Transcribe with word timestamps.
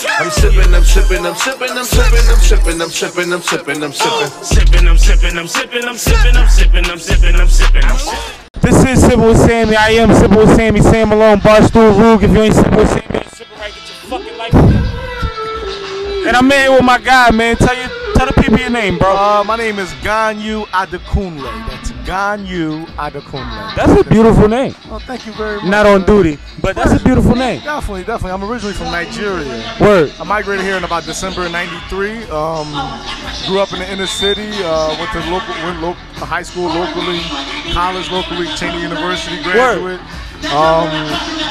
I'm 0.00 0.30
sipping, 0.30 0.74
I'm 0.74 0.84
sipping, 0.84 1.26
I'm 1.26 1.34
sipping, 1.34 1.70
I'm 1.70 1.84
sipping, 1.84 2.28
I'm 2.30 2.38
sipping, 2.38 2.80
I'm 2.80 2.90
sipping, 2.90 3.32
I'm 3.32 3.42
sipping, 3.42 3.82
I'm 3.82 3.92
sipping. 3.92 4.44
Sipping, 4.44 4.86
I'm 4.86 4.96
sipping, 4.96 5.36
I'm 5.36 5.48
sipping, 5.48 5.84
I'm 5.84 5.96
sipping, 5.98 6.36
I'm 6.36 6.46
sipping, 6.46 6.86
I'm 6.86 6.98
sipping, 6.98 7.34
I'm 7.34 7.48
sipping, 7.48 7.84
I'm 7.84 7.98
sipping. 7.98 8.60
This 8.60 8.84
is 8.84 9.00
Sipping 9.00 9.20
with 9.22 9.38
Sammie. 9.38 9.74
I 9.74 9.90
am 9.98 10.14
Sipping 10.14 10.36
with 10.38 10.54
Sammie. 10.56 10.82
Sam 10.82 11.08
Malone, 11.08 11.38
Barstool 11.40 11.98
Rug. 11.98 12.22
If 12.22 12.30
you 12.30 12.42
ain't 12.42 12.54
Sipping 12.54 12.76
with 12.76 12.88
Sammie, 12.90 13.06
you 13.10 13.16
ain't 13.18 13.30
sipping 13.30 13.58
right. 13.58 13.72
Get 13.74 13.88
your 13.88 14.18
fucking 14.18 14.36
life. 14.38 14.54
And 16.28 16.36
I'm 16.36 16.44
in 16.52 16.60
here 16.60 16.70
with 16.72 16.84
my 16.84 16.98
guy, 16.98 17.30
man. 17.32 17.56
Tell 17.56 17.74
you, 17.74 17.88
tell 18.14 18.26
the 18.26 18.34
people 18.34 18.58
your 18.58 18.70
name, 18.70 18.98
bro. 18.98 19.16
Uh, 19.16 19.42
my 19.44 19.56
name 19.56 19.80
is 19.80 19.88
Ganiyu 20.04 20.66
Adekunle. 20.66 21.77
That's 22.08 22.40
Ganiyu 22.42 22.86
Adekunle. 22.96 23.76
That's 23.76 24.00
a 24.00 24.04
beautiful 24.08 24.48
name. 24.48 24.74
Oh, 24.90 24.98
thank 24.98 25.26
you 25.26 25.32
very 25.32 25.56
much. 25.56 25.66
Not 25.66 25.84
on 25.84 26.06
duty, 26.06 26.38
but 26.62 26.74
that's 26.74 26.98
a 26.98 27.04
beautiful 27.04 27.34
name. 27.34 27.60
Definitely, 27.62 28.04
definitely. 28.04 28.32
I'm 28.32 28.44
originally 28.50 28.74
from 28.74 28.86
Nigeria. 28.86 29.76
Word. 29.80 30.12
I 30.18 30.24
migrated 30.24 30.64
here 30.64 30.76
in 30.76 30.84
about 30.84 31.04
December 31.04 31.44
of 31.44 31.52
'93. 31.52 32.24
Um, 32.30 32.72
grew 33.46 33.60
up 33.60 33.72
in 33.74 33.80
the 33.80 33.92
inner 33.92 34.06
city. 34.06 34.48
Uh, 34.64 34.96
went 34.98 35.12
to 35.12 35.30
local, 35.30 35.54
went 35.62 35.82
lo- 35.82 35.92
high 36.24 36.42
school 36.42 36.68
locally, 36.68 37.20
college 37.74 38.10
locally, 38.10 38.46
Cheyney 38.56 38.80
University 38.80 39.42
graduate. 39.42 40.00
Um, 40.46 40.86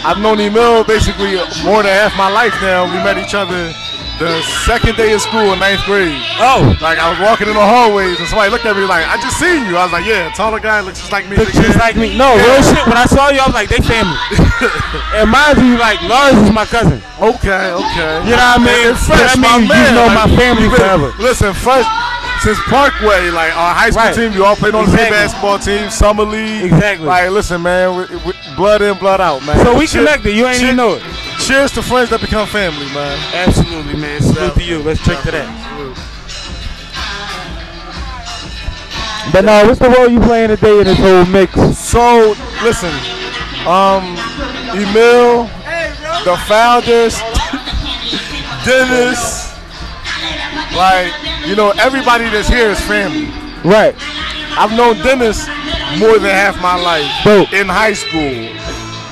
I've 0.07 0.19
known 0.23 0.39
Emil 0.39 0.83
basically 0.83 1.35
more 1.67 1.83
than 1.83 1.91
half 1.91 2.15
my 2.15 2.31
life 2.31 2.55
now. 2.61 2.85
We 2.87 2.95
met 3.03 3.17
each 3.19 3.35
other 3.35 3.73
the 4.17 4.41
second 4.65 4.95
day 4.97 5.13
of 5.13 5.21
school 5.21 5.51
in 5.53 5.59
ninth 5.59 5.83
grade. 5.85 6.15
Oh, 6.39 6.73
Like 6.81 6.97
I 6.97 7.11
was 7.11 7.19
walking 7.19 7.45
in 7.51 7.53
the 7.53 7.61
hallways 7.61 8.17
and 8.17 8.25
somebody 8.31 8.49
looked 8.49 8.65
at 8.65 8.73
me 8.79 8.87
like, 8.87 9.05
"I 9.05 9.19
just 9.21 9.37
seen 9.37 9.67
you." 9.67 9.75
I 9.77 9.83
was 9.83 9.91
like, 9.93 10.05
"Yeah, 10.07 10.31
taller 10.33 10.59
guy 10.63 10.79
looks 10.81 10.99
just 11.03 11.11
like 11.11 11.27
me." 11.29 11.35
looks 11.37 11.53
just 11.53 11.77
like 11.77 11.93
me. 11.99 12.15
No, 12.17 12.33
real 12.33 12.63
shit. 12.63 12.81
When 12.87 12.97
I 12.97 13.05
saw 13.05 13.29
you, 13.29 13.43
I 13.43 13.45
was 13.45 13.53
like, 13.53 13.69
they 13.69 13.77
family. 13.83 14.17
and 15.19 15.29
mind 15.29 15.59
you, 15.61 15.77
like 15.77 16.01
Lars 16.07 16.33
is 16.39 16.49
my 16.49 16.65
cousin. 16.65 16.97
Okay, 17.19 17.75
okay. 17.77 18.13
You 18.25 18.33
know 18.39 18.47
what 18.55 18.57
I 18.57 18.63
mean? 18.63 18.95
Fresh, 18.95 19.35
That 19.35 19.37
means 19.37 19.67
my 19.69 19.75
you 19.85 19.93
know 19.93 20.07
Like, 20.09 20.17
my 20.25 20.29
family 20.39 20.67
been- 20.71 20.79
forever. 20.81 21.13
Listen, 21.19 21.53
fresh 21.53 21.85
since 22.41 22.59
Parkway, 22.67 23.29
like 23.31 23.55
our 23.57 23.73
high 23.73 23.89
school 23.89 24.03
Right. 24.03 24.15
team, 24.15 24.31
you 24.33 24.45
all 24.45 24.55
played 24.55 24.75
on 24.75 24.85
the 24.85 24.95
same 24.95 25.11
basketball 25.11 25.59
team, 25.59 25.89
summer 25.89 26.23
league. 26.23 26.65
Exactly. 26.65 27.05
Like, 27.07 27.29
listen, 27.31 27.61
man, 27.61 27.97
we, 27.97 28.15
we, 28.17 28.33
blood 28.55 28.81
in, 28.81 28.97
blood 28.97 29.19
out, 29.21 29.43
man. 29.45 29.63
So 29.65 29.77
we 29.77 29.87
Cheer- 29.87 30.01
connected. 30.05 30.31
You 30.33 30.45
ain't 30.47 30.57
cheer- 30.57 30.65
even 30.67 30.77
know 30.77 30.93
it. 30.95 31.03
Cheers 31.39 31.71
to 31.73 31.81
friends 31.81 32.09
that 32.11 32.21
become 32.21 32.47
family, 32.47 32.85
man. 32.93 33.17
Absolutely, 33.33 33.95
man. 33.95 34.21
Salute 34.21 34.55
to 34.55 34.63
you. 34.63 34.79
Let's 34.83 35.03
drink 35.03 35.21
to 35.23 35.31
that. 35.31 35.47
But 39.33 39.43
now, 39.43 39.65
what's 39.67 39.79
the 39.79 39.89
role 39.89 40.07
you 40.07 40.19
playing 40.21 40.49
today 40.49 40.79
in 40.79 40.85
this 40.85 40.97
whole 40.97 41.25
mix? 41.25 41.53
So, 41.77 42.33
listen, 42.63 42.91
um, 43.67 44.15
Emil, 44.73 45.43
the 46.23 46.37
founders, 46.47 47.19
Dennis, 48.65 49.46
like, 50.75 51.13
you 51.45 51.55
know, 51.55 51.71
everybody 51.77 52.25
that's 52.25 52.47
here 52.47 52.69
is 52.69 52.79
family. 52.81 53.27
Right. 53.63 53.95
I've 54.57 54.73
known 54.73 54.97
Dennis 55.05 55.45
more 55.99 56.17
than 56.17 56.33
half 56.33 56.59
my 56.61 56.75
life 56.81 57.05
Dope. 57.23 57.53
in 57.53 57.69
high 57.69 57.93
school. 57.93 58.49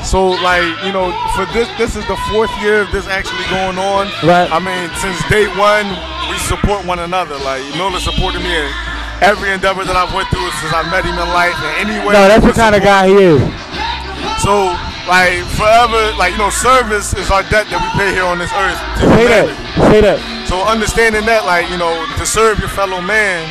So 0.05 0.37
like 0.41 0.65
you 0.85 0.93
know, 0.93 1.09
for 1.33 1.45
this 1.49 1.65
this 1.81 1.97
is 1.97 2.05
the 2.05 2.17
fourth 2.29 2.53
year 2.61 2.81
of 2.81 2.91
this 2.91 3.07
actually 3.07 3.45
going 3.49 3.77
on. 3.77 4.05
Right. 4.21 4.45
I 4.49 4.61
mean, 4.61 4.89
since 5.01 5.17
day 5.29 5.49
one, 5.57 5.85
we 6.29 6.37
support 6.45 6.85
one 6.85 6.99
another. 6.99 7.37
Like 7.41 7.61
Miller 7.73 7.99
supported 7.99 8.41
me 8.41 8.53
in 8.53 8.69
every 9.21 9.49
endeavor 9.49 9.85
that 9.85 9.97
I've 9.97 10.13
went 10.13 10.29
through 10.29 10.49
since 10.61 10.73
I 10.73 10.85
met 10.93 11.05
him 11.05 11.17
in 11.17 11.29
life 11.33 11.57
and 11.57 11.89
anyway. 11.89 12.13
No, 12.13 12.29
that's 12.29 12.45
the 12.45 12.53
kind 12.53 12.77
of 12.77 12.85
guy 12.85 13.09
he 13.09 13.17
is. 13.17 13.41
So 14.45 14.77
like 15.09 15.41
forever, 15.57 16.13
like 16.17 16.33
you 16.33 16.41
know, 16.41 16.53
service 16.53 17.13
is 17.17 17.29
our 17.33 17.41
debt 17.49 17.65
that 17.69 17.81
we 17.81 17.89
pay 17.97 18.13
here 18.13 18.25
on 18.25 18.37
this 18.37 18.53
earth. 18.53 18.77
Say 19.13 19.25
that. 19.25 19.45
Say 19.89 20.01
that. 20.01 20.34
So 20.45 20.61
understanding 20.63 21.25
that, 21.25 21.45
like 21.45 21.69
you 21.69 21.77
know, 21.77 22.05
to 22.17 22.25
serve 22.25 22.59
your 22.59 22.69
fellow 22.69 23.01
man, 23.01 23.43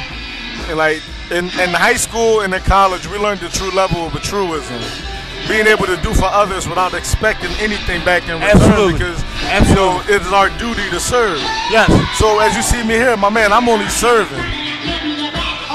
and 0.69 0.79
like 0.79 1.03
in, 1.31 1.47
in 1.59 1.71
high 1.75 1.97
school 1.99 2.41
and 2.41 2.55
in 2.55 2.63
college, 2.63 3.07
we 3.09 3.19
learned 3.19 3.41
the 3.41 3.49
true 3.49 3.71
level 3.73 4.07
of 4.07 4.15
a 4.15 4.21
truism. 4.21 4.79
Being 5.47 5.67
able 5.67 5.85
to 5.85 5.99
do 6.01 6.15
for 6.15 6.25
others 6.25 6.67
without 6.67 6.95
expecting 6.95 7.51
anything 7.61 8.03
back 8.05 8.25
in 8.29 8.41
return, 8.41 8.57
Absolutely. 8.57 8.93
because 8.97 9.21
you 9.69 9.75
know 9.77 10.01
it 10.09 10.23
is 10.23 10.33
our 10.33 10.49
duty 10.57 10.89
to 10.89 10.99
serve. 11.01 11.37
Yes. 11.69 11.91
So 12.17 12.41
as 12.41 12.57
you 12.57 12.63
see 12.63 12.81
me 12.83 12.95
here, 12.95 13.15
my 13.19 13.29
man, 13.29 13.53
I'm 13.53 13.69
only 13.69 13.89
serving. 13.93 14.41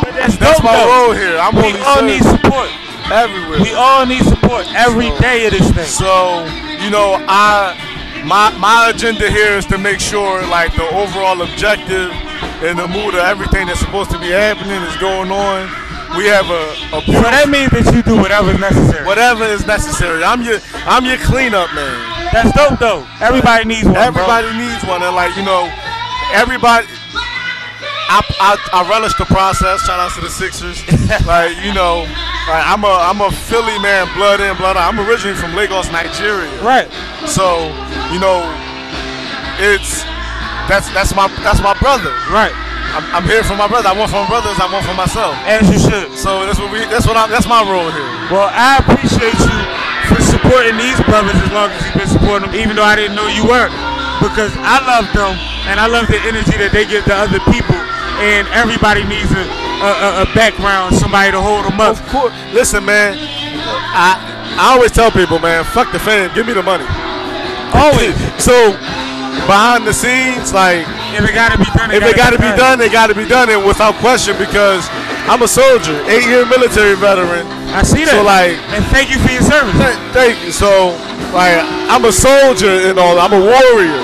But 0.02 0.16
that's, 0.18 0.38
That's 0.38 0.64
my 0.64 0.74
though. 0.74 0.90
role 0.90 1.14
here. 1.14 1.38
I'm 1.38 1.54
We 1.56 1.70
only 1.70 1.82
all 1.82 1.96
serving 2.02 2.08
need 2.18 2.24
support. 2.24 2.70
everywhere. 3.12 3.60
We 3.62 3.74
all 3.76 4.06
need 4.08 4.24
support 4.26 4.66
every 4.74 5.12
day 5.22 5.46
of 5.46 5.52
this 5.52 5.70
thing. 5.72 5.86
So, 5.86 6.46
you 6.82 6.90
know, 6.90 7.22
I 7.30 7.78
my 8.26 8.56
my 8.58 8.92
agenda 8.94 9.30
here 9.30 9.54
is 9.54 9.66
to 9.68 9.78
make 9.78 10.00
sure 10.00 10.42
like 10.48 10.76
the 10.76 10.88
overall 10.96 11.42
objective 11.42 12.12
and 12.64 12.78
the 12.78 12.88
mood 12.88 13.14
of 13.16 13.22
everything 13.24 13.68
that's 13.68 13.80
supposed 13.80 14.12
to 14.12 14.20
be 14.20 14.30
happening 14.30 14.82
is 14.84 14.96
going 14.98 15.32
on. 15.32 15.70
We 16.18 16.26
have 16.26 16.50
a, 16.50 16.74
a 16.98 17.00
So 17.06 17.22
that 17.22 17.48
means 17.50 17.70
that 17.72 17.94
you 17.94 18.02
do 18.02 18.18
whatever's 18.18 18.60
necessary. 18.60 19.06
whatever 19.06 19.46
is 19.46 19.66
necessary. 19.68 20.24
I'm 20.24 20.42
your 20.42 20.60
I'm 20.90 21.06
your 21.06 21.18
cleanup 21.22 21.70
man. 21.74 21.96
That's 22.34 22.52
dope, 22.54 22.80
though. 22.80 23.06
Everybody 23.22 23.66
needs 23.66 23.86
one. 23.86 23.94
bro. 23.94 24.04
Everybody 24.04 24.50
needs 24.58 24.82
one, 24.86 25.02
and 25.02 25.16
like 25.16 25.36
you 25.38 25.46
know, 25.46 25.70
everybody. 26.34 26.88
I, 28.10 28.26
I, 28.42 28.82
I 28.82 28.90
relish 28.90 29.14
the 29.22 29.30
process. 29.30 29.86
Shout 29.86 30.02
out 30.02 30.10
to 30.18 30.22
the 30.22 30.34
Sixers. 30.34 30.82
like 31.30 31.54
you 31.62 31.78
know, 31.78 32.10
like 32.50 32.66
I'm 32.66 32.82
a 32.82 32.90
I'm 33.06 33.22
a 33.22 33.30
Philly 33.30 33.78
man, 33.86 34.10
blood 34.18 34.42
in, 34.42 34.58
blood 34.58 34.82
out. 34.82 34.90
I'm 34.90 34.98
originally 34.98 35.38
from 35.38 35.54
Lagos, 35.54 35.94
Nigeria. 35.94 36.50
Right. 36.66 36.90
So, 37.30 37.70
you 38.10 38.18
know, 38.18 38.42
it's 39.62 40.02
that's 40.66 40.90
that's 40.98 41.14
my 41.14 41.30
that's 41.46 41.62
my 41.62 41.78
brother. 41.78 42.10
Right. 42.34 42.54
I'm, 42.98 43.22
I'm 43.22 43.26
here 43.30 43.46
for 43.46 43.54
my 43.54 43.70
brother. 43.70 43.86
I 43.86 43.94
want 43.94 44.10
for 44.10 44.26
my 44.26 44.30
brothers. 44.42 44.58
I 44.58 44.66
want 44.74 44.82
for 44.90 44.98
myself. 44.98 45.38
As 45.46 45.70
you 45.70 45.78
should. 45.78 46.10
So 46.18 46.50
that's 46.50 46.58
what 46.58 46.74
we. 46.74 46.82
That's 46.90 47.06
what 47.06 47.14
I. 47.14 47.30
That's 47.30 47.46
my 47.46 47.62
role 47.62 47.94
here. 47.94 48.10
Well, 48.34 48.50
I 48.50 48.82
appreciate 48.82 49.38
you 49.38 49.60
for 50.10 50.18
supporting 50.26 50.82
these 50.82 50.98
brothers 51.06 51.38
as 51.38 51.54
long 51.54 51.70
as 51.70 51.78
you've 51.86 52.02
been 52.02 52.10
supporting 52.10 52.50
them, 52.50 52.58
even 52.58 52.74
though 52.74 52.90
I 52.90 52.98
didn't 52.98 53.14
know 53.14 53.30
you 53.30 53.46
were. 53.46 53.70
Because 54.20 54.52
I 54.60 54.80
love 54.84 55.08
them 55.16 55.34
and 55.72 55.80
I 55.80 55.88
love 55.88 56.08
the 56.08 56.20
energy 56.28 56.56
that 56.60 56.72
they 56.72 56.86
give 56.86 57.06
to 57.06 57.16
other 57.16 57.40
people. 57.52 57.76
And 58.20 58.48
everybody 58.52 59.08
needs 59.08 59.32
a, 59.32 59.44
a, 59.80 60.28
a- 60.28 60.32
background, 60.36 60.92
somebody 60.96 61.32
to 61.32 61.40
hold 61.40 61.64
them 61.64 61.80
up. 61.80 61.96
Of 61.96 62.04
course. 62.12 62.34
Listen, 62.52 62.84
man. 62.84 63.16
I 63.96 64.20
I 64.60 64.74
always 64.76 64.92
tell 64.92 65.10
people, 65.10 65.40
man, 65.40 65.64
fuck 65.64 65.92
the 65.94 66.00
fame. 66.00 66.30
Give 66.36 66.46
me 66.46 66.52
the 66.54 66.64
money. 66.64 66.86
Always. 67.74 68.16
So 68.40 68.72
behind 69.48 69.86
the 69.86 69.94
scenes, 69.94 70.54
like 70.54 70.86
If 71.14 71.26
it 71.26 71.34
gotta 71.34 71.58
be 71.58 71.66
done, 71.74 71.90
if 71.92 72.04
it 72.04 72.16
got 72.16 72.32
to 72.32 72.40
be 72.40 72.52
done, 72.58 72.82
it 72.82 72.92
got 72.92 73.08
to 73.08 73.16
be 73.18 73.26
done, 73.26 73.50
and 73.50 73.66
without 73.66 73.96
question, 74.02 74.38
because 74.38 74.86
I'm 75.30 75.42
a 75.42 75.48
soldier, 75.48 75.94
eight-year 76.10 76.46
military 76.46 76.96
veteran. 76.96 77.46
I 77.74 77.82
see 77.86 78.06
that. 78.06 78.18
So 78.18 78.24
like, 78.26 78.58
and 78.74 78.82
thank 78.94 79.10
you 79.14 79.18
for 79.22 79.30
your 79.30 79.46
service. 79.46 79.74
Th- 79.78 79.98
Thank 80.14 80.42
you. 80.42 80.50
So, 80.52 80.98
like, 81.34 81.62
I'm 81.90 82.06
a 82.06 82.14
soldier 82.14 82.90
and 82.90 82.98
all. 82.98 83.18
I'm 83.22 83.34
a 83.34 83.42
warrior. 83.42 84.02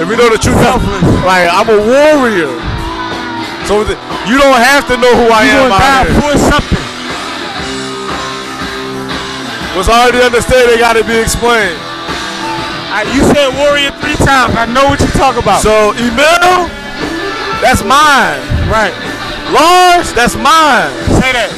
If 0.00 0.04
you 0.08 0.16
know 0.20 0.28
the 0.28 0.36
truth, 0.36 0.60
Selfless. 0.60 1.00
like, 1.24 1.48
I'm 1.48 1.68
a 1.72 1.80
warrior. 1.80 2.52
So 3.64 3.84
th- 3.88 3.96
you 4.28 4.36
don't 4.36 4.60
have 4.60 4.84
to 4.92 4.96
know 5.00 5.12
who 5.16 5.26
I 5.32 5.48
You 5.48 5.56
am 5.64 5.72
out 5.72 6.06
for 6.20 6.32
something. 6.36 6.84
Was 9.76 9.88
already 9.88 10.20
understood. 10.20 10.68
They 10.68 10.76
got 10.78 10.94
to 10.94 11.04
be 11.04 11.16
explained. 11.16 11.78
I, 12.88 13.04
you 13.12 13.20
said 13.32 13.52
warrior 13.60 13.92
three 14.00 14.16
times. 14.24 14.56
I 14.56 14.64
know 14.64 14.88
what 14.88 15.00
you 15.00 15.12
talk 15.12 15.36
about. 15.36 15.60
So 15.60 15.92
Emil, 15.96 16.68
that's 17.60 17.84
mine. 17.84 18.40
right. 18.72 18.94
Lars, 19.52 20.12
that's 20.12 20.36
mine. 20.36 20.92
Say 21.20 21.32
that. 21.36 21.52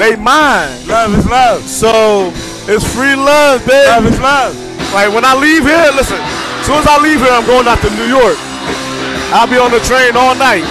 They 0.00 0.14
mine. 0.16 0.70
Love 0.86 1.16
is 1.16 1.26
love. 1.28 1.60
So 1.64 2.30
it's 2.68 2.84
free 2.84 3.16
love, 3.16 3.64
baby. 3.64 3.88
Love 3.88 4.06
is 4.06 4.20
love. 4.20 4.54
Like 4.92 5.12
when 5.12 5.24
I 5.24 5.36
leave 5.36 5.64
here, 5.64 5.88
listen. 5.96 6.20
As 6.20 6.64
soon 6.68 6.78
as 6.80 6.88
I 6.88 6.96
leave 7.00 7.20
here, 7.20 7.32
I'm 7.32 7.44
going 7.48 7.66
out 7.68 7.80
to 7.84 7.90
New 7.96 8.08
York. 8.08 8.36
I'll 9.32 9.48
be 9.48 9.60
on 9.60 9.72
the 9.72 9.80
train 9.84 10.16
all 10.16 10.32
night. 10.36 10.64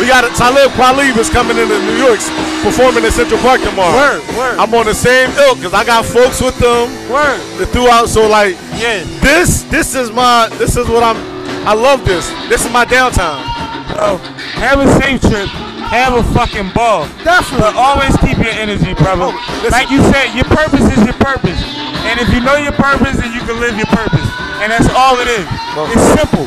We 0.00 0.08
got 0.08 0.24
it. 0.24 0.32
Talib 0.32 0.72
Kweli 0.72 1.12
is 1.20 1.28
coming 1.28 1.58
into 1.60 1.76
New 1.84 1.96
York, 2.00 2.18
performing 2.64 3.04
in 3.04 3.12
Central 3.12 3.38
Park 3.44 3.60
tomorrow. 3.60 3.92
Word, 3.92 4.24
word. 4.32 4.56
I'm 4.58 4.72
on 4.72 4.86
the 4.86 4.94
same 4.96 5.28
ilk 5.36 5.58
because 5.60 5.74
I 5.76 5.84
got 5.84 6.06
folks 6.08 6.40
with 6.40 6.56
them 6.58 6.88
Word. 7.12 7.36
throughout. 7.68 8.08
So 8.08 8.26
like, 8.26 8.56
Yeah. 8.80 9.04
this, 9.20 9.62
this 9.68 9.94
is 9.94 10.10
my, 10.10 10.48
this 10.56 10.76
is 10.76 10.88
what 10.88 11.02
I'm. 11.04 11.20
I 11.68 11.74
love 11.76 12.04
this. 12.08 12.24
This 12.48 12.64
is 12.64 12.72
my 12.72 12.86
downtime. 12.88 13.44
Bro, 13.92 14.16
have 14.56 14.80
a 14.80 14.88
safe 15.04 15.20
trip. 15.20 15.48
Have 15.92 16.14
a 16.16 16.24
fucking 16.32 16.70
ball. 16.72 17.04
Definitely. 17.20 17.60
But 17.60 17.76
always 17.76 18.16
keep 18.24 18.38
your 18.40 18.54
energy, 18.56 18.94
brother. 18.94 19.28
Oh, 19.28 19.68
like 19.70 19.90
you 19.90 20.00
said, 20.08 20.32
your 20.32 20.48
purpose 20.48 20.86
is 20.88 21.04
your 21.04 21.18
purpose. 21.20 21.60
And 22.08 22.16
if 22.22 22.32
you 22.32 22.40
know 22.40 22.56
your 22.56 22.72
purpose, 22.72 23.18
then 23.20 23.34
you 23.34 23.40
can 23.44 23.60
live 23.60 23.76
your 23.76 23.90
purpose. 23.92 24.24
And 24.64 24.72
that's 24.72 24.88
all 24.96 25.18
it 25.20 25.28
is. 25.28 25.44
Well- 25.76 25.90
it's 25.92 26.06
simple. 26.16 26.46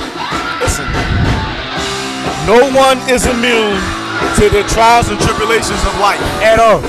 Listen, 0.63 0.88
no 2.48 2.60
one 2.75 2.98
is 3.10 3.25
immune 3.25 3.80
to 4.36 4.50
the 4.50 4.63
trials 4.68 5.10
and 5.10 5.19
tribulations 5.19 5.80
of 5.88 5.94
life. 6.00 6.19
At 6.44 6.60
all. 6.60 6.84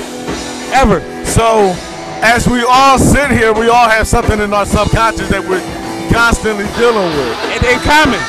Ever. 0.74 1.00
So, 1.24 1.74
as 2.22 2.48
we 2.48 2.64
all 2.64 2.98
sit 2.98 3.30
here, 3.30 3.52
we 3.52 3.68
all 3.68 3.88
have 3.88 4.08
something 4.08 4.40
in 4.40 4.52
our 4.52 4.66
subconscious 4.66 5.28
that 5.30 5.42
we're 5.42 5.62
constantly 6.10 6.66
dealing 6.74 7.10
with. 7.14 7.34
And 7.54 7.62
in 7.66 7.78
common. 7.86 8.22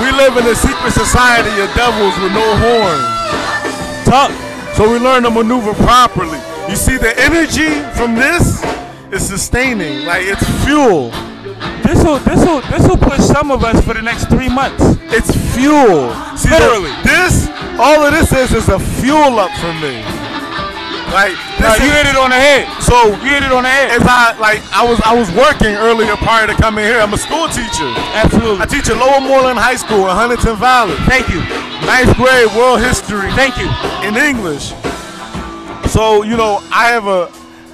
We 0.00 0.10
live 0.16 0.36
in 0.36 0.46
a 0.48 0.54
secret 0.54 0.92
society 0.92 1.52
of 1.60 1.68
devils 1.74 2.16
with 2.22 2.32
no 2.32 2.48
horns. 2.56 4.06
Talk. 4.08 4.32
So 4.74 4.90
we 4.90 4.98
learn 4.98 5.24
to 5.24 5.30
maneuver 5.30 5.74
properly. 5.74 6.40
You 6.68 6.76
see, 6.76 6.96
the 6.96 7.12
energy 7.20 7.80
from 7.92 8.14
this 8.14 8.64
is 9.12 9.26
sustaining. 9.26 10.06
Like 10.06 10.24
it's 10.24 10.44
fuel. 10.64 11.12
This 11.82 12.02
will 12.04 12.18
this 12.20 12.40
will 12.44 12.60
this 12.72 12.86
will 12.88 12.96
push 12.98 13.20
some 13.20 13.50
of 13.50 13.62
us 13.64 13.82
for 13.84 13.94
the 13.94 14.02
next 14.02 14.26
three 14.28 14.48
months. 14.48 14.82
It's 15.12 15.30
fuel. 15.54 16.14
See, 16.36 16.50
Literally. 16.50 16.90
this, 17.04 17.48
all 17.78 18.02
of 18.04 18.12
this 18.12 18.32
is, 18.32 18.52
is 18.52 18.68
a 18.68 18.78
fuel 18.78 19.38
up 19.38 19.50
for 19.60 19.72
me. 19.84 20.00
Like 21.12 21.36
No, 21.60 21.68
this 21.68 21.80
you 21.84 21.92
is- 21.92 21.92
hit 21.92 22.06
it 22.08 22.16
on 22.16 22.30
the 22.30 22.40
head. 22.40 22.64
so 22.80 23.08
You 23.20 23.36
hit 23.36 23.42
it 23.44 23.52
on 23.52 23.64
the 23.64 23.68
head. 23.68 23.90
as 23.92 24.02
I 24.08 24.32
like, 24.40 24.62
I 24.72 24.80
was 24.88 24.98
I 25.04 25.12
was 25.14 25.28
working 25.36 25.76
earlier 25.76 26.16
prior 26.16 26.46
to 26.46 26.54
coming 26.54 26.84
here. 26.84 27.00
I'm 27.00 27.12
a 27.12 27.18
school 27.20 27.48
teacher. 27.48 27.90
Absolutely. 28.16 28.62
I 28.62 28.66
teach 28.66 28.88
at 28.88 28.96
Lower 28.96 29.20
Moreland 29.20 29.58
High 29.58 29.76
School 29.76 30.08
in 30.08 30.16
Huntingdon 30.16 30.56
Valley. 30.56 30.96
Thank 31.04 31.28
you. 31.28 31.40
Ninth 31.84 32.16
grade 32.16 32.48
world 32.56 32.80
history 32.80 33.28
Thank 33.36 33.58
you. 33.60 33.68
in 34.08 34.16
English. 34.16 34.72
So 35.92 36.22
you 36.22 36.36
know, 36.38 36.60
I 36.72 36.88
have 36.88 37.06
a, 37.06 37.28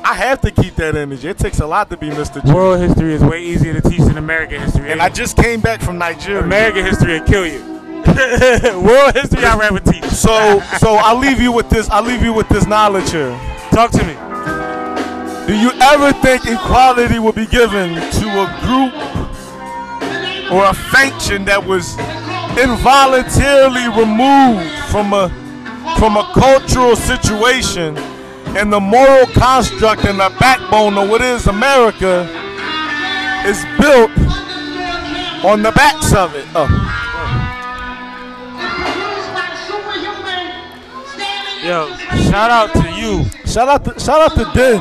I 0.09 0.15
have 0.15 0.41
to 0.41 0.51
keep 0.51 0.75
that 0.77 0.97
energy. 0.97 1.29
It 1.29 1.37
takes 1.37 1.61
a 1.61 1.67
lot 1.67 1.91
to 1.91 1.97
be 1.99 2.09
Mr. 2.09 2.43
G. 2.43 2.51
World 2.51 2.81
history 2.81 3.13
is 3.13 3.23
way 3.23 3.43
easier 3.45 3.79
to 3.79 3.91
teach 3.91 4.01
than 4.01 4.17
American 4.17 4.63
history. 4.63 4.91
And 4.91 5.03
I 5.03 5.11
just 5.11 5.37
came 5.37 5.61
back 5.61 5.83
from 5.83 5.99
Nigeria. 5.99 6.43
American 6.43 6.83
history 6.83 7.21
will 7.21 7.27
kill 7.27 7.47
you. 7.47 7.63
World 8.81 9.15
history 9.15 9.45
I'd 9.45 9.59
rather 9.61 9.81
teach. 9.81 10.07
So 10.07 10.61
so 10.79 10.95
I'll 10.95 11.19
leave 11.19 11.43
you 11.43 11.53
with 11.53 11.69
this. 11.69 11.91
I'll 11.91 12.03
leave 12.03 12.23
you 12.23 12.33
with 12.33 12.49
this 12.49 12.67
knowledge 12.67 13.11
here. 13.11 13.39
Talk 13.71 13.91
to 13.91 13.99
me. 13.99 14.15
Do 15.47 15.55
you 15.55 15.73
ever 15.79 16.15
think 16.23 16.47
equality 16.47 17.19
will 17.19 17.35
be 17.35 17.45
given 17.47 17.97
to 17.97 18.29
a 18.33 18.49
group 18.65 18.95
or 20.51 20.65
a 20.65 20.73
faction 20.73 21.45
that 21.45 21.63
was 21.63 21.99
involuntarily 22.57 23.89
removed 23.89 24.71
from 24.89 25.13
a 25.13 25.29
from 25.99 26.17
a 26.17 26.33
cultural 26.33 26.97
situation 26.97 27.95
and 28.57 28.73
the 28.73 28.81
moral 28.81 29.27
construct 29.27 30.05
and 30.05 30.19
the 30.19 30.35
backbone 30.39 30.97
of 30.97 31.09
what 31.09 31.21
is 31.21 31.47
America 31.47 32.23
is 33.47 33.65
built 33.79 34.11
on 35.45 35.63
the 35.63 35.73
backs 35.73 36.13
of 36.13 36.35
it? 36.35 36.47
Oh. 36.55 36.67
Yo, 41.63 41.95
shout 42.31 42.51
out 42.51 42.73
to 42.73 42.91
you. 42.93 43.25
Shout 43.45 43.69
out 43.69 43.85
to 43.85 43.99
shout 44.01 44.21
out 44.21 44.35
to 44.37 44.45
Den. 44.57 44.81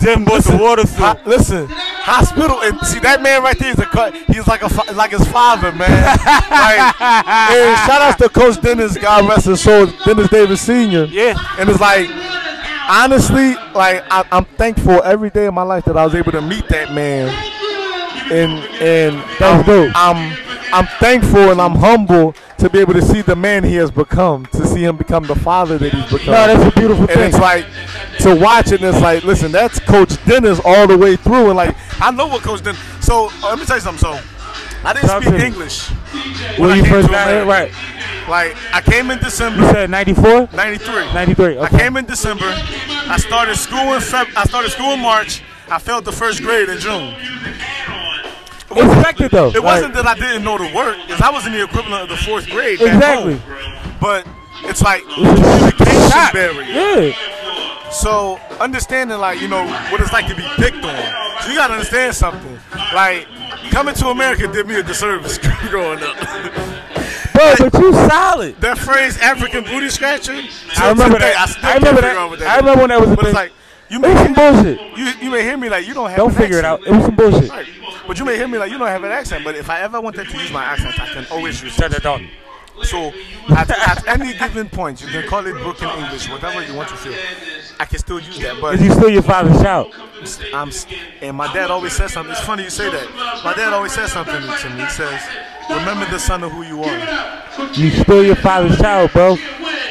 Them 0.00 0.24
bought 0.24 0.44
the 0.44 0.56
water 0.56 0.82
listen, 1.28 1.66
hospital 1.68 2.60
and 2.62 2.78
see 2.86 3.00
that 3.00 3.20
man 3.20 3.42
right 3.42 3.58
there 3.58 3.70
is 3.70 3.78
a 3.78 3.84
co- 3.84 4.12
he's 4.12 4.46
like 4.46 4.62
a 4.62 4.92
like 4.92 5.10
his 5.10 5.26
father, 5.28 5.72
man. 5.72 5.90
like, 6.50 7.00
and 7.00 7.78
shout 7.86 8.00
out 8.00 8.18
to 8.18 8.28
Coach 8.28 8.60
Dennis, 8.60 8.96
God 8.96 9.28
rest 9.28 9.46
his 9.46 9.60
soul, 9.60 9.86
Dennis 10.04 10.28
Davis 10.28 10.60
Senior. 10.60 11.04
Yeah. 11.04 11.34
And 11.58 11.68
it's 11.68 11.80
like, 11.80 12.08
honestly, 12.88 13.54
like 13.74 14.02
I, 14.10 14.24
I'm 14.32 14.44
thankful 14.44 15.02
every 15.04 15.30
day 15.30 15.46
of 15.46 15.54
my 15.54 15.62
life 15.62 15.84
that 15.84 15.96
I 15.96 16.04
was 16.04 16.14
able 16.14 16.32
to 16.32 16.40
meet 16.42 16.68
that 16.68 16.92
man. 16.92 17.28
And 18.30 18.52
and 18.82 19.16
I'm, 19.40 19.64
dope. 19.64 19.92
I'm 19.94 20.36
I'm 20.72 20.86
thankful 20.98 21.50
and 21.50 21.60
I'm 21.60 21.74
humble 21.76 22.34
to 22.58 22.68
be 22.68 22.78
able 22.80 22.92
to 22.94 23.00
see 23.02 23.22
the 23.22 23.36
man 23.36 23.64
he 23.64 23.76
has 23.76 23.90
become, 23.90 24.44
to 24.46 24.66
see 24.66 24.84
him 24.84 24.96
become 24.96 25.22
the 25.24 25.34
father 25.36 25.78
that 25.78 25.92
he's 25.94 26.10
become. 26.10 26.34
No, 26.34 26.46
that's 26.46 26.76
a 26.76 26.78
beautiful 26.78 27.04
And 27.04 27.12
thing. 27.12 27.28
it's 27.28 27.38
like 27.38 27.64
to 28.20 28.34
watch 28.34 28.72
it. 28.72 28.82
And 28.82 28.94
it's 28.94 29.00
like, 29.02 29.22
listen, 29.24 29.52
that's 29.52 29.78
Coach 29.80 30.22
Dennis 30.26 30.60
all 30.64 30.86
the 30.86 30.98
way 30.98 31.16
through. 31.16 31.46
And 31.48 31.56
like, 31.56 31.74
I 32.02 32.10
know 32.10 32.26
what 32.26 32.42
Coach 32.42 32.62
Dennis. 32.62 32.80
So 33.00 33.28
uh, 33.42 33.50
let 33.50 33.58
me 33.60 33.64
tell 33.64 33.76
you 33.76 33.80
something. 33.82 34.00
So 34.00 34.20
I 34.84 34.92
didn't 34.92 35.08
Talk 35.08 35.22
speak. 35.22 35.40
English 35.40 35.88
when 36.58 36.76
you 36.76 36.84
first 36.84 37.08
got 37.08 37.46
right? 37.46 37.72
Like 38.28 38.56
I 38.72 38.80
came 38.80 39.10
in 39.10 39.18
December. 39.18 39.62
You 39.62 39.70
said 39.70 39.90
94? 39.90 40.48
'93. 40.52 41.12
93. 41.12 41.58
I 41.58 41.68
came 41.68 41.96
in 41.96 42.04
December. 42.04 42.44
I 42.46 43.16
started 43.18 43.56
school 43.56 43.94
in 43.94 44.00
Feb. 44.00 44.26
I 44.36 44.44
started 44.44 44.70
school 44.70 44.92
in 44.92 45.00
March. 45.00 45.42
I 45.70 45.78
failed 45.78 46.04
the 46.04 46.12
first 46.12 46.42
grade 46.42 46.68
in 46.68 46.78
June. 46.78 47.14
Expected 48.70 49.30
though. 49.30 49.50
It 49.50 49.62
wasn't 49.62 49.94
that 49.94 50.06
I 50.06 50.14
didn't 50.14 50.44
know 50.44 50.58
the 50.58 50.72
work, 50.74 50.96
because 51.06 51.20
I 51.22 51.30
was 51.30 51.46
in 51.46 51.52
the 51.52 51.64
equivalent 51.64 52.02
of 52.02 52.08
the 52.10 52.16
fourth 52.16 52.48
grade. 52.48 52.80
Exactly. 52.80 53.38
home. 53.38 53.98
But 54.00 54.26
it's 54.64 54.82
like 54.82 55.02
communication 55.04 56.32
barrier. 56.32 56.64
Yeah. 56.64 57.90
So 57.90 58.38
understanding 58.60 59.18
like 59.18 59.40
you 59.40 59.48
know 59.48 59.64
what 59.90 60.00
it's 60.00 60.12
like 60.12 60.28
to 60.28 60.36
be 60.36 60.46
picked 60.56 60.84
on. 60.84 61.42
So 61.42 61.50
you 61.50 61.56
gotta 61.56 61.74
understand 61.74 62.14
something. 62.14 62.58
Like 62.94 63.26
coming 63.68 63.94
to 63.94 64.08
America 64.08 64.46
did 64.48 64.66
me 64.66 64.76
a 64.76 64.82
disservice 64.82 65.38
growing 65.68 66.02
up. 66.02 66.16
Bro, 67.32 67.54
but 67.58 67.74
you 67.74 67.92
solid. 67.92 68.60
that 68.60 68.78
phrase 68.78 69.16
African 69.18 69.64
booty 69.64 69.88
scratcher. 69.88 70.40
I 70.76 70.90
remember 70.90 71.18
today, 71.18 71.32
that. 71.32 71.56
I, 71.62 71.72
I 71.72 71.74
remember 71.74 72.00
that. 72.00 72.16
out 72.16 72.30
what 72.30 72.42
I 72.42 72.56
remember 72.56 72.80
when 72.80 72.88
that 72.90 73.00
was 73.00 73.10
a 73.10 73.16
But 73.16 73.26
it's 73.26 73.34
like 73.34 73.52
you 73.88 74.04
It 74.04 74.08
was 74.08 74.18
some 74.18 74.34
bullshit. 74.34 74.80
you, 74.98 75.12
you 75.22 75.30
may 75.30 75.42
hear 75.42 75.56
me 75.56 75.68
like 75.68 75.86
you 75.86 75.94
don't 75.94 76.08
have. 76.08 76.18
Don't 76.18 76.34
figure 76.34 76.58
it 76.58 76.64
out. 76.64 76.86
It 76.86 76.90
was 76.92 77.04
some 77.04 77.16
bullshit. 77.16 77.48
Right. 77.48 77.66
But 78.06 78.18
you 78.18 78.24
may 78.24 78.36
hear 78.36 78.48
me 78.48 78.58
like 78.58 78.70
you 78.70 78.78
don't 78.78 78.88
have 78.88 79.04
an 79.04 79.12
accent. 79.12 79.44
But 79.44 79.54
if 79.54 79.70
I 79.70 79.80
ever 79.80 80.00
wanted 80.00 80.28
to 80.28 80.36
use 80.38 80.50
my 80.50 80.64
accent, 80.64 80.98
I 81.00 81.06
can 81.06 81.26
always 81.30 81.62
use 81.62 81.78
it. 81.78 82.04
That 82.78 82.90
down. 82.90 83.12
So 83.48 83.54
at, 83.54 83.70
at 83.70 84.08
any 84.08 84.36
given 84.38 84.68
point, 84.68 85.00
you 85.00 85.08
can 85.08 85.26
call 85.28 85.46
it 85.46 85.52
broken 85.52 85.88
English, 85.90 86.28
whatever 86.28 86.64
you 86.64 86.74
want 86.74 86.88
to 86.90 86.96
feel. 86.96 87.14
I 87.80 87.84
can 87.84 87.98
still 87.98 88.20
use 88.20 88.38
that. 88.40 88.60
But 88.60 88.74
Is 88.74 88.82
you 88.82 88.92
still 88.92 89.08
your 89.08 89.22
father's 89.22 89.60
child? 89.62 89.94
I'm, 90.52 90.70
and 91.22 91.36
my 91.36 91.52
dad 91.52 91.70
always 91.70 91.92
says 91.92 92.12
something. 92.12 92.32
It's 92.32 92.44
funny 92.44 92.64
you 92.64 92.70
say 92.70 92.90
that. 92.90 93.42
My 93.44 93.54
dad 93.54 93.72
always 93.72 93.92
says 93.92 94.12
something 94.12 94.34
to 94.34 94.70
me. 94.70 94.82
He 94.82 94.90
says, 94.90 95.22
"Remember 95.70 96.06
the 96.06 96.18
son 96.18 96.42
of 96.44 96.52
who 96.52 96.62
you 96.62 96.82
are." 96.82 97.42
You 97.74 97.90
still 97.90 98.22
your 98.24 98.36
father's 98.36 98.78
child, 98.78 99.12
bro. 99.12 99.36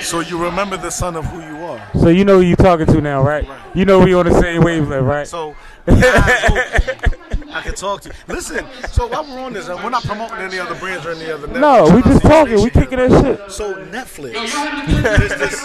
So 0.01 0.19
you 0.21 0.37
remember 0.41 0.77
the 0.77 0.89
son 0.89 1.15
of 1.15 1.25
who 1.25 1.41
you 1.41 1.65
are. 1.65 1.81
So 1.99 2.09
you 2.09 2.23
know 2.23 2.37
who 2.37 2.43
you're 2.43 2.55
talking 2.55 2.85
to 2.87 3.01
now, 3.01 3.21
right? 3.23 3.47
You 3.73 3.83
know 3.85 3.99
we 3.99 4.13
on 4.13 4.25
the 4.25 4.39
same 4.39 4.63
wavelength, 4.63 5.03
right? 5.05 5.27
So 5.27 5.55
I 5.87 7.61
can 7.63 7.73
talk 7.75 8.01
to 8.01 8.09
you. 8.09 8.15
Listen. 8.27 8.65
So 8.91 9.07
while 9.07 9.23
we're 9.23 9.39
on 9.39 9.53
this, 9.53 9.67
uh, 9.69 9.79
we're 9.83 9.89
not 9.89 10.03
promoting 10.03 10.37
any 10.37 10.59
other 10.59 10.75
brands 10.75 11.05
or 11.05 11.11
any 11.11 11.29
other. 11.31 11.47
No, 11.47 11.85
Netflix 11.85 11.95
we 11.95 12.01
just 12.03 12.21
talking. 12.21 12.53
We 12.55 12.63
nation. 12.65 12.69
kicking 12.81 12.97
that 12.99 13.23
shit. 13.23 13.51
So 13.51 13.73
Netflix. 13.85 14.33
this, 15.39 15.61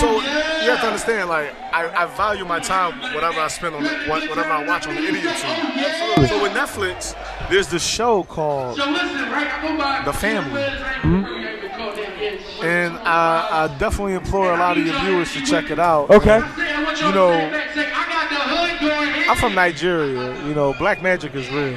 so 0.00 0.12
you 0.14 0.70
have 0.70 0.80
to 0.80 0.86
understand, 0.86 1.28
like 1.28 1.52
I, 1.72 1.88
I 2.04 2.06
value 2.16 2.44
my 2.44 2.58
time, 2.58 2.98
whatever 3.14 3.40
I 3.40 3.48
spend 3.48 3.74
on 3.76 3.84
what- 3.84 4.28
whatever 4.28 4.50
I 4.50 4.66
watch 4.66 4.86
on 4.86 4.94
the 4.94 5.02
idiot 5.02 5.22
tube. 5.36 6.28
So 6.28 6.42
with 6.42 6.52
Netflix, 6.52 7.14
there's 7.50 7.68
this 7.68 7.84
show 7.84 8.24
called 8.24 8.78
The 10.04 10.12
Family, 10.12 10.62
hmm? 11.02 11.24
and 12.64 12.96
I, 12.98 13.64
I 13.64 13.78
definitely 13.78 14.14
implore 14.14 14.52
a 14.52 14.56
lot 14.56 14.76
of 14.78 14.86
your 14.86 14.98
viewers 15.00 15.32
to 15.32 15.42
check 15.44 15.70
it 15.70 15.78
out. 15.78 16.10
Okay. 16.10 16.38
You 17.06 17.12
know, 17.12 17.32
I'm 19.28 19.36
from 19.36 19.54
Nigeria. 19.54 20.34
You 20.46 20.54
know, 20.54 20.74
black 20.74 21.02
magic 21.02 21.34
is 21.34 21.48
real, 21.50 21.76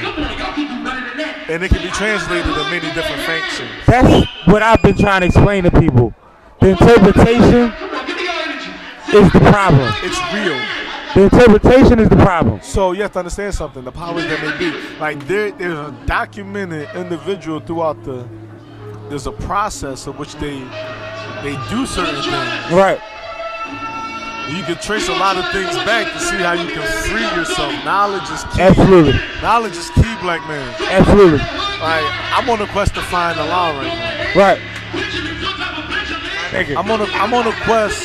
and 1.49 1.63
it 1.63 1.69
can 1.69 1.81
be 1.81 1.91
translated 1.91 2.47
in 2.47 2.69
many 2.71 2.93
different 2.93 3.21
functions. 3.23 3.69
That's 3.85 4.27
what 4.47 4.61
I've 4.61 4.81
been 4.81 4.97
trying 4.97 5.21
to 5.21 5.27
explain 5.27 5.63
to 5.63 5.71
people. 5.71 6.13
The 6.59 6.69
interpretation 6.69 7.73
is 9.13 9.31
the 9.31 9.39
problem. 9.51 9.93
It's 10.03 10.19
real. 10.33 10.59
The 11.15 11.23
interpretation 11.23 11.99
is 11.99 12.09
the 12.09 12.15
problem. 12.15 12.59
So 12.63 12.91
you 12.91 13.03
have 13.03 13.11
to 13.13 13.19
understand 13.19 13.53
something. 13.53 13.83
The 13.83 13.91
powers 13.91 14.23
that 14.23 14.41
may 14.41 14.57
be, 14.57 14.97
like 14.97 15.27
there, 15.27 15.51
there's 15.51 15.77
a 15.77 15.91
documented 16.07 16.89
individual 16.95 17.59
throughout 17.59 18.03
the. 18.03 18.27
There's 19.09 19.27
a 19.27 19.31
process 19.31 20.07
of 20.07 20.17
which 20.17 20.33
they 20.35 20.59
they 21.43 21.53
do 21.69 21.85
certain 21.85 22.15
things. 22.15 22.71
Right. 22.71 22.99
You 24.49 24.63
can 24.63 24.75
trace 24.81 25.07
a 25.07 25.13
lot 25.13 25.37
of 25.37 25.47
things 25.51 25.75
back 25.85 26.11
to 26.13 26.19
see 26.19 26.37
how 26.37 26.53
you 26.53 26.71
can 26.73 26.81
free 27.07 27.21
yourself. 27.21 27.71
Knowledge 27.85 28.29
is 28.31 28.43
key. 28.45 28.61
Absolutely. 28.61 29.13
Knowledge 29.41 29.77
is 29.77 29.89
key, 29.91 30.15
black 30.21 30.41
man. 30.47 30.75
Absolutely. 30.89 31.37
Like 31.37 32.05
I'm 32.33 32.49
on 32.49 32.61
a 32.61 32.67
quest 32.67 32.95
to 32.95 33.01
find 33.03 33.37
the 33.37 33.45
law 33.45 33.69
right 33.77 33.85
now. 33.85 34.39
Right. 34.39 34.61
Thank 36.49 36.69
you. 36.69 36.77
I'm 36.77 36.89
on 36.89 37.01
a 37.01 37.05
I'm 37.05 37.33
on 37.33 37.45
a 37.45 37.53
quest. 37.63 38.01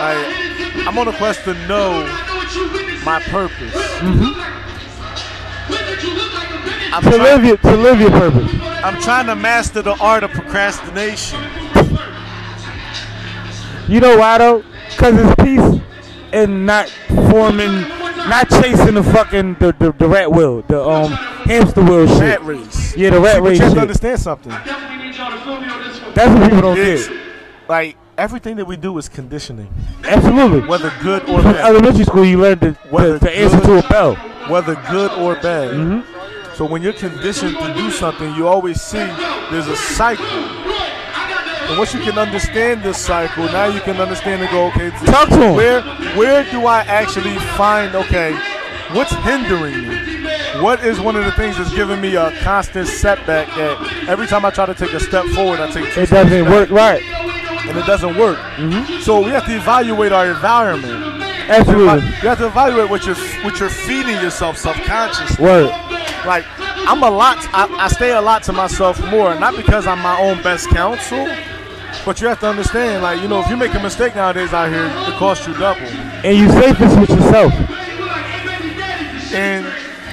I 0.00 0.47
I'm 0.86 0.98
on 0.98 1.08
a 1.08 1.12
quest 1.16 1.44
to 1.44 1.54
know 1.66 2.04
my 3.04 3.20
purpose. 3.20 3.74
I'm 6.90 7.02
to 7.02 7.10
trying- 7.10 7.22
live 7.22 7.44
your 7.44 7.56
to 7.58 7.76
live 7.76 8.00
your 8.00 8.10
purpose. 8.10 8.50
I'm 8.84 9.00
trying 9.02 9.26
to 9.26 9.36
master 9.36 9.82
the 9.82 9.96
art 10.00 10.22
of 10.24 10.30
procrastination. 10.30 11.40
You 13.88 14.00
know 14.00 14.16
why 14.18 14.38
though? 14.38 14.62
Cause 14.96 15.14
it's 15.16 15.34
peace 15.42 15.80
and 16.32 16.66
not 16.66 16.88
forming, 17.30 17.82
not 18.28 18.48
chasing 18.50 18.94
the 18.94 19.02
fucking 19.02 19.54
the, 19.54 19.74
the, 19.78 19.92
the 19.92 20.08
rat 20.08 20.30
wheel, 20.30 20.62
the 20.62 20.82
um 20.82 21.12
hamster 21.12 21.82
wheel 21.82 22.06
shit. 22.06 22.20
Rat 22.20 22.44
race. 22.44 22.96
Yeah, 22.96 23.10
the 23.10 23.20
rat 23.20 23.34
See, 23.36 23.40
but 23.40 23.48
race 23.48 23.58
you 23.58 23.64
have 23.64 23.74
to 23.74 23.80
understand 23.80 24.20
something. 24.20 24.52
That's 26.14 26.32
what 26.34 26.42
people 26.50 26.60
don't 26.62 26.78
It's 26.78 27.08
get. 27.08 27.16
like 27.68 27.96
everything 28.18 28.56
that 28.56 28.66
we 28.66 28.76
do 28.76 28.98
is 28.98 29.08
conditioning, 29.08 29.72
Absolutely. 30.04 30.68
whether 30.68 30.92
good 31.00 31.22
or 31.30 31.40
bad. 31.40 31.56
elementary 31.56 32.04
school, 32.04 32.24
you 32.24 32.40
learned 32.40 32.60
to, 32.60 32.72
Whether 32.90 33.18
to, 33.18 33.24
to 33.24 33.30
answer 33.38 33.60
to 33.60 33.78
a 33.78 33.88
bell. 33.88 34.16
Whether 34.48 34.74
good 34.90 35.12
or 35.12 35.36
bad. 35.36 35.74
Mm-hmm. 35.74 36.54
So 36.54 36.66
when 36.66 36.82
you're 36.82 36.92
conditioned 36.92 37.56
to 37.58 37.74
do 37.74 37.90
something, 37.90 38.34
you 38.34 38.48
always 38.48 38.82
see 38.82 38.98
there's 39.50 39.68
a 39.68 39.76
cycle. 39.76 40.26
And 40.26 41.78
once 41.78 41.94
you 41.94 42.00
can 42.00 42.18
understand 42.18 42.82
this 42.82 42.98
cycle, 42.98 43.44
now 43.44 43.66
you 43.66 43.80
can 43.80 43.98
understand 43.98 44.42
and 44.42 44.50
go, 44.50 44.66
okay, 44.68 44.90
Talk 45.06 45.28
to 45.28 45.52
where 45.52 45.82
where 46.16 46.50
do 46.50 46.66
I 46.66 46.80
actually 46.80 47.38
find 47.56 47.94
okay, 47.94 48.32
what's 48.92 49.12
hindering 49.12 49.86
me? 49.86 50.08
What 50.62 50.82
is 50.84 50.98
one 50.98 51.14
of 51.14 51.24
the 51.24 51.32
things 51.32 51.58
that's 51.58 51.72
giving 51.74 52.00
me 52.00 52.16
a 52.16 52.32
constant 52.40 52.88
setback 52.88 53.46
that 53.48 54.08
every 54.08 54.26
time 54.26 54.44
I 54.44 54.50
try 54.50 54.66
to 54.66 54.74
take 54.74 54.92
a 54.94 55.00
step 55.00 55.26
forward, 55.26 55.60
I 55.60 55.70
take 55.70 55.92
two 55.92 56.00
It 56.00 56.10
doesn't 56.10 56.50
work 56.50 56.70
right. 56.70 57.02
And 57.68 57.78
it 57.78 57.86
doesn't 57.86 58.16
work. 58.16 58.38
Mm-hmm. 58.56 59.00
So 59.02 59.20
we 59.20 59.30
have 59.30 59.44
to 59.46 59.56
evaluate 59.56 60.12
our 60.12 60.26
environment. 60.30 61.22
Absolutely. 61.48 62.06
You 62.06 62.28
have 62.28 62.38
to 62.38 62.46
evaluate 62.46 62.90
what 62.90 63.06
you're 63.06 63.16
what 63.44 63.58
you're 63.58 63.70
feeding 63.70 64.16
yourself 64.16 64.56
subconsciously. 64.58 65.42
Word. 65.42 65.70
Like 66.26 66.44
I'm 66.58 67.02
a 67.02 67.10
lot. 67.10 67.38
I, 67.52 67.66
I 67.78 67.88
stay 67.88 68.12
a 68.12 68.20
lot 68.20 68.42
to 68.44 68.52
myself 68.52 69.00
more, 69.10 69.34
not 69.38 69.56
because 69.56 69.86
I'm 69.86 70.00
my 70.00 70.20
own 70.20 70.42
best 70.42 70.68
counsel, 70.70 71.26
but 72.04 72.20
you 72.20 72.28
have 72.28 72.40
to 72.40 72.48
understand. 72.48 73.02
Like 73.02 73.20
you 73.22 73.28
know, 73.28 73.40
if 73.40 73.48
you 73.48 73.56
make 73.56 73.74
a 73.74 73.80
mistake 73.80 74.14
nowadays 74.14 74.52
out 74.52 74.68
here, 74.70 74.86
it 74.86 75.18
costs 75.18 75.46
you 75.46 75.54
double, 75.54 75.80
And 75.80 76.36
you 76.36 76.48
safest 76.50 76.98
with 76.98 77.10
yourself. 77.10 77.52
and 79.32 79.66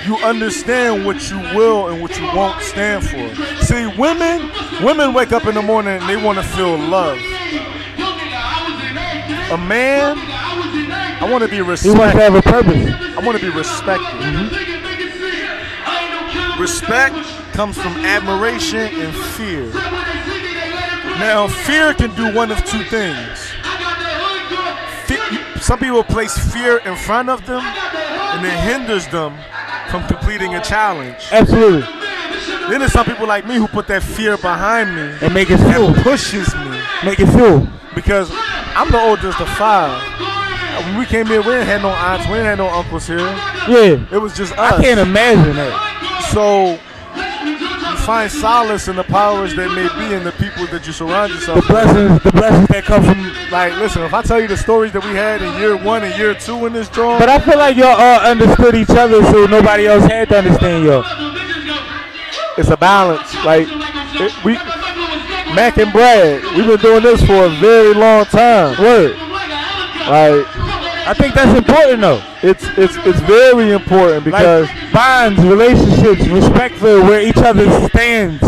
you 0.06 0.16
understand 0.18 1.06
what 1.06 1.30
you 1.32 1.38
will 1.56 1.88
and 1.88 2.02
what 2.02 2.18
you 2.20 2.26
won't 2.36 2.62
stand 2.62 3.04
for. 3.04 3.64
See, 3.66 3.88
women, 3.98 4.52
women 4.84 5.14
wake 5.14 5.32
up 5.32 5.46
in 5.48 5.56
the 5.56 5.62
morning 5.62 5.96
and 6.00 6.08
they 6.10 6.16
want 6.24 6.38
to 6.38 6.44
feel 6.44 6.78
love. 6.78 7.18
A 9.52 9.58
man, 9.58 10.18
I 10.18 11.28
want 11.32 11.44
to 11.44 11.50
be 11.50 11.58
He 11.58 11.62
wants 11.62 11.84
respected. 11.86 12.18
to 12.18 12.24
have 12.24 12.36
a 12.36 12.42
purpose. 12.42 12.94
I 13.18 13.22
want 13.25 13.38
to 13.40 13.44
be 13.46 13.52
respected. 13.56 14.06
Mm-hmm. 14.06 14.56
Respect 16.62 17.16
comes 17.54 17.78
from 17.78 17.96
admiration 17.98 18.80
and 18.80 19.14
fear. 19.36 19.72
Now, 21.20 21.48
fear 21.48 21.94
can 21.94 22.14
do 22.16 22.34
one 22.36 22.52
of 22.52 22.64
two 22.66 22.84
things. 22.86 23.40
Fe- 25.06 25.60
Some 25.62 25.80
people 25.80 26.04
place 26.04 26.36
fear 26.54 26.78
in 26.80 26.96
front 26.96 27.30
of 27.30 27.46
them, 27.46 27.62
and 27.64 28.46
it 28.46 28.52
hinders 28.60 29.08
them 29.08 29.38
from 29.90 30.06
completing 30.08 30.56
a 30.56 30.62
challenge. 30.64 31.28
Absolutely. 31.32 31.88
Then 32.69 32.79
there's 32.79 32.91
some 32.93 33.05
people 33.05 33.27
like 33.27 33.45
me 33.45 33.55
who 33.55 33.67
put 33.67 33.88
that 33.88 34.01
fear 34.03 34.38
behind 34.38 34.95
me 34.95 35.17
And 35.22 35.34
make 35.34 35.50
it 35.51 35.60
and 35.60 35.95
pushes 35.98 36.53
me 36.55 36.79
Make 37.03 37.19
it 37.19 37.27
fuel. 37.27 37.67
because 37.93 38.29
I'm 38.75 38.91
the 38.91 39.00
oldest 39.00 39.39
of 39.39 39.50
five. 39.50 40.01
When 40.86 40.98
we 40.98 41.05
came 41.05 41.27
here, 41.27 41.39
we 41.41 41.48
didn't 41.53 41.67
have 41.67 41.81
no 41.81 41.89
aunts, 41.89 42.25
we 42.27 42.34
didn't 42.34 42.48
have 42.48 42.57
no 42.57 42.67
uncles 42.69 43.07
here. 43.07 43.19
Yeah. 43.69 44.05
It 44.12 44.17
was 44.22 44.36
just 44.36 44.51
us. 44.53 44.74
I 44.74 44.81
can't 44.84 45.00
imagine 45.00 45.55
that. 45.55 46.29
So 46.34 46.77
you 47.45 47.95
find 48.05 48.29
solace 48.29 48.88
in 48.89 48.95
the 48.98 49.03
powers 49.05 49.55
that 49.55 49.69
may 49.72 49.88
be 49.98 50.13
in 50.13 50.24
the 50.25 50.31
people 50.34 50.65
that 50.67 50.86
you 50.86 50.91
surround 50.93 51.31
The 51.31 51.36
yourself 51.38 51.55
with. 51.60 51.67
blessings, 51.69 52.22
the 52.24 52.31
blessings 52.31 52.67
that 52.67 52.84
come 52.84 53.03
from. 53.03 53.34
Like, 53.51 53.74
listen, 53.79 54.01
if 54.03 54.13
I 54.13 54.22
tell 54.22 54.39
you 54.41 54.48
the 54.48 54.57
stories 54.57 54.91
that 54.91 55.03
we 55.03 55.12
had 55.12 55.41
in 55.41 55.53
year 55.60 55.77
one 55.77 56.03
and 56.03 56.13
year 56.19 56.34
two 56.36 56.65
in 56.65 56.74
this 56.74 56.89
drawing, 56.89 57.19
But 57.19 57.29
I 57.29 57.39
feel 57.39 57.57
like 57.57 57.77
y'all 57.77 57.95
all 58.00 58.19
understood 58.19 58.75
each 58.75 58.89
other, 58.89 59.24
so 59.31 59.45
nobody 59.45 59.88
else 59.88 60.03
had 60.03 60.27
to 60.29 60.38
understand 60.39 60.84
y'all. 60.86 61.03
It's 62.58 62.70
a 62.70 62.78
balance. 62.78 63.34
Like, 63.44 63.68
it, 63.70 64.44
we, 64.44 64.54
Mac 65.54 65.78
and 65.78 65.92
Brad, 65.92 66.44
we've 66.56 66.68
been 66.68 66.80
doing 66.80 67.04
this 67.04 67.22
for 67.26 67.46
a 67.46 67.50
very 67.60 67.94
long 67.94 68.26
time. 68.26 68.82
Word. 68.82 69.16
Like, 70.08 70.46
I 71.08 71.14
think 71.14 71.36
that's 71.36 71.56
important 71.58 72.02
though. 72.02 72.22
it's 72.42 72.64
it's 72.78 72.96
it's 73.06 73.20
very 73.22 73.72
important 73.72 74.26
because 74.26 74.68
Like 74.68 74.94
bonds, 74.94 75.40
relationships, 75.44 76.28
respect 76.28 76.76
for 76.76 77.02
where 77.04 77.22
each 77.22 77.38
other 77.38 77.66
stands 77.90 78.42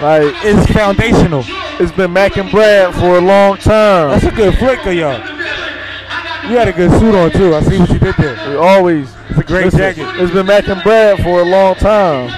like 0.00 0.32
it's 0.44 0.72
foundational. 0.72 1.42
it's 1.80 1.90
been 1.92 2.12
Mac 2.12 2.36
and 2.36 2.50
Brad 2.50 2.94
for 2.94 3.18
a 3.18 3.20
long 3.20 3.56
time. 3.56 4.10
That's 4.10 4.24
a 4.24 4.30
good 4.30 4.56
flick 4.56 4.86
of 4.86 4.94
y'all. 4.94 5.37
You 6.48 6.56
had 6.56 6.68
a 6.68 6.72
good 6.72 6.90
suit 6.98 7.14
on 7.14 7.30
too. 7.30 7.54
I 7.54 7.60
see 7.62 7.78
what 7.78 7.90
you 7.90 7.98
did 7.98 8.14
there. 8.16 8.50
We 8.50 8.56
always 8.56 9.14
It's 9.28 9.38
a 9.38 9.42
great 9.44 9.66
listen, 9.66 9.80
jacket. 9.80 10.06
It's 10.20 10.32
been 10.32 10.46
Mac 10.46 10.66
and 10.68 10.82
Brad 10.82 11.18
for 11.22 11.40
a 11.40 11.44
long 11.44 11.74
time. 11.74 12.30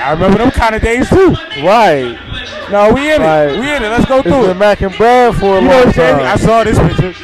I 0.00 0.12
remember 0.12 0.38
them 0.38 0.50
kind 0.52 0.74
of 0.76 0.82
days 0.82 1.08
too. 1.08 1.34
Right. 1.64 2.16
No, 2.70 2.92
we 2.92 3.12
in 3.12 3.20
Right. 3.20 3.44
it. 3.50 3.58
We 3.58 3.68
in 3.74 3.82
it. 3.82 3.88
Let's 3.88 4.04
go 4.04 4.18
It's 4.18 4.28
through 4.28 4.42
been 4.42 4.50
it. 4.50 4.58
Mac 4.58 4.80
and 4.82 4.96
Brad 4.96 5.34
for 5.36 5.58
a 5.58 5.60
You 5.62 5.68
know 5.68 5.74
long 5.76 5.86
what, 5.86 5.94
Jamie? 5.94 6.22
I 6.22 6.36
saw 6.36 6.62
this 6.64 6.78
picture. 6.78 7.14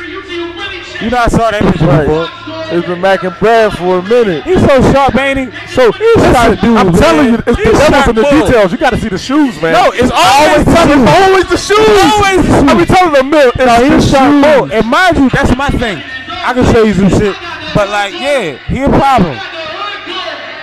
You 1.04 1.10
know 1.10 1.18
I 1.18 1.28
saw 1.28 1.50
that 1.50 1.62
picture 1.62 1.86
Right. 1.86 2.06
before. 2.06 2.28
It's 2.72 2.86
been 2.86 3.00
Mac 3.00 3.22
and 3.22 3.36
Brad 3.38 3.72
for 3.76 3.98
a 3.98 4.02
minute. 4.02 4.42
He's 4.44 4.58
so 4.60 4.80
sharp, 4.90 5.14
ain't 5.16 5.38
he? 5.38 5.46
So 5.74 5.88
listen, 5.90 6.56
dude, 6.64 6.76
I'm 6.78 6.86
man. 6.90 6.94
telling 6.94 7.26
you, 7.28 7.34
it's 7.34 7.44
the 7.44 7.54
He's 7.54 7.78
devil's 7.78 8.08
in 8.08 8.14
the 8.16 8.22
bull. 8.22 8.30
details. 8.46 8.72
You 8.72 8.78
got 8.78 8.90
to 8.90 8.98
see 8.98 9.08
the 9.08 9.18
shoes, 9.18 9.60
man. 9.62 9.72
No, 9.74 9.90
it's 9.92 10.10
I 10.12 10.48
always 10.48 10.66
always 10.66 10.66
the 10.66 10.94
shoes. 10.96 11.08
always 11.14 11.46
the 11.46 11.56
shoes. 11.58 12.12
Always 12.14 12.46
the 12.48 12.72
I 12.72 12.74
be 12.74 12.86
telling 12.86 13.12
them, 13.12 13.30
Mill, 13.30 13.48
it's 13.54 13.56
No, 13.58 13.76
the 13.84 13.94
he's 13.94 14.10
sharp 14.10 14.32
bull. 14.42 14.66
shoes. 14.68 14.72
And 14.72 14.86
mind 14.90 15.16
you, 15.18 15.28
that's 15.30 15.54
my 15.56 15.68
thing. 15.68 16.02
I 16.44 16.52
can 16.52 16.64
show 16.72 16.84
you 16.84 16.94
some 16.94 17.08
shit. 17.08 17.34
But 17.74 17.88
like, 17.88 18.12
yeah, 18.12 18.56
he 18.68 18.82
a 18.82 18.88
problem. 18.88 19.38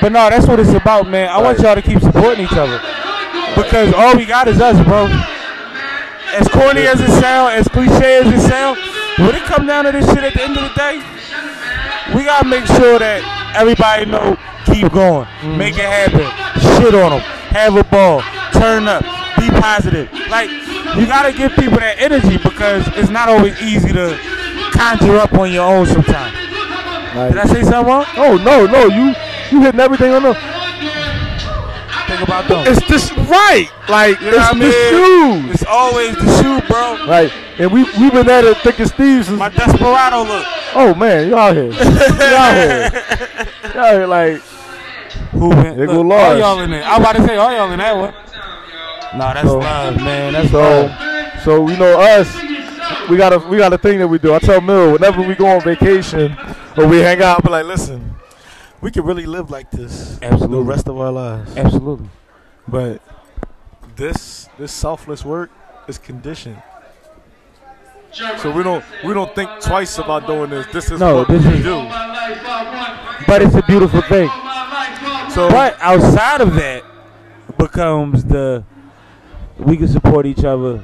But 0.02 0.12
no, 0.12 0.30
that's 0.30 0.48
what 0.48 0.60
it's 0.60 0.74
about, 0.74 1.10
man. 1.10 1.30
I 1.30 1.42
want 1.42 1.60
y'all 1.60 1.76
to 1.76 1.82
keep 1.82 2.00
supporting 2.00 2.46
each 2.46 2.54
other. 2.54 2.78
Because 3.56 3.94
all 3.94 4.16
we 4.16 4.26
got 4.26 4.48
is 4.48 4.62
us, 4.62 4.78
bro. 4.86 5.06
As 6.34 6.48
corny 6.48 6.88
as 6.88 7.02
it 7.02 7.12
sound, 7.20 7.54
as 7.54 7.68
cliche 7.68 8.22
as 8.22 8.28
it 8.32 8.48
sound, 8.48 8.78
when 9.20 9.36
it 9.36 9.44
come 9.44 9.68
down 9.68 9.86
to 9.86 9.92
this 9.92 10.06
shit 10.08 10.24
at 10.24 10.34
the 10.34 10.42
end 10.42 10.58
of 10.58 10.64
the 10.64 10.74
day, 10.74 11.04
we 12.16 12.24
gotta 12.24 12.48
make 12.48 12.66
sure 12.66 12.98
that 12.98 13.22
everybody 13.56 14.06
know 14.06 14.38
keep 14.66 14.92
going, 14.92 15.26
mm-hmm. 15.26 15.58
make 15.58 15.76
it 15.76 15.86
happen, 15.86 16.24
shit 16.80 16.96
on 16.96 17.12
them, 17.12 17.20
have 17.52 17.76
a 17.76 17.84
ball, 17.84 18.22
turn 18.54 18.88
up, 18.88 19.04
be 19.38 19.50
positive. 19.60 20.12
Like 20.30 20.50
you 20.96 21.06
gotta 21.06 21.34
give 21.34 21.52
people 21.54 21.80
that 21.80 22.00
energy 22.00 22.38
because 22.38 22.88
it's 22.96 23.10
not 23.10 23.30
always 23.30 23.60
easy 23.62 23.92
to 23.94 24.18
conjure 24.72 25.18
up 25.18 25.34
on 25.34 25.52
your 25.52 25.66
own 25.72 25.86
sometimes. 25.86 26.36
Did 26.36 27.38
I 27.38 27.46
say 27.46 27.64
something 27.64 27.86
wrong? 27.86 28.06
Oh 28.18 28.38
no, 28.38 28.66
no, 28.66 28.86
you 28.88 29.14
you 29.52 29.62
hitting 29.62 29.80
everything 29.82 30.12
on 30.14 30.24
the. 30.24 30.34
Think 32.08 32.22
about 32.24 32.48
them. 32.48 32.66
It's 32.68 32.86
this 32.90 33.12
right, 33.30 33.70
like 33.88 34.20
You 34.20 34.32
know 34.32 34.38
it's 34.38 34.50
the 34.50 34.56
mean? 34.56 35.44
shoes, 35.46 35.54
It's 35.56 35.66
always 35.66 36.14
the 36.16 36.42
shoe, 36.42 36.68
bro. 36.68 37.08
right? 37.08 37.32
And 37.58 37.72
we 37.72 37.84
we've 37.84 38.12
been 38.12 38.30
at 38.30 38.44
it 38.44 38.58
thick 38.58 38.80
as 38.80 38.92
thieves. 38.92 39.30
My 39.30 39.50
desperado 39.50 40.24
look. 40.24 40.46
Oh 40.74 40.94
man, 40.96 41.30
y'all 41.30 41.54
here, 41.54 41.72
y'all 41.72 42.54
here, 42.54 42.92
out 43.76 43.94
here, 43.94 44.08
like 44.08 44.42
Who 45.32 45.50
man? 45.50 45.78
They 45.78 45.86
Look, 45.86 46.08
go 46.08 46.12
all 46.16 46.38
y'all 46.38 46.60
in 46.62 46.72
there. 46.72 46.84
I 46.84 46.98
was 46.98 47.00
about 47.00 47.16
to 47.18 47.26
say 47.28 47.38
all 47.38 47.52
y'all 47.54 47.72
in 47.72 47.80
that 47.80 47.96
one. 47.96 48.14
Nah, 49.18 49.34
that's 49.34 49.48
So- 49.48 49.60
love, 49.60 49.96
man. 49.98 50.34
That's 50.34 50.52
So, 50.52 50.60
love. 50.60 51.42
so 51.44 51.68
you 51.70 51.78
know 51.78 52.00
us, 52.00 52.34
we 53.10 53.18
got 53.18 53.34
a 53.34 53.40
we 53.40 53.58
got 53.58 53.74
a 53.74 53.78
thing 53.78 54.00
that 54.00 54.08
we 54.08 54.18
do. 54.20 54.34
I 54.34 54.40
tell 54.40 54.62
Mill 54.62 54.94
whenever 54.94 55.22
we 55.22 55.36
go 55.36 55.48
on 55.48 55.62
vacation 55.62 56.36
or 56.78 56.88
we 56.88 57.00
hang 57.00 57.22
out, 57.22 57.40
I 57.40 57.42
be 57.42 57.50
like, 57.50 57.66
listen, 57.66 58.16
we 58.82 58.92
can 58.92 59.04
really 59.04 59.26
live 59.26 59.50
like 59.50 59.70
this 59.72 60.20
Absolutely. 60.22 60.58
the 60.58 60.64
rest 60.64 60.88
of 60.88 60.98
our 61.00 61.12
lives. 61.12 61.56
Absolutely. 61.58 62.10
But 62.68 63.02
this 63.96 64.50
this 64.58 64.72
selfless 64.72 65.26
work 65.26 65.50
is 65.88 65.98
conditioned. 65.98 66.62
So 68.40 68.52
we 68.52 68.62
don't 68.64 68.84
we 69.04 69.14
don't 69.14 69.34
think 69.36 69.50
twice 69.62 69.98
about 69.98 70.28
doing 70.28 70.50
this. 70.50 70.68
This 70.68 70.92
is 70.92 71.00
No, 71.00 71.18
what 71.18 71.28
this 71.28 71.46
we 71.46 71.54
is- 71.54 71.64
do. 71.64 71.88
But 73.28 73.42
it's 73.42 73.56
a 73.56 73.64
beautiful 73.64 74.02
thing. 74.02 74.30
So 75.30 75.50
But 75.50 75.78
outside 75.82 76.42
of 76.42 76.54
that 76.56 76.84
becomes 77.58 78.26
the 78.26 78.64
we 79.58 79.78
can 79.78 79.88
support 79.88 80.26
each 80.26 80.44
other 80.44 80.84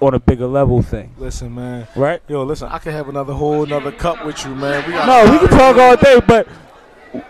on 0.00 0.14
a 0.14 0.18
bigger 0.18 0.46
level 0.46 0.82
thing, 0.82 1.14
listen, 1.18 1.54
man. 1.54 1.86
right? 1.96 2.20
Yo, 2.28 2.42
listen, 2.42 2.68
I 2.68 2.78
can 2.78 2.92
have 2.92 3.08
another 3.08 3.32
whole 3.32 3.62
another 3.64 3.92
cup 3.92 4.24
with 4.26 4.44
you, 4.44 4.54
man. 4.54 4.84
We 4.86 4.92
got 4.92 5.06
No, 5.06 5.32
we 5.32 5.38
can 5.38 5.48
talk 5.56 5.76
all 5.76 5.96
day, 5.96 6.20
but 6.26 6.46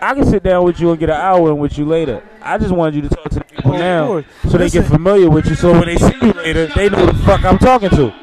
I 0.00 0.14
can 0.14 0.24
sit 0.24 0.42
down 0.42 0.64
with 0.64 0.80
you 0.80 0.90
and 0.90 0.98
get 0.98 1.10
an 1.10 1.16
hour 1.20 1.50
in 1.50 1.58
with 1.58 1.76
you 1.78 1.84
later. 1.84 2.22
I 2.42 2.56
just 2.58 2.72
wanted 2.72 2.94
you 2.96 3.02
to 3.02 3.08
talk 3.10 3.28
to 3.30 3.38
the 3.40 3.44
people 3.44 3.74
Oh, 3.74 3.78
now 3.78 4.06
Lord. 4.06 4.26
so 4.48 4.56
they 4.58 4.70
get 4.70 4.86
familiar 4.86 5.28
with 5.28 5.46
you. 5.46 5.54
So 5.54 5.72
when 5.72 5.86
they 5.86 5.96
see 5.96 6.14
you 6.22 6.32
later, 6.32 6.66
they 6.68 6.88
know 6.88 7.04
the 7.06 7.14
fuck 7.24 7.44
I'm 7.44 7.58
talking 7.58 7.90
to. 7.90 8.14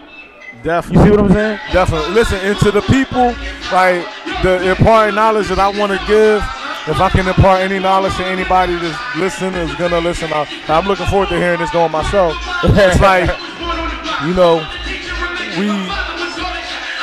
Definitely. 0.64 1.00
You 1.00 1.06
see 1.06 1.12
what 1.18 1.20
I'm 1.26 1.34
saying? 1.34 1.60
Definitely. 1.72 2.14
Listen, 2.14 2.40
and 2.40 2.58
to 2.60 2.72
the 2.72 2.82
people, 2.82 3.34
like 3.72 4.06
the 4.44 4.70
imparting 4.72 5.16
knowledge 5.16 5.48
that 5.50 5.60
I 5.60 5.70
want 5.70 5.92
to 5.92 5.98
give, 6.08 6.38
if 6.88 7.00
I 7.00 7.10
can 7.10 7.28
impart 7.28 7.62
any 7.62 7.80
knowledge 7.80 8.16
to 8.18 8.26
anybody 8.26 8.76
that's 8.76 9.16
listening, 9.18 9.54
is 9.56 9.74
gonna 9.76 10.00
listen. 10.00 10.32
I, 10.34 10.48
I'm 10.68 10.86
looking 10.88 11.06
forward 11.08 11.30
to 11.30 11.38
hearing 11.38 11.60
this 11.60 11.72
going 11.72 11.92
myself. 11.92 12.34
It's 12.64 13.00
like, 13.00 13.30
you 14.28 14.34
know, 14.34 14.56
we 15.60 15.68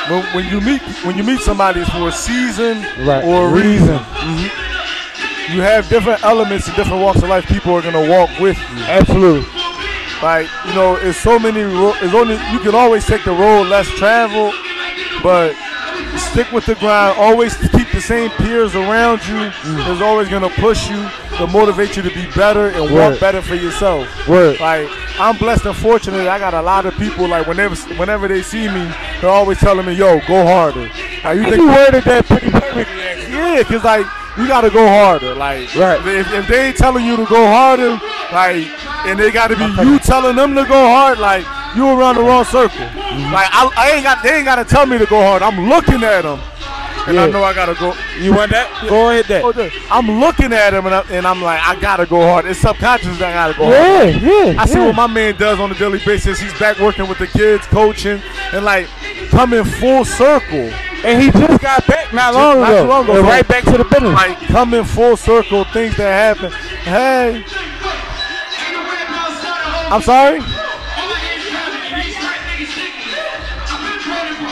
when, 0.09 0.23
when 0.35 0.45
you 0.47 0.59
meet 0.61 0.81
when 1.05 1.17
you 1.17 1.23
meet 1.23 1.39
somebody 1.41 1.83
for 1.85 2.07
a 2.07 2.11
season 2.11 2.81
Right. 3.05 3.23
or 3.23 3.47
a 3.47 3.51
reason, 3.51 3.69
Reason. 3.79 3.97
Mm-hmm. 3.97 5.53
you 5.55 5.61
have 5.61 5.87
different 5.89 6.23
elements 6.23 6.67
and 6.67 6.75
different 6.75 7.01
walks 7.01 7.21
of 7.21 7.29
life. 7.29 7.45
People 7.47 7.73
are 7.73 7.81
gonna 7.81 8.09
walk 8.09 8.29
with 8.39 8.57
you. 8.57 8.83
Absolutely. 8.85 9.47
Like 10.23 10.47
you 10.67 10.73
know, 10.73 10.95
it's 10.95 11.17
so 11.17 11.37
many. 11.39 11.61
It's 11.61 12.13
only 12.13 12.35
you 12.51 12.59
can 12.59 12.75
always 12.75 13.05
take 13.05 13.23
the 13.23 13.31
road 13.31 13.67
less 13.67 13.87
traveled, 13.87 14.53
but 15.23 15.53
stick 16.17 16.51
with 16.51 16.65
the 16.65 16.75
grind. 16.75 17.17
Always 17.17 17.55
the 17.93 18.01
same 18.01 18.29
peers 18.31 18.75
around 18.75 19.25
you 19.27 19.37
is 19.91 20.01
always 20.01 20.29
gonna 20.29 20.49
push 20.49 20.89
you 20.89 21.09
to 21.37 21.47
motivate 21.47 21.95
you 21.97 22.03
to 22.03 22.09
be 22.13 22.25
better 22.35 22.67
and 22.69 22.83
Word. 22.85 22.93
want 23.11 23.19
better 23.19 23.41
for 23.41 23.55
yourself. 23.55 24.07
Word. 24.27 24.59
Like 24.59 24.87
I'm 25.19 25.37
blessed 25.37 25.65
and 25.65 25.75
fortunate. 25.75 26.27
I 26.27 26.39
got 26.39 26.53
a 26.53 26.61
lot 26.61 26.85
of 26.85 26.93
people 26.97 27.27
like 27.27 27.47
whenever 27.47 27.75
whenever 27.95 28.27
they 28.27 28.41
see 28.41 28.67
me, 28.67 28.91
they're 29.21 29.29
always 29.29 29.57
telling 29.59 29.85
me, 29.85 29.93
"Yo, 29.93 30.19
go 30.27 30.45
harder." 30.45 30.89
Like 31.23 31.37
you 31.37 31.43
think 31.43 31.55
You 31.57 31.67
worded 31.67 32.03
that 32.05 32.25
pretty 32.25 32.47
actually. 32.47 33.33
yeah, 33.33 33.63
cause 33.63 33.83
like 33.83 34.05
you 34.37 34.47
gotta 34.47 34.69
go 34.69 34.87
harder. 34.87 35.33
Like 35.35 35.73
Right. 35.75 35.99
if, 36.07 36.31
if 36.33 36.47
they 36.47 36.67
ain't 36.67 36.77
telling 36.77 37.05
you 37.05 37.17
to 37.17 37.25
go 37.25 37.47
harder, 37.47 37.99
like 38.31 38.67
and 39.07 39.19
they 39.19 39.31
gotta 39.31 39.55
be 39.57 39.65
you 39.83 39.99
telling 39.99 40.35
them 40.35 40.55
to 40.55 40.63
go 40.65 40.87
hard, 40.89 41.19
like 41.19 41.45
you 41.75 41.87
around 41.89 42.15
the 42.15 42.21
wrong 42.23 42.45
circle. 42.45 42.77
Mm-hmm. 42.79 43.33
Like 43.33 43.47
I, 43.51 43.69
I 43.75 43.91
ain't 43.95 44.03
got 44.03 44.23
they 44.23 44.35
ain't 44.37 44.45
gotta 44.45 44.63
tell 44.65 44.85
me 44.85 44.97
to 44.97 45.05
go 45.05 45.21
hard. 45.21 45.41
I'm 45.41 45.67
looking 45.67 46.03
at 46.03 46.21
them. 46.21 46.39
And 47.09 47.19
I 47.19 47.27
know 47.27 47.43
I 47.43 47.53
gotta 47.53 47.73
go. 47.75 47.93
You 48.19 48.33
want 48.35 48.51
that? 48.51 48.69
Go 48.87 49.09
ahead, 49.09 49.25
that. 49.25 49.43
Oh, 49.43 49.87
I'm 49.89 50.19
looking 50.19 50.53
at 50.53 50.73
him 50.73 50.85
and, 50.85 50.95
I, 50.95 51.01
and 51.09 51.25
I'm 51.25 51.41
like, 51.41 51.59
I 51.61 51.79
gotta 51.79 52.05
go 52.05 52.21
hard. 52.21 52.45
It's 52.45 52.59
subconscious 52.59 53.17
that 53.19 53.29
I 53.29 53.33
gotta 53.33 53.57
go 53.57 53.69
Yeah, 53.69 54.11
hard. 54.11 54.21
yeah. 54.55 54.61
I 54.61 54.65
see 54.65 54.77
yeah. 54.79 54.85
what 54.87 54.95
my 54.95 55.07
man 55.07 55.35
does 55.35 55.59
on 55.59 55.71
a 55.71 55.75
daily 55.75 55.99
basis. 56.05 56.39
He's 56.39 56.57
back 56.59 56.79
working 56.79 57.07
with 57.07 57.17
the 57.19 57.27
kids, 57.27 57.65
coaching, 57.67 58.21
and 58.53 58.63
like 58.63 58.87
coming 59.29 59.63
full 59.63 60.05
circle. 60.05 60.69
And 61.03 61.21
he 61.21 61.31
just 61.31 61.61
got 61.61 61.87
back 61.87 62.13
not 62.13 62.33
long 62.33 62.59
not 62.59 62.69
ago. 62.71 62.83
too 62.83 62.89
long 62.89 63.03
ago, 63.05 63.17
And 63.19 63.27
right 63.27 63.47
back 63.47 63.63
to 63.65 63.77
the 63.77 63.85
business. 63.85 64.13
like 64.13 64.37
coming 64.47 64.83
full 64.83 65.15
circle, 65.17 65.63
things 65.65 65.95
that 65.97 66.35
happen. 66.37 66.51
Hey, 66.83 67.43
I'm 69.91 70.01
sorry. 70.01 70.39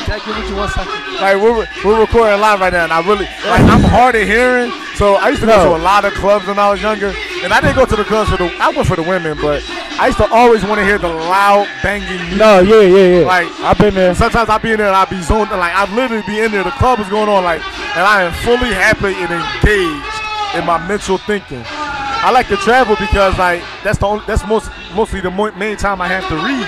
Jackie, 0.08 0.32
what 0.32 0.48
you 0.50 0.56
want? 0.56 0.72
Like 1.20 1.36
we're 1.36 1.68
we're 1.84 2.00
recording 2.00 2.40
live 2.40 2.62
right 2.62 2.72
now, 2.72 2.86
and 2.86 2.94
I 2.94 3.02
really 3.06 3.26
like 3.26 3.62
I'm 3.68 3.84
hard 3.84 4.16
of 4.16 4.26
hearing. 4.26 4.72
So 4.96 5.16
I 5.16 5.30
used 5.30 5.42
to 5.42 5.48
go 5.48 5.58
No. 5.58 5.76
to 5.76 5.76
a 5.76 5.84
lot 5.84 6.06
of 6.06 6.14
clubs 6.14 6.48
when 6.48 6.58
I 6.58 6.72
was 6.72 6.82
younger, 6.82 7.14
and 7.44 7.52
I 7.52 7.60
didn't 7.60 7.76
go 7.76 7.86
to 7.86 7.96
the 7.96 8.06
clubs 8.06 8.30
for 8.30 8.38
the. 8.38 8.46
I 8.60 8.70
went 8.70 8.88
for 8.88 8.96
the 8.96 9.04
women, 9.04 9.38
but 9.42 9.62
I 10.00 10.08
used 10.08 10.18
to 10.20 10.32
always 10.32 10.64
want 10.64 10.80
to 10.80 10.86
hear 10.86 10.98
the 10.98 11.10
loud 11.10 11.68
banging 11.84 12.08
music. 12.08 12.38
no, 12.40 12.60
yeah, 12.62 12.82
yeah, 12.88 13.20
yeah. 13.20 13.26
Like 13.26 13.52
I've 13.60 13.78
been 13.78 13.94
there. 13.96 14.16
Sometimes 14.16 14.48
I'll 14.50 14.60
be 14.60 14.72
in 14.72 14.78
there 14.78 14.88
and 14.88 14.96
I'll 14.96 15.10
be 15.10 15.22
zoned, 15.22 15.52
like 15.52 15.76
I'll 15.76 15.94
literally 15.94 16.24
be 16.26 16.40
in 16.40 16.52
there. 16.52 16.64
The 16.64 16.72
club 16.80 17.00
is 17.00 17.10
going 17.10 17.28
on, 17.28 17.44
like, 17.44 17.60
and 17.98 18.06
I 18.08 18.24
am 18.24 18.32
fully 18.48 18.72
happy 18.74 19.12
and 19.12 19.28
engaged 19.28 20.16
in 20.56 20.66
my 20.66 20.80
mental 20.88 21.18
thinking. 21.18 21.64
I 21.68 22.32
like 22.32 22.48
to 22.48 22.58
travel 22.58 22.96
because, 22.96 23.38
like, 23.38 23.62
that's 23.84 24.00
the 24.00 24.08
only, 24.08 24.24
that's 24.26 24.48
most 24.48 24.72
mostly 24.96 25.20
the 25.20 25.32
main 25.32 25.76
time 25.76 26.00
I 26.00 26.08
have 26.08 26.26
to 26.30 26.36
read. 26.40 26.66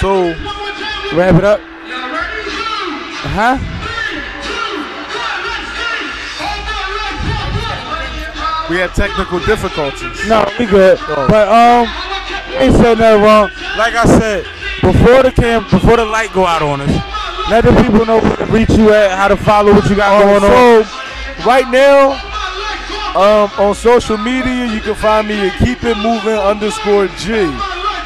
So 0.00 0.32
Wrap 1.14 1.34
it 1.36 1.44
up. 1.44 1.60
Huh? 3.34 3.58
we 8.70 8.78
had 8.78 8.94
technical 8.94 9.38
difficulties. 9.40 10.28
No, 10.28 10.48
we 10.58 10.64
good. 10.66 10.98
But 11.06 11.48
um, 11.48 11.86
ain't 12.56 12.74
said 12.76 12.98
nothing 12.98 13.22
wrong. 13.22 13.50
Like 13.76 13.94
I 13.94 14.04
said, 14.06 14.44
before 14.80 15.22
the 15.22 15.32
cam, 15.32 15.64
before 15.70 15.96
the 15.96 16.04
light 16.06 16.32
go 16.32 16.46
out 16.46 16.62
on 16.62 16.80
us, 16.80 16.90
let 17.50 17.64
the 17.64 17.72
people 17.82 18.06
know 18.06 18.20
where 18.20 18.36
to 18.36 18.46
reach 18.46 18.70
you 18.70 18.92
at, 18.94 19.10
how 19.18 19.28
to 19.28 19.36
follow 19.36 19.72
what 19.72 19.88
you 19.90 19.96
got 19.96 20.22
Um, 20.22 20.40
going 20.40 20.44
on. 20.44 20.84
so 20.84 21.44
right 21.46 21.68
now, 21.68 22.12
um, 23.14 23.50
on 23.58 23.74
social 23.74 24.16
media, 24.16 24.64
you 24.66 24.80
can 24.80 24.94
find 24.94 25.28
me 25.28 25.48
at 25.48 25.58
Keep 25.58 25.84
It 25.84 25.98
Moving 25.98 26.32
underscore 26.38 27.08
G. 27.18 27.44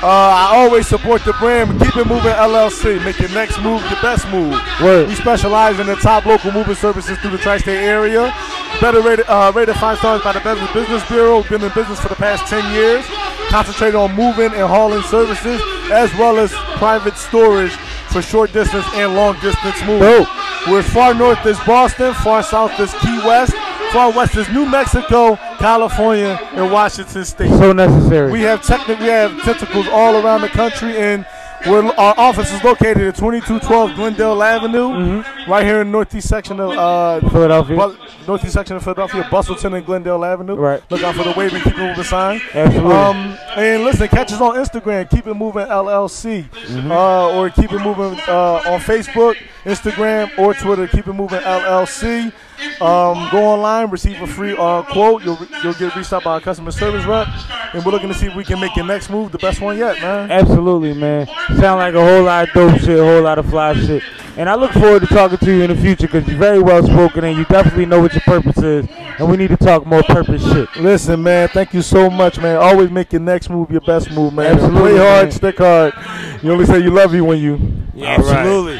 Uh, 0.02 0.06
I 0.06 0.56
always 0.56 0.86
support 0.86 1.24
the 1.24 1.32
brand. 1.34 1.80
Keep 1.80 1.96
It 1.96 2.06
Moving 2.06 2.32
LLC. 2.32 3.02
Make 3.02 3.18
your 3.18 3.30
next 3.30 3.58
move 3.62 3.80
your 3.90 4.00
best 4.02 4.28
move. 4.28 4.52
Word. 4.82 5.08
We 5.08 5.14
specialize 5.14 5.80
in 5.80 5.86
the 5.86 5.96
top 5.96 6.26
local 6.26 6.52
moving 6.52 6.74
services 6.74 7.16
through 7.18 7.30
the 7.30 7.38
tri-state 7.38 7.82
area. 7.82 8.32
Better 8.80 9.00
rated, 9.00 9.26
uh, 9.26 9.52
rated 9.54 9.74
five 9.76 9.98
stars 9.98 10.22
by 10.22 10.32
the 10.32 10.40
Beverly 10.40 10.70
Business 10.74 11.06
Bureau. 11.08 11.42
Been 11.44 11.62
in 11.62 11.72
business 11.72 11.98
for 11.98 12.08
the 12.08 12.14
past 12.16 12.46
10 12.46 12.74
years. 12.74 13.06
Concentrated 13.48 13.94
on 13.94 14.14
moving 14.14 14.52
and 14.52 14.68
hauling 14.68 15.02
services, 15.04 15.62
as 15.90 16.12
well 16.14 16.38
as 16.38 16.52
private 16.76 17.16
storage 17.16 17.72
for 18.12 18.20
short 18.20 18.52
distance 18.52 18.84
and 18.94 19.14
long 19.14 19.34
distance 19.40 19.82
moves. 19.86 20.28
We're 20.68 20.82
far 20.82 21.14
north 21.14 21.46
is 21.46 21.58
Boston, 21.60 22.12
far 22.14 22.42
south 22.42 22.78
is 22.80 22.92
Key 22.94 23.18
West, 23.24 23.54
far 23.92 24.12
west 24.12 24.36
as 24.36 24.48
New 24.50 24.66
Mexico, 24.66 25.36
California, 25.58 26.38
and 26.52 26.72
Washington 26.72 27.24
State. 27.24 27.50
So 27.50 27.72
necessary. 27.72 28.30
We 28.32 28.42
have 28.42 28.60
techni- 28.60 28.98
we 29.00 29.06
have 29.06 29.40
tentacles 29.42 29.86
all 29.88 30.16
around 30.24 30.42
the 30.42 30.48
country, 30.48 30.96
and 30.96 31.26
we're, 31.66 31.84
our 31.94 32.14
office 32.16 32.52
is 32.52 32.62
located 32.62 32.98
at 32.98 33.16
2212 33.16 33.94
Glendale 33.96 34.42
Avenue, 34.42 35.22
right 35.48 35.64
here 35.64 35.80
in 35.80 35.90
northeast 35.90 36.28
section 36.28 36.60
of 36.60 36.70
uh, 36.70 37.20
Philadelphia. 37.30 37.76
Bu- 37.76 37.96
northeast 38.26 38.52
section 38.52 38.76
of 38.76 38.82
Philadelphia, 38.84 39.26
Bustleton 39.30 39.74
and 39.74 39.84
Glendale 39.84 40.24
Avenue. 40.24 40.54
Right. 40.54 40.82
Look 40.90 41.02
out 41.02 41.14
for 41.14 41.24
the 41.24 41.32
waving, 41.36 41.62
keep 41.62 41.74
it 41.74 41.78
moving 41.78 42.04
sign. 42.04 42.40
Absolutely. 42.54 42.92
Um, 42.92 43.38
and 43.56 43.84
listen, 43.84 44.06
catch 44.08 44.32
us 44.32 44.40
on 44.40 44.54
Instagram, 44.56 45.08
Keep 45.10 45.26
It 45.26 45.34
Moving 45.34 45.66
LLC, 45.66 46.44
uh, 46.90 47.36
or 47.36 47.50
Keep 47.50 47.72
It 47.72 47.78
Moving 47.80 48.18
uh, 48.28 48.62
on 48.66 48.80
Facebook, 48.80 49.36
Instagram, 49.66 50.30
or 50.38 50.54
Twitter, 50.54 50.86
Keep 50.86 51.08
It 51.08 51.12
Moving 51.12 51.40
LLC. 51.40 52.32
Um, 52.80 53.28
go 53.30 53.44
online, 53.44 53.90
receive 53.90 54.20
a 54.22 54.26
free 54.26 54.56
uh, 54.56 54.82
quote. 54.84 55.24
You'll, 55.24 55.38
you'll 55.62 55.74
get 55.74 55.94
reached 55.96 56.12
out 56.12 56.24
by 56.24 56.34
our 56.34 56.40
customer 56.40 56.70
service 56.70 57.04
rep, 57.04 57.26
and 57.74 57.84
we're 57.84 57.92
looking 57.92 58.08
to 58.08 58.14
see 58.14 58.26
if 58.26 58.34
we 58.34 58.44
can 58.44 58.60
make 58.60 58.74
your 58.76 58.86
next 58.86 59.10
move 59.10 59.32
the 59.32 59.38
best 59.38 59.60
one 59.60 59.76
yet, 59.76 60.00
man. 60.00 60.30
Absolutely, 60.30 60.94
man. 60.94 61.26
Sound 61.58 61.80
like 61.80 61.94
a 61.94 62.00
whole 62.04 62.22
lot 62.22 62.48
of 62.48 62.54
dope 62.54 62.80
shit, 62.80 62.98
a 62.98 63.04
whole 63.04 63.22
lot 63.22 63.38
of 63.38 63.48
fly 63.50 63.74
shit. 63.74 64.02
And 64.36 64.48
I 64.50 64.54
look 64.54 64.70
forward 64.72 65.00
to 65.00 65.06
talking 65.06 65.38
to 65.38 65.50
you 65.50 65.62
in 65.62 65.70
the 65.70 65.76
future 65.76 66.06
because 66.06 66.28
you're 66.28 66.38
very 66.38 66.60
well 66.60 66.82
spoken 66.86 67.24
and 67.24 67.38
you 67.38 67.46
definitely 67.46 67.86
know 67.86 68.00
what 68.00 68.12
your 68.12 68.20
purpose 68.20 68.58
is. 68.58 68.86
And 69.18 69.30
we 69.30 69.38
need 69.38 69.48
to 69.48 69.56
talk 69.56 69.86
more 69.86 70.02
purpose 70.02 70.42
shit. 70.44 70.68
Listen, 70.76 71.22
man, 71.22 71.48
thank 71.48 71.72
you 71.72 71.80
so 71.80 72.10
much, 72.10 72.38
man. 72.38 72.56
Always 72.56 72.90
make 72.90 73.12
your 73.12 73.22
next 73.22 73.48
move 73.48 73.70
your 73.70 73.80
best 73.80 74.10
move, 74.10 74.34
man. 74.34 74.52
Absolutely, 74.54 74.80
Play 74.92 74.96
hard, 74.98 75.24
man. 75.24 75.32
stick 75.32 75.56
hard. 75.56 75.94
You 76.42 76.52
only 76.52 76.66
say 76.66 76.80
you 76.80 76.90
love 76.90 77.14
you 77.14 77.24
when 77.24 77.38
you. 77.38 77.58
Yeah, 77.94 78.08
absolutely. 78.18 78.78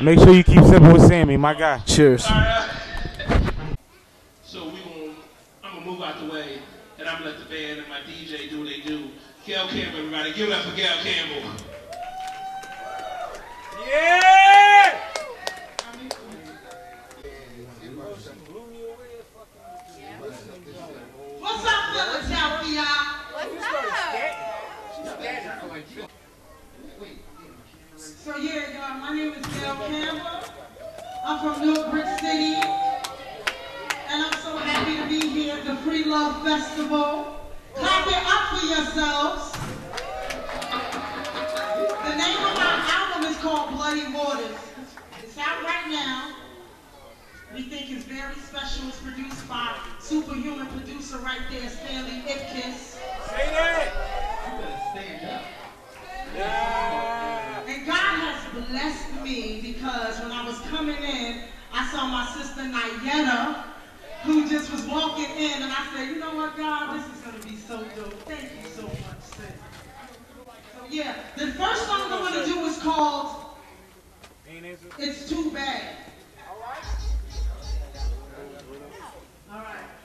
Make 0.00 0.20
sure 0.20 0.30
you 0.30 0.44
keep 0.44 0.62
sipping 0.62 0.92
with 0.92 1.08
Sammie, 1.08 1.36
my 1.36 1.54
guy. 1.54 1.80
Cheers. 1.80 2.24
So 4.44 4.68
we 4.68 4.78
gonna, 4.78 5.14
I'm 5.64 5.74
gonna 5.74 5.86
move 5.86 6.00
out 6.02 6.20
the 6.20 6.32
way, 6.32 6.60
and 7.00 7.08
I'm 7.08 7.18
gonna 7.18 7.32
let 7.32 7.40
the 7.40 7.46
band 7.46 7.80
and 7.80 7.88
my 7.88 7.98
DJ 8.00 8.48
do 8.48 8.60
what 8.60 8.68
they 8.68 8.80
do. 8.80 9.08
Gail 9.44 9.66
Campbell, 9.66 9.98
everybody, 9.98 10.32
give 10.34 10.50
it 10.50 10.54
up 10.54 10.62
for 10.62 10.76
Gail 10.76 10.94
Campbell. 11.02 11.50
Yeah! 13.88 15.07
I'm 29.90 31.38
from 31.40 31.62
New 31.64 31.76
City. 32.20 32.56
And 34.10 34.22
I'm 34.22 34.32
so 34.40 34.54
happy 34.58 34.96
to 34.96 35.08
be 35.08 35.28
here 35.28 35.54
at 35.56 35.64
the 35.64 35.76
Free 35.76 36.04
Love 36.04 36.42
Festival. 36.44 37.40
Clap 37.74 38.06
it 38.06 38.22
up 38.26 38.48
for 38.52 38.66
yourselves. 38.66 39.52
The 42.04 42.16
name 42.16 42.36
of 42.36 42.58
our 42.58 42.78
album 42.84 43.30
is 43.30 43.38
called 43.38 43.70
Bloody 43.70 44.12
Waters. 44.12 44.58
It's 45.22 45.38
out 45.38 45.62
right 45.64 45.88
now. 45.88 46.34
We 47.54 47.62
think 47.62 47.90
it's 47.90 48.04
very 48.04 48.34
special. 48.34 48.88
It's 48.88 49.00
produced 49.00 49.48
by 49.48 49.74
superhuman 50.00 50.66
producer 50.66 51.16
right 51.18 51.40
there, 51.50 51.68
Stanley 51.70 52.24
Ipkiss. 52.28 52.98
Say 53.26 53.52
that! 53.52 54.18
And 56.36 57.86
God 57.86 57.94
has 57.96 58.68
blessed 58.68 59.22
me 59.22 59.60
because 59.62 60.20
when 60.20 60.32
I 60.32 60.44
was 60.46 60.58
coming 60.68 61.02
in, 61.02 61.42
I 61.72 61.90
saw 61.90 62.06
my 62.06 62.26
sister 62.36 62.62
Nayetta, 62.62 63.64
who 64.24 64.48
just 64.48 64.70
was 64.72 64.84
walking 64.86 65.30
in, 65.36 65.62
and 65.62 65.72
I 65.72 65.86
said, 65.94 66.08
you 66.08 66.16
know 66.18 66.34
what, 66.34 66.56
God, 66.56 66.96
this 66.98 67.06
is 67.06 67.20
gonna 67.22 67.42
be 67.44 67.56
so 67.56 67.78
dope. 67.96 68.14
Thank 68.22 68.50
you 68.62 68.68
so 68.70 68.82
much, 68.82 69.22
sis. 69.22 69.52
So 70.74 70.84
yeah, 70.90 71.14
the 71.36 71.48
first 71.52 71.86
song 71.86 72.00
I'm 72.04 72.32
gonna 72.32 72.44
do 72.46 72.64
is 72.66 72.78
called 72.78 73.44
It's 74.98 75.28
Too 75.28 75.50
Bad. 75.50 75.96
Alright. 76.50 76.84
All 79.50 79.58
right. 79.58 79.97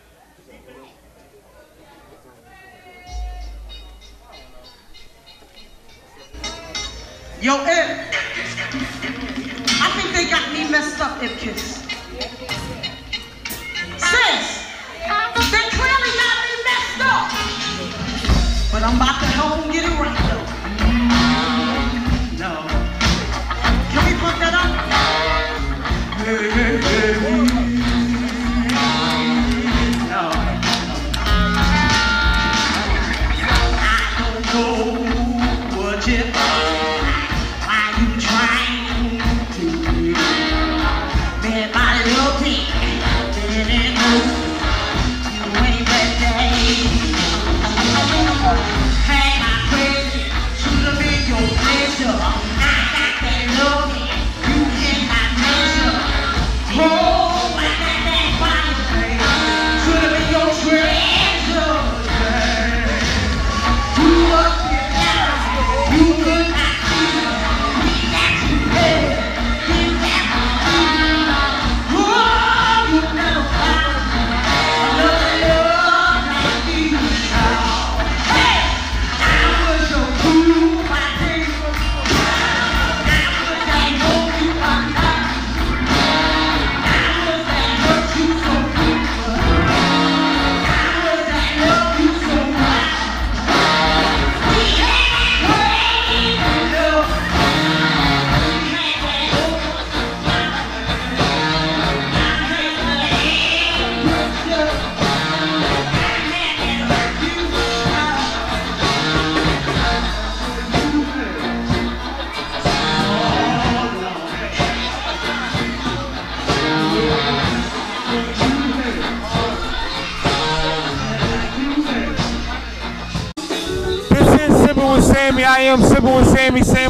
Yo, 7.43 7.55
Ip. 7.55 7.67
I 9.83 9.91
think 9.97 10.15
they 10.15 10.29
got 10.31 10.53
me 10.53 10.63
messed 10.71 11.01
up, 11.01 11.19
Ipkiss. 11.19 11.83
Sis, 13.99 14.63
they 15.51 15.65
clearly 15.75 16.11
got 16.23 16.35
me 16.39 16.53
messed 16.63 17.03
up. 17.03 17.27
But 18.71 18.83
I'm 18.83 18.95
about 18.95 19.19
to 19.19 19.27
help 19.35 19.59
them 19.59 19.69
get 19.73 19.83
it 19.83 19.91
right, 19.99 20.23
though. 20.31 20.47
Mm, 20.87 22.39
no. 22.39 22.63
Can 23.91 24.01
we 24.07 24.13
put 24.21 24.39
that 24.39 24.53
up? 24.55 24.71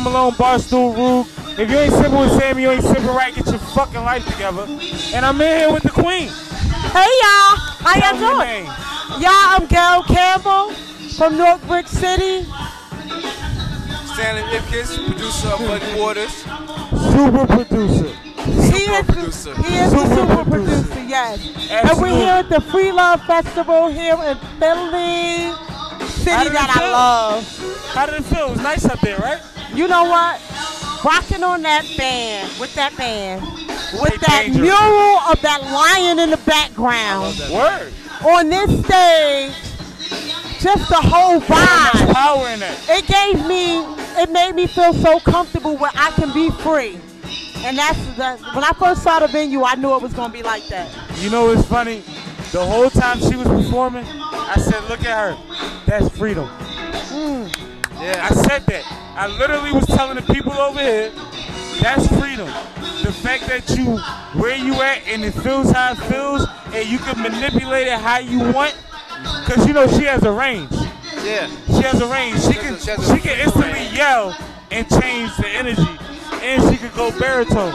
Sammie. 0.03 0.13
Sam 0.13 0.13
Malone, 0.13 0.33
Barstool 0.33 0.95
Rube. 0.95 1.27
If 1.59 1.69
you 1.69 1.77
ain't 1.77 1.93
sipping 1.93 2.19
with 2.19 2.31
Sammie, 2.39 2.61
you 2.63 2.71
ain't 2.71 2.83
sipping 2.83 3.05
right. 3.07 3.33
Get 3.33 3.45
your 3.47 3.59
fucking 3.59 4.01
life 4.01 4.25
together. 4.25 4.65
And 5.13 5.25
I'm 5.25 5.39
in 5.41 5.57
here 5.57 5.71
with 5.71 5.83
the 5.83 5.89
queen. 5.91 6.29
Hey 6.91 7.09
y'all, 7.21 7.57
how 7.81 7.95
y'all 7.95 8.13
me 8.13 8.19
doing? 8.19 8.65
Y'all, 9.21 9.31
I'm 9.31 9.65
Gail 9.67 10.03
Campbell 10.03 10.71
from 11.17 11.37
North 11.37 11.65
Brick 11.67 11.87
City. 11.87 12.43
Stanley 14.13 14.41
Ipkiss, 14.57 15.05
producer 15.07 15.47
of 15.49 15.61
Muddy 15.61 15.99
Waters. 15.99 16.33
Super 17.13 17.47
producer. 17.47 18.09
He 18.43 18.83
is, 18.91 19.05
producer. 19.05 19.53
The, 19.53 19.63
he 19.63 19.75
is 19.77 19.91
the 19.91 19.97
Super 19.97 20.15
super 20.15 20.43
producer. 20.49 20.83
producer, 20.83 21.03
yes. 21.07 21.69
And 21.71 22.01
we're 22.01 22.09
here 22.09 22.33
at 22.33 22.49
the 22.49 22.61
Free 22.61 22.91
Love 22.91 23.23
Festival 23.25 23.87
here 23.87 24.13
in 24.15 24.37
Philly, 24.59 25.51
city 26.07 26.49
that 26.49 26.69
I 26.75 26.79
feel? 26.79 26.91
love. 26.91 27.85
How 27.93 28.05
did 28.05 28.15
it 28.15 28.25
feel? 28.25 28.47
It 28.47 28.51
was 28.51 28.61
nice 28.61 28.85
up 28.85 28.99
there, 28.99 29.17
right? 29.19 29.41
You 29.73 29.87
know 29.87 30.03
what? 30.03 30.39
Rocking 31.03 31.43
on 31.43 31.63
that 31.63 31.83
band, 31.97 32.59
with 32.59 32.73
that 32.75 32.95
band, 32.95 33.41
with 33.41 34.19
that 34.21 34.43
dangerous. 34.45 34.61
mural 34.61 35.17
of 35.29 35.41
that 35.41 35.61
lion 35.63 36.19
in 36.19 36.29
the 36.29 36.37
background 36.45 37.37
Word. 37.51 37.91
on 38.25 38.49
this 38.49 38.69
stage, 38.85 39.51
just 40.61 40.87
the 40.89 41.01
whole 41.01 41.41
vibe. 41.41 42.13
power 42.13 42.47
in 42.49 42.59
that. 42.61 42.79
it 42.87 43.05
gave 43.07 43.45
me, 43.47 43.79
it 44.21 44.31
made 44.31 44.53
me 44.53 44.67
feel 44.67 44.93
so 44.93 45.19
comfortable 45.19 45.75
where 45.75 45.91
I 45.95 46.11
can 46.11 46.31
be 46.33 46.49
free. 46.61 46.99
And 47.65 47.77
that's 47.77 47.99
the, 48.15 48.37
when 48.53 48.63
I 48.63 48.71
first 48.77 49.03
saw 49.03 49.19
the 49.19 49.27
venue, 49.27 49.63
I 49.63 49.75
knew 49.75 49.95
it 49.95 50.01
was 50.01 50.13
gonna 50.13 50.31
be 50.31 50.43
like 50.43 50.67
that. 50.67 50.89
You 51.17 51.29
know 51.29 51.45
what's 51.47 51.67
funny? 51.67 52.03
The 52.51 52.63
whole 52.63 52.89
time 52.89 53.19
she 53.19 53.35
was 53.35 53.47
performing, 53.47 54.05
I 54.05 54.55
said, 54.57 54.87
look 54.87 55.03
at 55.03 55.35
her. 55.35 55.83
That's 55.85 56.15
freedom. 56.15 56.47
Mm. 57.09 57.72
Yeah. 58.03 58.27
I 58.29 58.33
said 58.33 58.65
that. 58.65 58.83
I 59.15 59.27
literally 59.27 59.71
was 59.71 59.85
telling 59.85 60.15
the 60.15 60.33
people 60.33 60.51
over 60.53 60.79
here, 60.79 61.09
that's 61.81 62.07
freedom. 62.19 62.47
The 63.03 63.11
fact 63.13 63.47
that 63.47 63.69
you, 63.77 63.97
where 64.39 64.55
you 64.55 64.73
at, 64.81 65.07
and 65.07 65.23
it 65.23 65.31
feels 65.31 65.71
how 65.71 65.93
it 65.93 65.97
feels, 66.11 66.45
and 66.73 66.87
you 66.89 66.97
can 66.99 67.21
manipulate 67.21 67.87
it 67.87 67.99
how 67.99 68.19
you 68.19 68.39
want. 68.39 68.75
Cause 69.45 69.65
you 69.67 69.73
know 69.73 69.87
she 69.87 70.03
has 70.03 70.23
a 70.23 70.31
range. 70.31 70.71
Yeah. 71.23 71.47
She 71.67 71.81
has 71.83 72.01
a 72.01 72.07
range. 72.07 72.41
She 72.41 72.53
She 72.53 72.59
can, 72.59 72.73
a- 72.73 72.79
she 72.79 73.15
she 73.15 73.19
can 73.21 73.39
instantly 73.39 73.87
yell 73.95 74.35
and 74.71 74.89
change 74.89 75.35
the 75.37 75.47
energy, 75.47 75.87
and 76.41 76.61
she 76.69 76.77
could 76.77 76.93
go 76.93 77.17
baritone. 77.19 77.73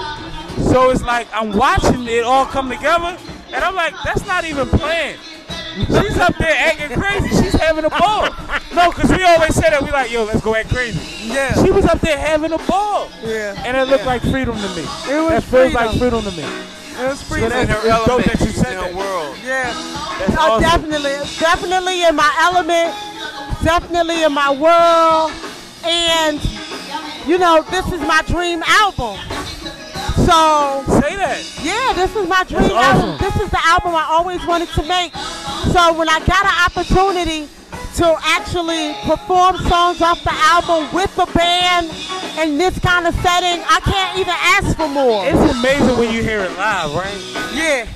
So 0.71 0.91
it's 0.91 1.03
like 1.03 1.29
I'm 1.33 1.53
watching 1.57 2.07
it 2.07 2.25
all 2.25 2.45
come 2.45 2.69
together, 2.69 3.17
and 3.53 3.65
I'm 3.65 3.75
like, 3.75 3.95
that's 4.05 4.27
not 4.27 4.45
even 4.45 4.69
planned. 4.69 5.19
She's 5.87 6.19
up 6.19 6.35
there 6.37 6.55
acting 6.57 6.99
crazy. 6.99 7.29
She's 7.43 7.55
having 7.55 7.85
a 7.85 7.91
ball. 7.91 8.29
No, 8.75 8.91
because 8.91 9.11
we 9.11 9.23
always 9.25 9.55
say 9.55 9.71
that. 9.71 9.83
We 9.83 9.91
like, 9.91 10.11
yo, 10.11 10.25
let's 10.25 10.41
go 10.41 10.55
act 10.55 10.69
crazy. 10.71 11.01
Yeah. 11.29 11.55
She 11.65 11.71
was 11.71 11.85
up 11.85 12.01
there 12.01 12.19
having 12.19 12.53
a 12.53 12.59
ball. 12.59 13.11
Yeah. 13.25 13.55
And 13.65 13.77
it 13.77 13.89
looked 13.89 14.07
like 14.07 14.23
freedom 14.23 14.57
to 14.57 14.69
me. 14.75 14.83
It 14.83 15.21
was 15.21 15.31
that 15.31 15.43
feels 15.45 15.75
like 15.75 15.91
freedom. 15.99 16.23
freedom 16.23 16.33
to 16.33 16.37
me. 16.37 16.45
It 17.01 17.07
was 17.09 17.23
free. 17.23 17.41
So 17.41 17.47
in 17.47 17.51
that's 17.51 17.71
her 17.71 17.77
it's 17.79 18.07
dope 18.07 18.09
element. 18.09 18.33
that 18.39 18.41
you 18.47 18.53
said 18.53 18.73
in 18.73 18.79
her 18.79 18.89
that. 18.91 18.95
world. 18.95 19.37
Yeah. 19.45 19.73
That's 20.19 20.35
Oh, 20.37 20.53
awesome. 20.59 20.63
definitely, 20.63 21.15
definitely 21.39 22.05
in 22.05 22.17
my 22.17 22.33
element, 22.41 22.95
definitely 23.63 24.25
in 24.25 24.33
my 24.33 24.51
world, 24.51 25.31
and 25.85 26.41
you 27.27 27.39
know, 27.39 27.63
this 27.71 27.87
is 27.93 28.01
my 28.01 28.23
dream 28.27 28.63
album. 28.67 29.17
So 30.27 30.83
Say 31.01 31.17
that. 31.17 31.41
yeah, 31.63 31.93
this 31.95 32.15
is 32.17 32.29
my 32.29 32.45
dream 32.45 32.63
That's 32.63 32.75
awesome. 32.75 33.11
album. 33.11 33.27
This 33.27 33.37
is 33.43 33.51
the 33.51 33.61
album 33.67 33.95
I 33.95 34.07
always 34.11 34.45
wanted 34.47 34.69
to 34.71 34.83
make. 34.85 35.15
So 35.73 35.93
when 35.97 36.09
I 36.09 36.21
got 36.27 36.45
an 36.45 36.57
opportunity 36.67 37.49
to 37.97 38.15
actually 38.23 38.95
perform 39.09 39.57
songs 39.69 40.01
off 40.03 40.23
the 40.23 40.35
album 40.35 40.93
with 40.95 41.15
the 41.17 41.27
band 41.35 41.91
in 42.39 42.59
this 42.59 42.79
kind 42.79 43.07
of 43.07 43.15
setting, 43.17 43.63
I 43.67 43.81
can't 43.85 44.19
even 44.19 44.35
ask 44.37 44.77
for 44.77 44.89
more. 44.89 45.25
It's 45.27 45.53
amazing 45.59 45.97
when 45.99 46.13
you 46.13 46.23
hear 46.23 46.41
it 46.41 46.53
live, 46.57 46.95
right? 46.95 47.19
yeah, 47.55 47.87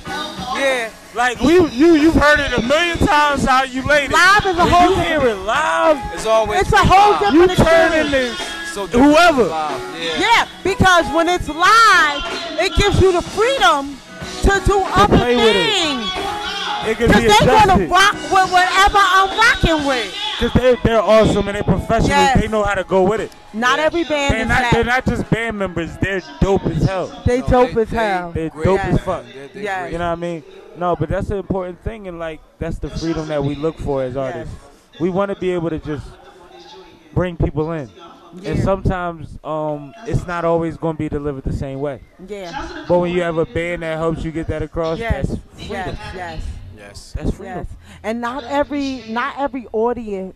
yeah. 0.57 0.89
Like 1.15 1.39
we, 1.41 1.59
you, 1.69 1.93
you've 1.93 2.15
heard 2.15 2.39
it 2.39 2.51
a 2.57 2.61
million 2.63 2.97
times 2.97 3.45
how 3.45 3.63
you 3.63 3.85
laid 3.85 4.09
it. 4.09 4.13
Live 4.13 4.45
is 4.47 4.55
a 4.57 4.59
when 4.63 4.67
whole 4.69 4.89
you 4.89 4.95
hear 4.97 5.21
it 5.27 5.35
live, 5.45 5.97
It's 6.15 6.25
always 6.25 6.61
It's 6.61 6.73
a 6.73 6.77
whole 6.77 7.11
live. 7.21 7.33
you 7.35 7.47
different 7.47 7.69
turn 7.69 7.93
experience. 7.93 8.39
into 8.41 8.62
So 8.73 8.87
whoever. 8.87 9.47
Yeah. 9.47 10.19
Yeah, 10.19 10.47
because 10.63 11.05
when 11.13 11.29
it's 11.29 11.47
live, 11.47 12.21
it 12.59 12.73
gives 12.75 12.99
you 13.01 13.11
the 13.11 13.21
freedom 13.21 13.97
to 14.41 14.61
do 14.65 14.81
other 14.83 15.17
play 15.17 15.35
things. 15.37 16.09
Because 16.85 17.15
be 17.15 17.27
they're 17.27 17.65
going 17.67 17.79
to 17.79 17.87
rock 17.87 18.13
with 18.13 18.51
whatever 18.51 18.97
I'm 18.97 19.37
rocking 19.37 19.87
with. 19.87 20.13
Because 20.39 20.53
they're, 20.61 20.75
they're 20.83 21.01
awesome 21.01 21.47
and 21.47 21.55
they're 21.55 21.63
professionals. 21.63 22.09
Yes. 22.09 22.41
They 22.41 22.47
know 22.49 22.63
how 22.63 22.73
to 22.75 22.83
go 22.83 23.03
with 23.03 23.21
it. 23.21 23.31
Not 23.53 23.79
every 23.79 24.03
band 24.03 24.33
They're 24.33 24.41
is 24.41 24.47
not, 24.49 24.71
they're 24.73 24.83
not 24.83 25.05
just 25.05 25.29
band 25.29 25.57
members. 25.59 25.95
They're 25.97 26.21
dope 26.41 26.65
as 26.65 26.83
hell. 26.83 27.23
They 27.25 27.39
No, 27.41 27.47
dope 27.47 27.71
they- 27.73 27.81
as 27.83 27.89
hell. 27.89 28.31
They're 28.31 28.49
dope 28.49 28.79
Yes. 28.79 28.93
as 28.95 28.99
fuck. 29.01 29.25
Yes. 29.33 29.51
great. 29.53 29.91
You 29.93 29.97
know 29.99 30.09
what 30.09 30.17
I 30.17 30.21
mean? 30.21 30.43
No, 30.77 30.95
but 30.95 31.07
that's 31.09 31.27
the 31.29 31.35
important 31.37 31.79
thing, 31.83 32.07
and 32.07 32.17
like 32.17 32.41
that's 32.57 32.79
the 32.79 32.89
freedom 32.89 33.27
that 33.27 33.43
we 33.43 33.53
look 33.55 33.77
for 33.77 34.01
as 34.03 34.17
artists. 34.17 34.53
We 34.99 35.09
want 35.11 35.29
to 35.31 35.39
be 35.39 35.51
able 35.51 35.69
to 35.69 35.77
just 35.79 36.05
bring 37.13 37.37
people 37.37 37.71
in, 37.73 37.89
and 38.45 38.59
sometimes 38.63 39.37
um, 39.43 39.93
it's 40.07 40.25
not 40.25 40.45
always 40.45 40.77
going 40.77 40.95
to 40.95 40.99
be 40.99 41.09
delivered 41.09 41.43
the 41.43 41.53
same 41.53 41.79
way. 41.79 42.01
Yeah. 42.27 42.85
But 42.87 42.99
when 42.99 43.11
you 43.11 43.21
have 43.21 43.37
a 43.37 43.45
band 43.45 43.83
that 43.83 43.97
helps 43.97 44.23
you 44.23 44.31
get 44.31 44.47
that 44.47 44.61
across, 44.61 44.99
Yes. 44.99 45.27
that's 45.29 45.69
Yes. 45.69 45.97
Yes. 46.15 46.43
Yes. 46.77 47.13
that's 47.15 47.31
freedom. 47.35 47.57
Yes. 47.59 47.67
And 48.05 48.19
not 48.19 48.43
every 48.43 49.03
not 49.09 49.35
every 49.39 49.65
audience 49.71 50.35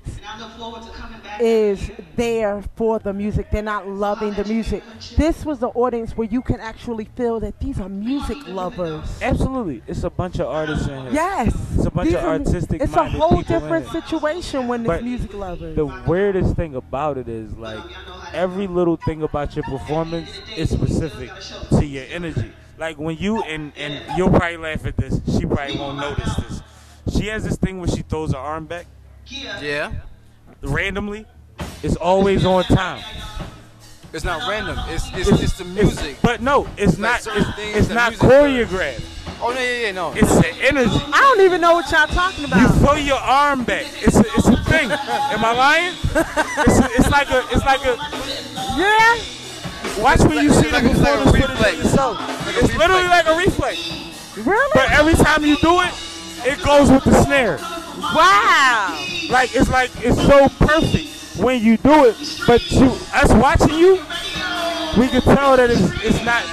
is 1.40 1.92
there 2.16 2.64
for 2.76 2.98
the 3.00 3.14
music. 3.14 3.52
They're 3.52 3.62
not 3.62 3.88
loving 3.88 4.34
the 4.34 4.46
music. 4.46 4.84
This 5.18 5.46
was 5.46 5.60
the 5.60 5.68
audience 5.70 6.16
where 6.16 6.28
you 6.28 6.42
can 6.42 6.60
actually 6.60 7.06
feel 7.16 7.40
that 7.42 7.60
these 7.60 7.80
are 7.80 7.90
music 7.90 8.38
lovers. 8.48 9.20
Absolutely, 9.22 9.84
it's 9.86 10.04
a 10.04 10.10
bunch 10.10 10.40
of 10.40 10.48
artists 10.48 10.88
in 10.88 11.02
here. 11.04 11.12
Yes. 11.12 11.56
It's 11.76 11.86
a 11.86 11.92
bunch 11.92 12.08
These 12.08 12.16
of 12.18 12.24
are- 12.24 12.28
artistic 12.40 12.82
It's 12.82 12.96
a 12.96 13.04
whole 13.06 13.42
different 13.42 13.88
situation 13.90 14.68
when 14.68 14.86
it's 14.90 15.04
music 15.04 15.34
lovers. 15.34 15.76
The 15.76 15.86
weirdest 16.08 16.56
thing 16.56 16.76
about 16.76 17.18
it 17.18 17.28
is 17.28 17.54
like 17.58 17.84
every 18.34 18.68
little 18.68 18.96
thing 18.96 19.24
about 19.24 19.56
your 19.56 19.64
performance 19.64 20.30
is 20.56 20.70
specific 20.70 21.32
to 21.72 21.86
your 21.86 22.06
energy. 22.10 22.52
Like 22.80 22.98
when 22.98 23.18
you 23.18 23.42
and 23.44 23.72
and 23.76 24.18
you'll 24.18 24.30
probably 24.30 24.58
laugh 24.58 24.86
at 24.86 24.96
this. 24.98 25.20
She 25.38 25.46
probably 25.48 25.78
won't 25.78 25.98
notice 26.00 26.36
this. 26.36 26.47
She 27.18 27.28
has 27.28 27.44
this 27.44 27.58
thing 27.58 27.80
where 27.80 27.88
she 27.88 28.02
throws 28.04 28.32
her 28.34 28.38
arm 28.38 28.66
back 28.66 28.86
Yeah. 29.28 29.92
randomly. 30.62 31.26
It's 31.84 31.96
always 31.96 32.46
on 32.46 32.64
time. 32.66 33.04
It's 34.14 34.24
not 34.24 34.48
random. 34.50 34.78
It's 34.88 35.06
it's, 35.14 35.30
it's, 35.42 35.58
the 35.58 35.66
music. 35.66 36.18
but 36.22 36.42
no, 36.42 36.68
it's 36.78 36.98
Like 36.98 37.26
not. 37.26 37.38
It's, 37.38 37.50
it's 37.78 37.90
not 37.90 38.12
music 38.12 38.28
choreographed. 38.28 39.04
oh 39.42 39.52
no, 39.54 39.60
yeah, 39.60 39.86
yeah, 39.88 39.92
no. 39.92 40.14
It's 40.16 40.34
the 40.40 40.48
energy. 40.66 40.90
I 41.14 41.20
don't 41.22 41.42
even 41.46 41.60
know 41.62 41.74
what 41.74 41.92
y'all 41.92 42.08
talking 42.08 42.46
about. 42.46 42.62
You 42.62 42.70
throw 42.80 42.94
your 42.96 43.18
arm 43.18 43.64
back. 43.66 43.86
It's 44.02 44.16
a, 44.16 44.22
it's 44.22 44.48
a 44.48 44.64
thing. 44.64 44.90
Am 44.92 45.44
I 45.44 45.52
lying? 45.52 45.94
It's, 45.94 46.80
a, 46.80 46.86
it's 46.98 47.10
like 47.12 47.30
a 47.30 47.44
it's 47.52 47.66
like 47.66 47.84
a 47.86 47.98
Yeah. 48.78 50.02
Watch 50.02 50.20
when 50.22 50.44
you 50.44 50.54
see 50.54 50.72
like- 50.72 50.84
the 50.84 50.90
it's 50.92 51.00
like 51.02 51.20
a 51.28 51.32
reflex. 51.32 51.74
of 51.74 51.84
yourself. 51.84 52.58
It's 52.64 52.76
literally 52.78 53.08
like 53.08 53.28
a 53.28 53.36
reflex. 53.38 53.78
Really? 54.38 54.72
But 54.74 54.92
every 54.92 55.16
time 55.16 55.44
you 55.44 55.58
do 55.58 55.82
it, 55.82 55.92
it 56.48 56.64
goes 56.64 56.90
with 56.90 57.04
the 57.04 57.24
snare. 57.24 57.58
wow. 58.16 59.06
Like 59.30 59.54
it's 59.54 59.70
like 59.70 59.92
it's 59.98 60.22
so 60.26 60.48
perfect 60.66 61.38
when 61.38 61.62
you 61.62 61.78
do 61.78 62.06
it. 62.06 62.16
But 62.48 62.72
you, 62.72 62.88
us 63.14 63.34
watching 63.34 63.78
you, 63.78 63.96
we 64.98 65.10
can 65.10 65.22
tell 65.22 65.58
that 65.58 65.70
it's 65.70 65.82
it's 66.04 66.24
not 66.24 66.44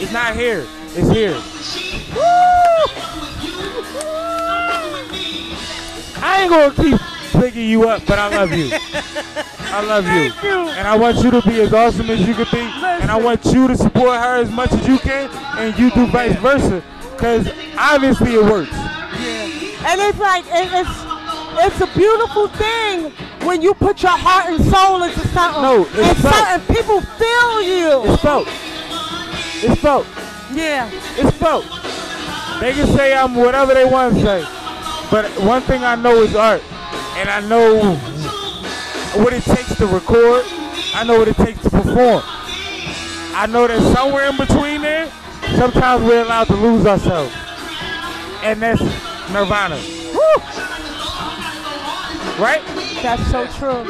it's 0.00 0.12
not 0.12 0.36
here. 0.36 0.66
It's 0.96 1.10
here. 1.10 1.36
I 6.22 6.42
ain't 6.42 6.50
gonna 6.50 6.74
keep 6.74 7.00
picking 7.32 7.68
you 7.68 7.88
up, 7.88 8.06
but 8.06 8.18
I 8.18 8.28
love 8.28 8.52
you. 8.52 8.70
I 8.72 9.84
love 9.84 10.06
you. 10.06 10.48
You. 10.48 10.68
And 10.68 10.86
I 10.86 10.96
want 10.96 11.16
you 11.18 11.32
to 11.32 11.42
be 11.42 11.60
as 11.60 11.72
awesome 11.72 12.08
as 12.10 12.20
you 12.20 12.34
can 12.34 12.46
be. 12.52 12.60
And 12.60 13.10
I 13.10 13.18
want 13.18 13.44
you 13.46 13.66
to 13.66 13.76
support 13.76 14.20
her 14.20 14.36
as 14.36 14.50
much 14.50 14.72
as 14.72 14.86
you 14.86 14.98
can, 14.98 15.28
and 15.58 15.76
you 15.76 15.90
do 15.90 16.06
vice 16.06 16.36
versa. 16.36 16.82
Because 17.10 17.48
obviously 17.76 18.34
it 18.34 18.42
works. 18.42 18.83
And 19.86 20.00
it's 20.00 20.18
like 20.18 20.44
it, 20.46 20.68
it's 20.72 21.14
it's 21.56 21.80
a 21.80 21.98
beautiful 21.98 22.48
thing 22.48 23.10
when 23.46 23.62
you 23.62 23.74
put 23.74 24.02
your 24.02 24.16
heart 24.16 24.46
and 24.52 24.64
soul 24.64 25.02
into 25.02 25.20
something. 25.28 25.62
No, 25.62 25.82
it's 25.82 25.98
and, 25.98 26.18
felt. 26.18 26.34
something 26.34 26.76
people 26.76 27.00
feel 27.00 27.62
you. 27.62 28.12
It's 28.12 28.22
felt. 28.22 28.48
It's 29.62 29.80
felt. 29.80 30.06
Yeah. 30.52 30.90
It's 31.16 31.36
felt. 31.36 31.64
They 32.60 32.72
can 32.72 32.86
say 32.96 33.14
I'm 33.14 33.34
whatever 33.34 33.74
they 33.74 33.84
want 33.84 34.14
to 34.14 34.20
say. 34.20 34.40
But 35.10 35.30
one 35.40 35.62
thing 35.62 35.84
I 35.84 35.94
know 35.96 36.22
is 36.22 36.34
art. 36.34 36.62
And 37.16 37.28
I 37.28 37.40
know 37.46 37.94
what 39.22 39.32
it 39.32 39.42
takes 39.44 39.74
to 39.76 39.86
record. 39.86 40.44
I 40.94 41.04
know 41.04 41.18
what 41.18 41.28
it 41.28 41.36
takes 41.36 41.60
to 41.62 41.70
perform. 41.70 42.22
I 43.36 43.46
know 43.50 43.66
that 43.66 43.80
somewhere 43.94 44.28
in 44.30 44.36
between 44.36 44.82
there, 44.82 45.10
sometimes 45.56 46.02
we're 46.04 46.22
allowed 46.22 46.46
to 46.46 46.56
lose 46.56 46.86
ourselves. 46.86 47.34
And 48.42 48.62
that's 48.62 48.80
Nirvana. 49.32 49.76
Right? 52.38 52.62
That's 53.02 53.22
so 53.30 53.46
true. 53.58 53.84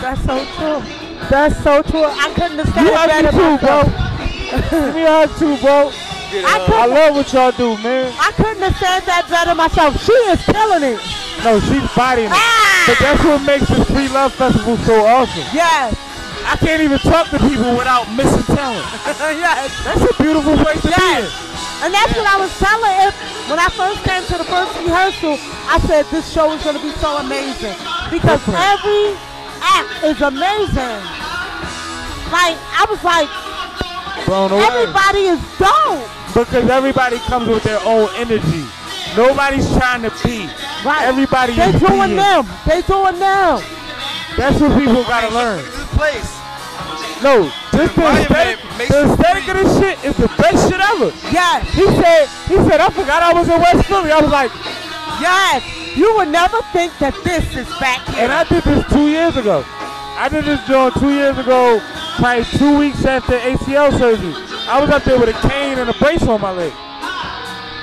That's 0.00 0.22
so 0.24 0.44
true. 0.56 0.80
That's 1.28 1.56
so 1.62 1.82
true. 1.82 2.04
I 2.08 2.32
couldn't 2.34 2.58
have 2.58 2.68
said 2.74 2.82
You 2.82 2.88
it 2.88 2.96
hug 2.96 3.08
me 3.08 3.22
better 3.22 3.30
too, 3.30 3.54
bro. 3.60 3.76
myself. 3.84 4.70
Give 4.70 4.94
me 4.94 5.02
a 5.04 5.12
hug 5.12 5.30
too, 5.38 5.56
bro. 5.60 5.90
I 5.92 6.48
I 6.48 6.58
couldn't, 6.64 6.90
love 6.96 7.14
what 7.14 7.32
y'all 7.32 7.52
do, 7.52 7.76
man. 7.84 8.08
I 8.18 8.32
couldn't 8.32 8.62
have 8.64 8.76
said 8.80 9.00
that 9.04 9.28
better 9.28 9.54
myself. 9.54 10.00
She 10.00 10.16
is 10.32 10.40
killing 10.48 10.82
it. 10.82 10.98
No, 11.44 11.60
she's 11.60 11.84
bodying 11.92 12.32
it. 12.32 12.34
Ah! 12.34 12.88
But 12.88 12.98
that's 12.98 13.22
what 13.22 13.44
makes 13.44 13.68
this 13.68 13.84
free 13.92 14.08
love 14.08 14.32
festival 14.32 14.76
so 14.88 15.04
awesome. 15.04 15.44
Yes. 15.52 15.92
I 16.48 16.56
can't 16.56 16.80
even 16.82 16.98
talk 16.98 17.28
to 17.30 17.38
people 17.38 17.76
without 17.76 18.08
missing 18.16 18.42
talent. 18.56 18.82
yes. 19.36 19.68
That's 19.84 20.02
a 20.08 20.14
beautiful 20.22 20.56
place 20.56 20.80
to 20.82 20.88
be 20.88 20.96
in. 21.20 21.51
Yes. 21.82 21.84
And 21.84 21.90
that's 21.94 22.14
what 22.14 22.26
I 22.30 22.36
was 22.38 22.52
telling 22.62 22.94
if 23.10 23.14
when 23.50 23.58
I 23.58 23.68
first 23.74 24.04
came 24.06 24.22
to 24.30 24.38
the 24.38 24.46
first 24.46 24.70
rehearsal, 24.86 25.34
I 25.66 25.78
said 25.86 26.06
this 26.14 26.30
show 26.32 26.52
is 26.52 26.62
gonna 26.62 26.78
be 26.82 26.92
so 27.02 27.18
amazing. 27.18 27.74
Because 28.10 28.38
Different. 28.46 28.60
every 28.70 29.18
act 29.62 29.90
is 30.04 30.20
amazing. 30.22 31.02
Like 32.30 32.56
I 32.78 32.86
was 32.88 33.02
like, 33.04 33.28
Blown 34.26 34.52
away. 34.52 34.62
everybody 34.62 35.26
is 35.34 35.40
dope. 35.58 36.06
Because 36.32 36.70
everybody 36.70 37.18
comes 37.28 37.48
with 37.48 37.62
their 37.64 37.80
own 37.84 38.08
energy. 38.16 38.64
Nobody's 39.16 39.68
trying 39.76 40.02
to 40.02 40.10
be. 40.24 40.46
Right. 40.86 41.02
Everybody 41.04 41.52
They 41.54 41.68
is 41.68 41.80
doing 41.80 42.14
being. 42.14 42.16
them. 42.16 42.46
They 42.66 42.80
doing 42.82 43.18
them. 43.18 43.60
That's 44.38 44.58
what 44.60 44.72
people 44.78 45.02
gotta 45.04 45.28
learn. 45.34 45.62
This 45.64 45.86
place. 45.92 46.30
No, 47.22 47.52
just 47.72 47.94
the 47.96 48.04
Environment 48.04 48.30
aesthetic, 48.30 48.58
the 48.76 48.84
you 48.86 49.12
aesthetic 49.12 49.44
of 49.48 49.54
this 49.56 49.70
shit 49.80 49.96
is 50.04 50.16
the 50.16 50.28
best 50.38 50.60
shit 50.70 50.80
ever. 50.80 51.10
Yes. 51.32 51.64
He 51.74 51.86
said, 51.98 52.24
he 52.48 52.56
said, 52.68 52.80
I 52.80 52.88
forgot 52.90 53.22
I 53.22 53.32
was 53.32 53.48
in 53.48 53.58
West 53.60 53.88
Philly. 53.88 54.10
I 54.12 54.20
was 54.20 54.30
like, 54.30 54.50
Yes. 55.20 55.62
You 55.96 56.14
would 56.16 56.28
never 56.28 56.56
think 56.72 56.96
that 56.98 57.12
this 57.22 57.44
is 57.54 57.68
back 57.78 58.00
here. 58.08 58.24
and 58.24 58.32
I 58.32 58.44
did 58.44 58.64
this 58.64 58.84
two 58.92 59.08
years 59.08 59.36
ago. 59.36 59.62
I 60.16 60.28
did 60.30 60.44
this 60.44 60.64
joint 60.66 60.94
two 60.94 61.12
years 61.12 61.36
ago, 61.36 61.80
probably 62.16 62.44
two 62.56 62.78
weeks 62.78 63.04
after 63.04 63.36
ACL 63.38 63.92
surgery. 63.98 64.32
I 64.68 64.80
was 64.80 64.88
up 64.88 65.04
there 65.04 65.18
with 65.20 65.28
a 65.28 65.48
cane 65.48 65.78
and 65.78 65.90
a 65.90 65.94
brace 66.00 66.22
on 66.26 66.40
my 66.40 66.52
leg. 66.52 66.72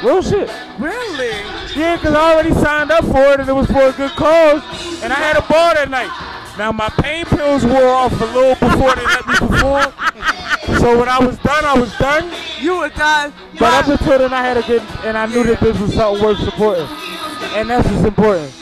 Real 0.04 0.22
shit. 0.24 0.50
really? 0.80 1.30
Yeah, 1.76 1.98
because 1.98 2.16
I 2.16 2.34
already 2.34 2.54
signed 2.54 2.90
up 2.92 3.06
for 3.06 3.34
it 3.34 3.42
and 3.42 3.50
it 3.50 3.54
was 3.54 3.68
for 3.68 3.90
a 3.90 3.94
good 3.94 4.12
cause. 4.12 4.64
And 5.04 5.14
I 5.14 5.18
had 5.18 5.38
a 5.38 5.42
ball 5.42 5.76
that 5.76 5.90
night. 5.90 6.10
Now 6.60 6.74
my 6.74 6.90
pain 6.90 7.24
pills 7.24 7.66
wore 7.66 7.88
off 7.88 8.12
a 8.20 8.26
little 8.26 8.54
before 8.56 8.94
they 8.94 9.06
let 9.06 9.26
me 9.26 9.34
perform. 9.34 9.94
So 10.82 11.00
when 11.00 11.08
I 11.08 11.18
was 11.18 11.38
done, 11.38 11.64
I 11.64 11.80
was 11.80 11.98
done. 11.98 12.34
You 12.60 12.80
were 12.80 12.90
done. 12.90 13.32
But 13.58 13.74
up 13.76 13.88
until 13.88 14.20
then, 14.20 14.34
I 14.34 14.42
had 14.42 14.58
a 14.58 14.64
good, 14.64 14.82
and 15.06 15.18
I 15.18 15.26
knew 15.28 15.46
that 15.46 15.62
this 15.62 15.80
was 15.80 15.94
something 15.94 16.22
worth 16.22 16.40
supporting. 16.40 16.86
And 17.56 17.70
that's 17.70 17.88
what's 17.88 18.04
important. 18.04 18.54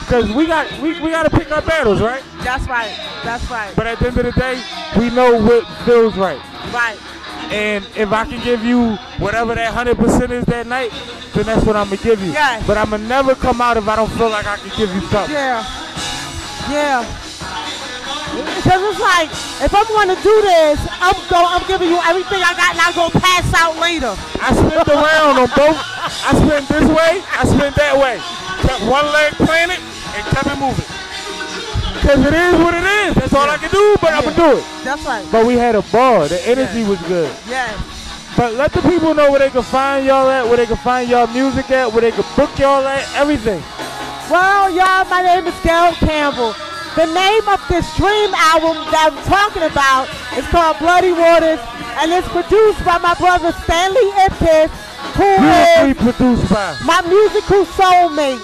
Because 0.00 0.32
we 0.34 0.46
got, 0.46 0.80
we, 0.80 0.98
we 1.02 1.10
got 1.10 1.24
to 1.24 1.30
pick 1.30 1.52
our 1.52 1.60
battles, 1.60 2.00
right? 2.00 2.22
That's 2.38 2.66
right. 2.68 2.96
That's 3.22 3.50
right. 3.50 3.70
But 3.76 3.86
at 3.86 3.98
the 3.98 4.06
end 4.06 4.16
of 4.16 4.24
the 4.24 4.32
day, 4.32 4.62
we 4.98 5.10
know 5.10 5.38
what 5.38 5.66
feels 5.84 6.16
right. 6.16 6.40
Right. 6.72 6.98
And 7.52 7.86
if 7.98 8.12
I 8.12 8.24
can 8.24 8.42
give 8.42 8.64
you 8.64 8.96
whatever 9.18 9.54
that 9.54 9.74
hundred 9.74 9.98
percent 9.98 10.32
is 10.32 10.46
that 10.46 10.66
night, 10.66 10.90
then 11.34 11.44
that's 11.44 11.66
what 11.66 11.76
I'm 11.76 11.90
gonna 11.90 12.02
give 12.02 12.18
you. 12.22 12.32
Yes. 12.32 12.66
But 12.66 12.78
I'ma 12.78 12.96
never 12.96 13.34
come 13.34 13.60
out 13.60 13.76
if 13.76 13.86
I 13.86 13.94
don't 13.94 14.10
feel 14.12 14.30
like 14.30 14.46
I 14.46 14.56
can 14.56 14.70
give 14.78 14.94
you 14.94 15.02
something. 15.02 15.34
Yeah. 15.34 15.62
Yeah. 16.70 17.22
Because 18.34 18.82
it's 18.82 19.00
like, 19.00 19.30
if 19.62 19.72
I'm 19.72 19.86
going 19.86 20.10
to 20.10 20.18
do 20.22 20.34
this, 20.42 20.80
I'm 20.98 21.14
go, 21.30 21.38
I'm 21.38 21.62
giving 21.68 21.88
you 21.88 22.00
everything 22.02 22.42
I 22.42 22.52
got 22.58 22.74
and 22.74 22.82
I'm 22.82 22.94
going 22.94 23.12
to 23.12 23.20
pass 23.20 23.46
out 23.54 23.78
later. 23.78 24.12
I 24.42 24.50
spin 24.52 24.82
around 24.90 25.38
on 25.38 25.50
both. 25.54 25.78
I 26.26 26.34
spin 26.34 26.62
this 26.66 26.88
way, 26.90 27.22
I 27.22 27.42
spin 27.46 27.72
that 27.76 27.94
way. 27.94 28.18
Kept 28.66 28.82
one 28.90 29.06
leg 29.14 29.32
planted 29.38 29.78
and 29.78 30.22
kept 30.34 30.48
it 30.50 30.58
moving. 30.58 30.88
Cause 32.02 32.20
it 32.24 32.34
is 32.34 32.54
what 32.62 32.74
it 32.74 32.84
is. 32.84 33.14
That's 33.14 33.32
all 33.32 33.48
I 33.48 33.56
can 33.56 33.70
do, 33.70 33.96
but 34.00 34.12
I'ma 34.12 34.30
do 34.36 34.58
it. 34.58 34.64
That's 34.84 35.04
right. 35.04 35.26
But 35.32 35.46
we 35.46 35.54
had 35.54 35.74
a 35.74 35.82
ball. 35.90 36.28
The 36.28 36.40
energy 36.46 36.84
was 36.84 37.00
good. 37.02 37.34
Yeah. 37.48 37.72
But 38.36 38.54
let 38.54 38.72
the 38.72 38.82
people 38.82 39.14
know 39.14 39.30
where 39.30 39.40
they 39.40 39.50
can 39.50 39.62
find 39.62 40.06
y'all 40.06 40.28
at, 40.28 40.44
where 40.44 40.58
they 40.58 40.66
can 40.66 40.76
find 40.76 41.08
y'all 41.08 41.26
music 41.28 41.70
at, 41.70 41.90
where 41.90 42.02
they 42.02 42.12
can 42.12 42.24
book 42.36 42.56
y'all 42.58 42.86
at, 42.86 43.02
everything. 43.14 43.62
Well, 44.30 44.70
y'all, 44.70 45.08
my 45.08 45.22
name 45.22 45.46
is 45.46 45.54
Gail 45.64 45.92
Campbell. 45.94 46.54
The 46.96 47.04
name 47.12 47.44
of 47.48 47.60
this 47.68 47.84
dream 48.00 48.32
album 48.32 48.80
that 48.88 49.12
I'm 49.12 49.20
talking 49.28 49.68
about 49.68 50.08
is 50.32 50.48
called 50.48 50.80
Bloody 50.80 51.12
Waters, 51.12 51.60
and 52.00 52.08
it's 52.08 52.24
produced 52.32 52.80
by 52.88 52.96
my 52.96 53.12
brother 53.20 53.52
Stanley 53.68 54.08
Ipkiss, 54.24 54.72
who 55.20 55.28
Beautifully 55.36 55.92
is 55.92 56.00
produced 56.00 56.48
by. 56.48 56.72
my 56.88 57.04
musical 57.04 57.68
soulmate. 57.76 58.40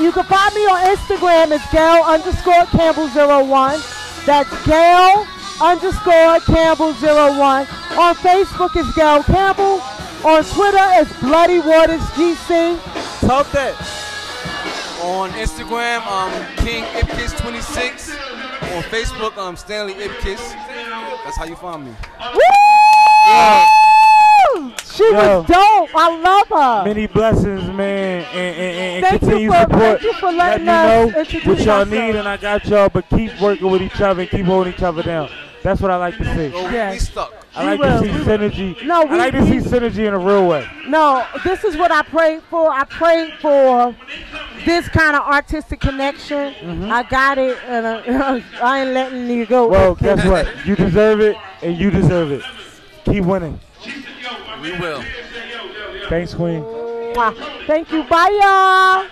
You 0.00 0.10
can 0.10 0.24
find 0.24 0.54
me 0.56 0.64
on 0.64 0.96
Instagram 0.96 1.52
as 1.52 1.60
Gail 1.68 2.00
underscore 2.08 2.64
Campbell01. 2.72 3.76
That's 4.24 4.50
Gail 4.64 5.28
underscore 5.60 6.40
Campbell01. 6.48 7.68
On 8.00 8.14
Facebook 8.24 8.72
is 8.74 8.88
Gail 8.96 9.22
Campbell. 9.22 9.84
On 10.24 10.40
Twitter 10.42 10.88
is 10.96 11.12
Bloody 11.20 11.60
Waters 11.60 12.00
GC. 12.16 12.80
Talk 13.20 13.50
that. 13.52 13.76
On 15.04 15.28
Instagram, 15.32 16.00
um, 16.06 16.32
King 16.64 16.84
Ipkiss26. 16.84 18.10
On 18.76 18.82
Facebook, 18.84 19.36
um, 19.36 19.54
Stanley 19.56 19.92
Ipkiss. 19.94 20.38
That's 21.24 21.36
how 21.36 21.44
you 21.44 21.56
find 21.56 21.84
me. 21.84 21.94
Woo! 22.34 22.40
She 24.94 25.04
Yo. 25.04 25.12
was 25.40 25.46
dope. 25.46 25.90
I 25.94 26.18
love 26.22 26.48
her. 26.48 26.84
Many 26.86 27.06
blessings, 27.06 27.64
man, 27.72 28.24
and, 28.32 28.56
and, 28.56 29.04
and 29.04 29.04
Thank 29.04 29.12
you 29.12 29.18
continue 29.28 29.50
for- 29.50 29.58
support. 29.60 29.80
thank 30.00 30.02
you 30.02 30.12
for 30.14 30.32
letting 30.32 30.66
me 30.66 30.72
us 30.72 31.12
know 31.12 31.18
what 31.18 31.32
y'all 31.32 31.50
ourselves. 31.80 31.90
need, 31.90 32.16
and 32.16 32.28
I 32.28 32.36
got 32.38 32.64
y'all. 32.66 32.88
But 32.88 33.08
keep 33.10 33.38
working 33.40 33.70
with 33.70 33.82
each 33.82 34.00
other 34.00 34.22
and 34.22 34.30
keep 34.30 34.46
holding 34.46 34.72
each 34.72 34.82
other 34.82 35.02
down. 35.02 35.28
That's 35.62 35.80
what 35.80 35.90
I 35.90 35.96
like 35.96 36.16
to 36.18 36.24
see. 36.24 36.50
So 36.50 36.68
Yes. 36.70 37.08
stuck. 37.08 37.32
I 37.56 37.74
We 37.74 37.78
like 37.78 38.02
to 38.02 38.06
see 38.06 38.12
synergy. 38.24 38.84
No, 38.84 39.02
I 39.02 39.04
we- 39.04 39.16
like 39.18 39.32
to 39.32 39.44
see 39.46 39.58
synergy 39.58 40.06
in 40.06 40.14
a 40.14 40.18
real 40.18 40.46
way. 40.46 40.66
No, 40.86 41.24
this 41.44 41.64
is 41.64 41.76
what 41.76 41.90
I 41.90 42.02
prayed 42.02 42.42
for. 42.50 42.70
I 42.70 42.84
prayed 42.84 43.32
for 43.40 43.94
this 44.64 44.88
kind 44.88 45.16
of 45.16 45.22
artistic 45.22 45.80
connection. 45.80 46.54
Mm-hmm. 46.54 46.90
I 46.90 47.02
got 47.04 47.38
it, 47.38 47.58
and 47.66 47.86
I, 47.86 48.44
I 48.62 48.80
ain't 48.82 48.92
letting 48.92 49.28
you 49.28 49.46
go. 49.46 49.68
Well, 49.68 49.94
guess 49.94 50.24
what? 50.26 50.66
You 50.66 50.76
deserve 50.76 51.20
it, 51.20 51.36
and 51.62 51.76
you 51.76 51.90
deserve 51.90 52.32
it. 52.32 52.42
Keep 53.04 53.24
winning. 53.24 53.60
We 54.62 54.72
will. 54.78 55.02
Thanks, 56.08 56.34
Queen. 56.34 56.64
Thank 57.66 57.92
you. 57.92 58.02
Bye, 58.04 58.38
y'all. 58.40 59.06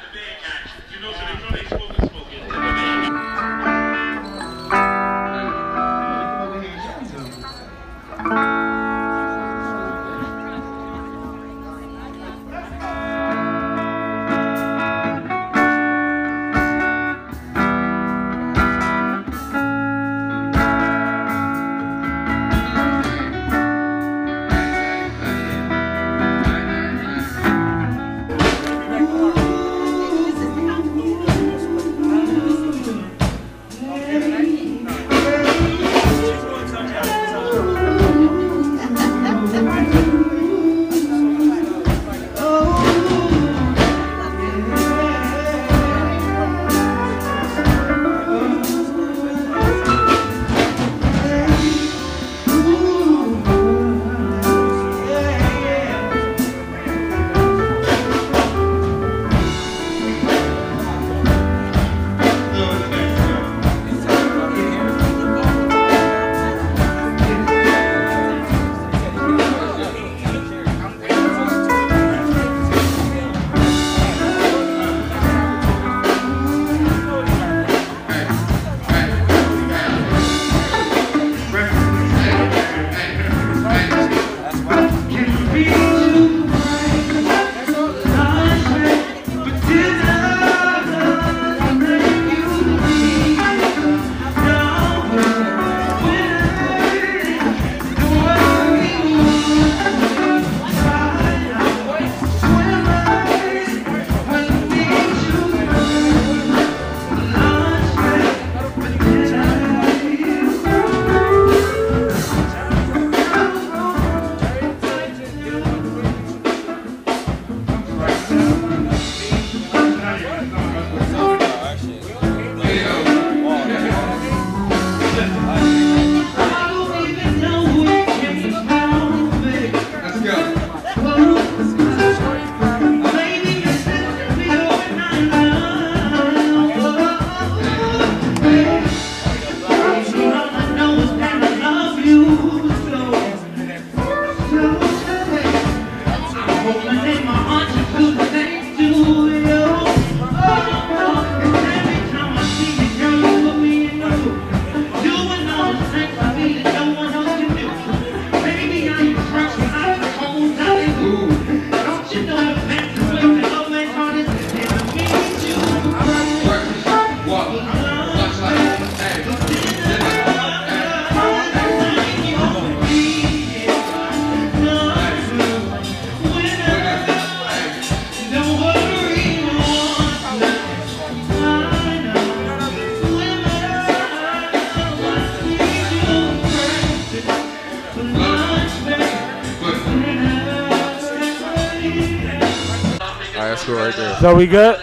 So 194.22 194.36
we 194.36 194.46
good? 194.46 194.76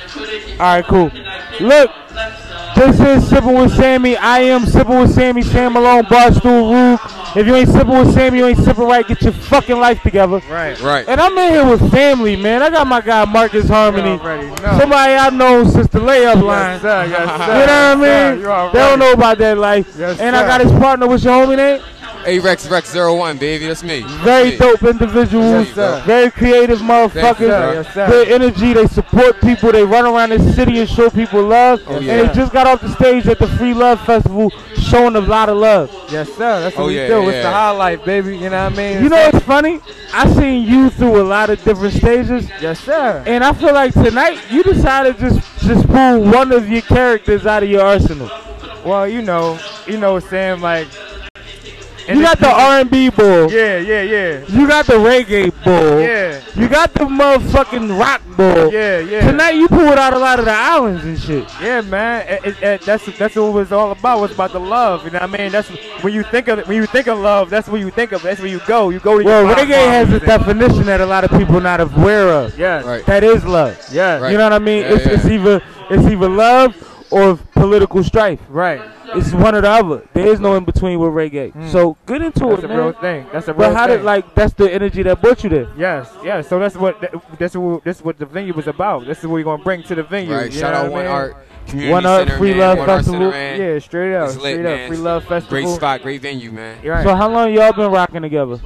All 0.59 0.75
right, 0.75 0.83
cool. 0.83 1.09
Look, 1.61 1.91
this 2.75 2.99
is 2.99 3.29
Sipping 3.29 3.53
with 3.55 3.73
Sammie. 3.73 4.17
I 4.17 4.39
am 4.41 4.65
Sipping 4.65 4.99
with 4.99 5.15
Sammie, 5.15 5.43
Sam 5.43 5.71
Malone, 5.71 6.03
Barstool 6.03 6.69
Rube. 6.69 6.99
If 7.37 7.47
you 7.47 7.55
ain't 7.55 7.69
sipping 7.69 7.97
with 7.97 8.13
Sammie, 8.13 8.39
you 8.39 8.47
ain't 8.47 8.57
sipping 8.57 8.83
right. 8.83 9.07
Get 9.07 9.21
your 9.21 9.31
fucking 9.31 9.79
life 9.79 10.01
together. 10.01 10.41
Right. 10.49 10.77
Right. 10.81 11.07
And 11.07 11.21
I'm 11.21 11.37
in 11.37 11.53
here 11.53 11.65
with 11.65 11.89
family, 11.89 12.35
man. 12.35 12.61
I 12.61 12.69
got 12.69 12.85
my 12.85 12.99
guy 12.99 13.23
Marcus 13.23 13.69
Harmony. 13.69 14.09
already 14.19 14.47
know. 14.47 14.77
Somebody 14.77 15.13
I 15.13 15.29
know 15.29 15.63
since 15.63 15.87
the 15.87 15.99
layup 15.99 16.41
line. 16.41 16.73
Yes, 16.73 16.81
sir. 16.81 17.05
Yes, 17.05 17.27
sir. 17.29 17.45
You 17.45 17.47
know 17.47 17.61
what 17.61 17.69
I 17.69 17.95
mean? 17.95 18.01
sir. 18.01 18.35
You 18.41 18.45
already- 18.47 18.73
They 18.77 18.83
don't 18.83 18.99
know 18.99 19.13
about 19.13 19.37
that 19.37 19.57
life. 19.57 19.95
Yes, 19.97 20.19
and 20.19 20.35
I 20.35 20.45
got 20.45 20.59
his 20.59 20.71
partner. 20.73 21.07
What's 21.07 21.23
your 21.23 21.45
homie 21.45 21.55
name? 21.55 21.81
A 22.25 22.37
Rex 22.39 22.67
Rex 22.69 22.93
01, 22.93 23.37
baby. 23.37 23.65
That's 23.67 23.81
me. 23.83 24.01
Very 24.23 24.51
Me. 24.51 24.57
dope 24.57 24.83
individuals. 24.83 25.67
Yes, 25.67 25.73
sir. 25.75 26.03
Very 26.05 26.29
creative 26.29 26.79
motherfuckers. 26.79 27.39
you. 27.39 27.47
Yes, 27.47 27.93
sir. 27.93 28.25
Energy. 28.27 28.73
They 28.73 28.87
support 28.87 29.39
people. 29.41 29.71
They 29.71 29.83
run 29.85 30.05
around 30.05 30.29
the 30.31 30.53
city 30.53 30.79
and 30.79 30.89
show 30.89 31.09
people 31.09 31.41
love. 31.43 31.81
Oh, 31.87 31.95
And 31.95 32.05
they 32.07 32.33
just 32.33 32.51
got 32.51 32.67
off 32.67 32.81
the 32.81 32.89
stage 32.95 33.25
at 33.27 33.39
the 33.39 33.47
Free 33.47 33.73
Love 33.73 34.01
Festival 34.05 34.51
showing 34.77 35.15
a 35.15 35.21
lot 35.21 35.49
of 35.49 35.57
love. 35.57 35.89
Yes, 36.11 36.27
sir. 36.33 36.61
That's 36.61 36.75
what 36.75 36.83
Oh, 36.83 36.87
we 36.87 36.97
yeah, 36.97 37.07
do. 37.07 37.21
yeah. 37.21 37.29
It's 37.29 37.43
the 37.43 37.51
highlight, 37.51 38.03
baby. 38.05 38.37
You 38.37 38.49
know 38.49 38.63
what 38.65 38.73
I 38.73 38.75
mean? 38.75 39.03
You 39.03 39.09
know 39.09 39.29
what's 39.31 39.45
funny? 39.45 39.79
I 40.13 40.31
seen 40.33 40.67
you 40.67 40.89
through 40.89 41.21
a 41.21 41.23
lot 41.23 41.49
of 41.49 41.63
different 41.63 41.93
stages. 41.93 42.49
Yes, 42.61 42.79
sir. 42.81 43.23
And 43.25 43.43
I 43.43 43.53
feel 43.53 43.73
like 43.73 43.93
tonight 43.93 44.39
you 44.51 44.61
decided 44.63 45.17
to 45.19 45.29
just 45.29 45.59
just 45.61 45.87
pull 45.87 46.21
one 46.21 46.51
of 46.51 46.67
your 46.69 46.81
characters 46.81 47.45
out 47.45 47.63
of 47.63 47.69
your 47.69 47.81
arsenal. 47.81 48.29
Well, 48.85 49.07
you 49.07 49.21
know, 49.21 49.59
you 49.87 49.97
know, 49.97 50.19
Sam. 50.19 50.61
Like, 50.61 50.87
You 52.09 52.21
got 52.21 52.39
the 52.39 52.49
R&B 52.49 53.09
bull. 53.09 53.51
Yeah, 53.51 53.77
yeah, 53.77 54.01
yeah. 54.01 54.45
You 54.47 54.67
got 54.67 54.85
the 54.85 54.93
reggae 54.93 55.51
bull. 55.63 55.99
Yeah. 55.99 56.41
You 56.55 56.67
got 56.67 56.93
the 56.93 57.05
motherfucking 57.05 57.99
rock 57.99 58.21
bull. 58.35 58.71
Yeah, 58.73 58.99
yeah. 58.99 59.29
Tonight 59.29 59.51
you 59.51 59.67
pulled 59.67 59.97
out 59.97 60.13
a 60.13 60.19
lot 60.19 60.39
of 60.39 60.45
the 60.45 60.51
islands 60.51 61.03
and 61.03 61.19
shit. 61.19 61.47
Yeah, 61.61 61.81
man. 61.81 62.27
It, 62.27 62.45
it, 62.45 62.63
it, 62.63 62.81
that's 62.81 63.05
that's 63.17 63.35
what 63.35 63.49
it 63.49 63.51
was 63.51 63.71
all 63.71 63.91
about. 63.91 64.23
It's 64.23 64.33
about 64.33 64.53
the 64.53 64.59
love. 64.59 65.05
You 65.05 65.11
know 65.11 65.19
what 65.19 65.33
I 65.33 65.37
mean? 65.37 65.51
That's 65.51 65.69
when 66.03 66.13
you 66.13 66.23
think 66.23 66.47
of 66.47 66.67
when 66.67 66.77
you 66.77 66.85
think 66.85 67.07
of 67.07 67.19
love. 67.19 67.49
That's 67.49 67.67
where 67.67 67.79
you 67.79 67.91
think 67.91 68.11
of. 68.11 68.21
That's 68.21 68.39
where 68.39 68.49
you 68.49 68.61
go. 68.65 68.89
You 68.89 68.99
go 68.99 69.19
to. 69.19 69.23
Well, 69.23 69.45
your 69.45 69.55
reggae 69.55 69.87
has 69.89 70.11
a 70.11 70.19
definition 70.19 70.85
that 70.85 71.01
a 71.01 71.05
lot 71.05 71.23
of 71.23 71.31
people 71.31 71.59
not 71.61 71.79
aware 71.81 72.29
of. 72.29 72.57
Yes. 72.57 72.85
Right. 72.85 73.05
That 73.05 73.23
is 73.23 73.45
love. 73.45 73.77
Yeah. 73.91 74.19
Right. 74.19 74.31
You 74.31 74.37
know 74.37 74.45
what 74.45 74.53
I 74.53 74.59
mean? 74.59 74.83
Yeah, 74.83 74.93
it's, 74.95 75.05
yeah. 75.05 75.13
it's 75.13 75.25
either 75.25 75.61
it's 75.89 76.03
either 76.03 76.29
love 76.29 76.98
or 77.11 77.37
political 77.53 78.03
strife. 78.03 78.39
Right. 78.49 78.81
It's 79.15 79.31
one 79.33 79.55
or 79.55 79.61
the 79.61 79.69
other. 79.69 80.07
There 80.13 80.27
is 80.27 80.39
no 80.39 80.55
in 80.55 80.65
between 80.65 80.99
with 80.99 81.09
reggae. 81.11 81.51
Hmm. 81.51 81.67
So 81.69 81.97
get 82.05 82.21
into 82.21 82.41
That's 82.47 82.59
it, 82.59 82.65
a 82.65 82.67
man. 82.67 82.77
real 82.77 82.91
thing. 82.93 83.25
That's 83.33 83.47
a 83.47 83.53
real 83.53 83.61
thing. 83.67 83.73
But 83.73 83.75
how 83.75 83.87
thing. 83.87 83.97
did 83.97 84.05
like 84.05 84.35
that's 84.35 84.53
the 84.53 84.71
energy 84.71 85.01
that 85.03 85.19
brought 85.21 85.43
you 85.43 85.49
there? 85.49 85.67
Yes, 85.75 86.11
yes. 86.23 86.47
So 86.47 86.59
that's 86.59 86.75
what 86.75 86.99
that's 87.39 87.55
what 87.55 87.83
this 87.83 87.97
is 87.97 88.03
what 88.03 88.19
the 88.19 88.25
venue 88.27 88.53
was 88.53 88.67
about. 88.67 89.05
This 89.07 89.19
is 89.19 89.23
what 89.25 89.33
we're 89.33 89.43
gonna 89.43 89.63
bring 89.63 89.81
to 89.83 89.95
the 89.95 90.03
venue. 90.03 90.33
Right. 90.35 90.53
Shout 90.53 90.73
out 90.73 90.91
what 90.91 91.05
I 91.05 91.09
One 91.09 91.27
mean? 91.27 91.33
Art 91.35 91.45
Community 91.67 91.91
One 91.91 92.05
Art 92.05 92.29
Free 92.33 92.49
man. 92.51 92.59
Love 92.59 92.77
One 92.77 92.89
Art 92.89 92.97
Festival. 92.99 93.19
Center, 93.19 93.31
man. 93.31 93.59
Yeah, 93.61 93.79
straight 93.79 94.15
up, 94.15 94.27
It's 94.29 94.35
lit, 94.37 94.41
straight 94.53 94.61
man. 94.63 94.81
up. 94.81 94.87
Free 94.87 94.97
Love 94.97 95.23
Festival. 95.25 95.61
Great 95.63 95.75
spot, 95.75 96.01
great 96.03 96.21
venue, 96.21 96.51
man. 96.51 96.77
You're 96.83 96.93
right. 96.93 97.03
So 97.03 97.15
how 97.15 97.29
long 97.29 97.51
y'all 97.53 97.73
been 97.73 97.91
rocking 97.91 98.21
together? 98.21 98.59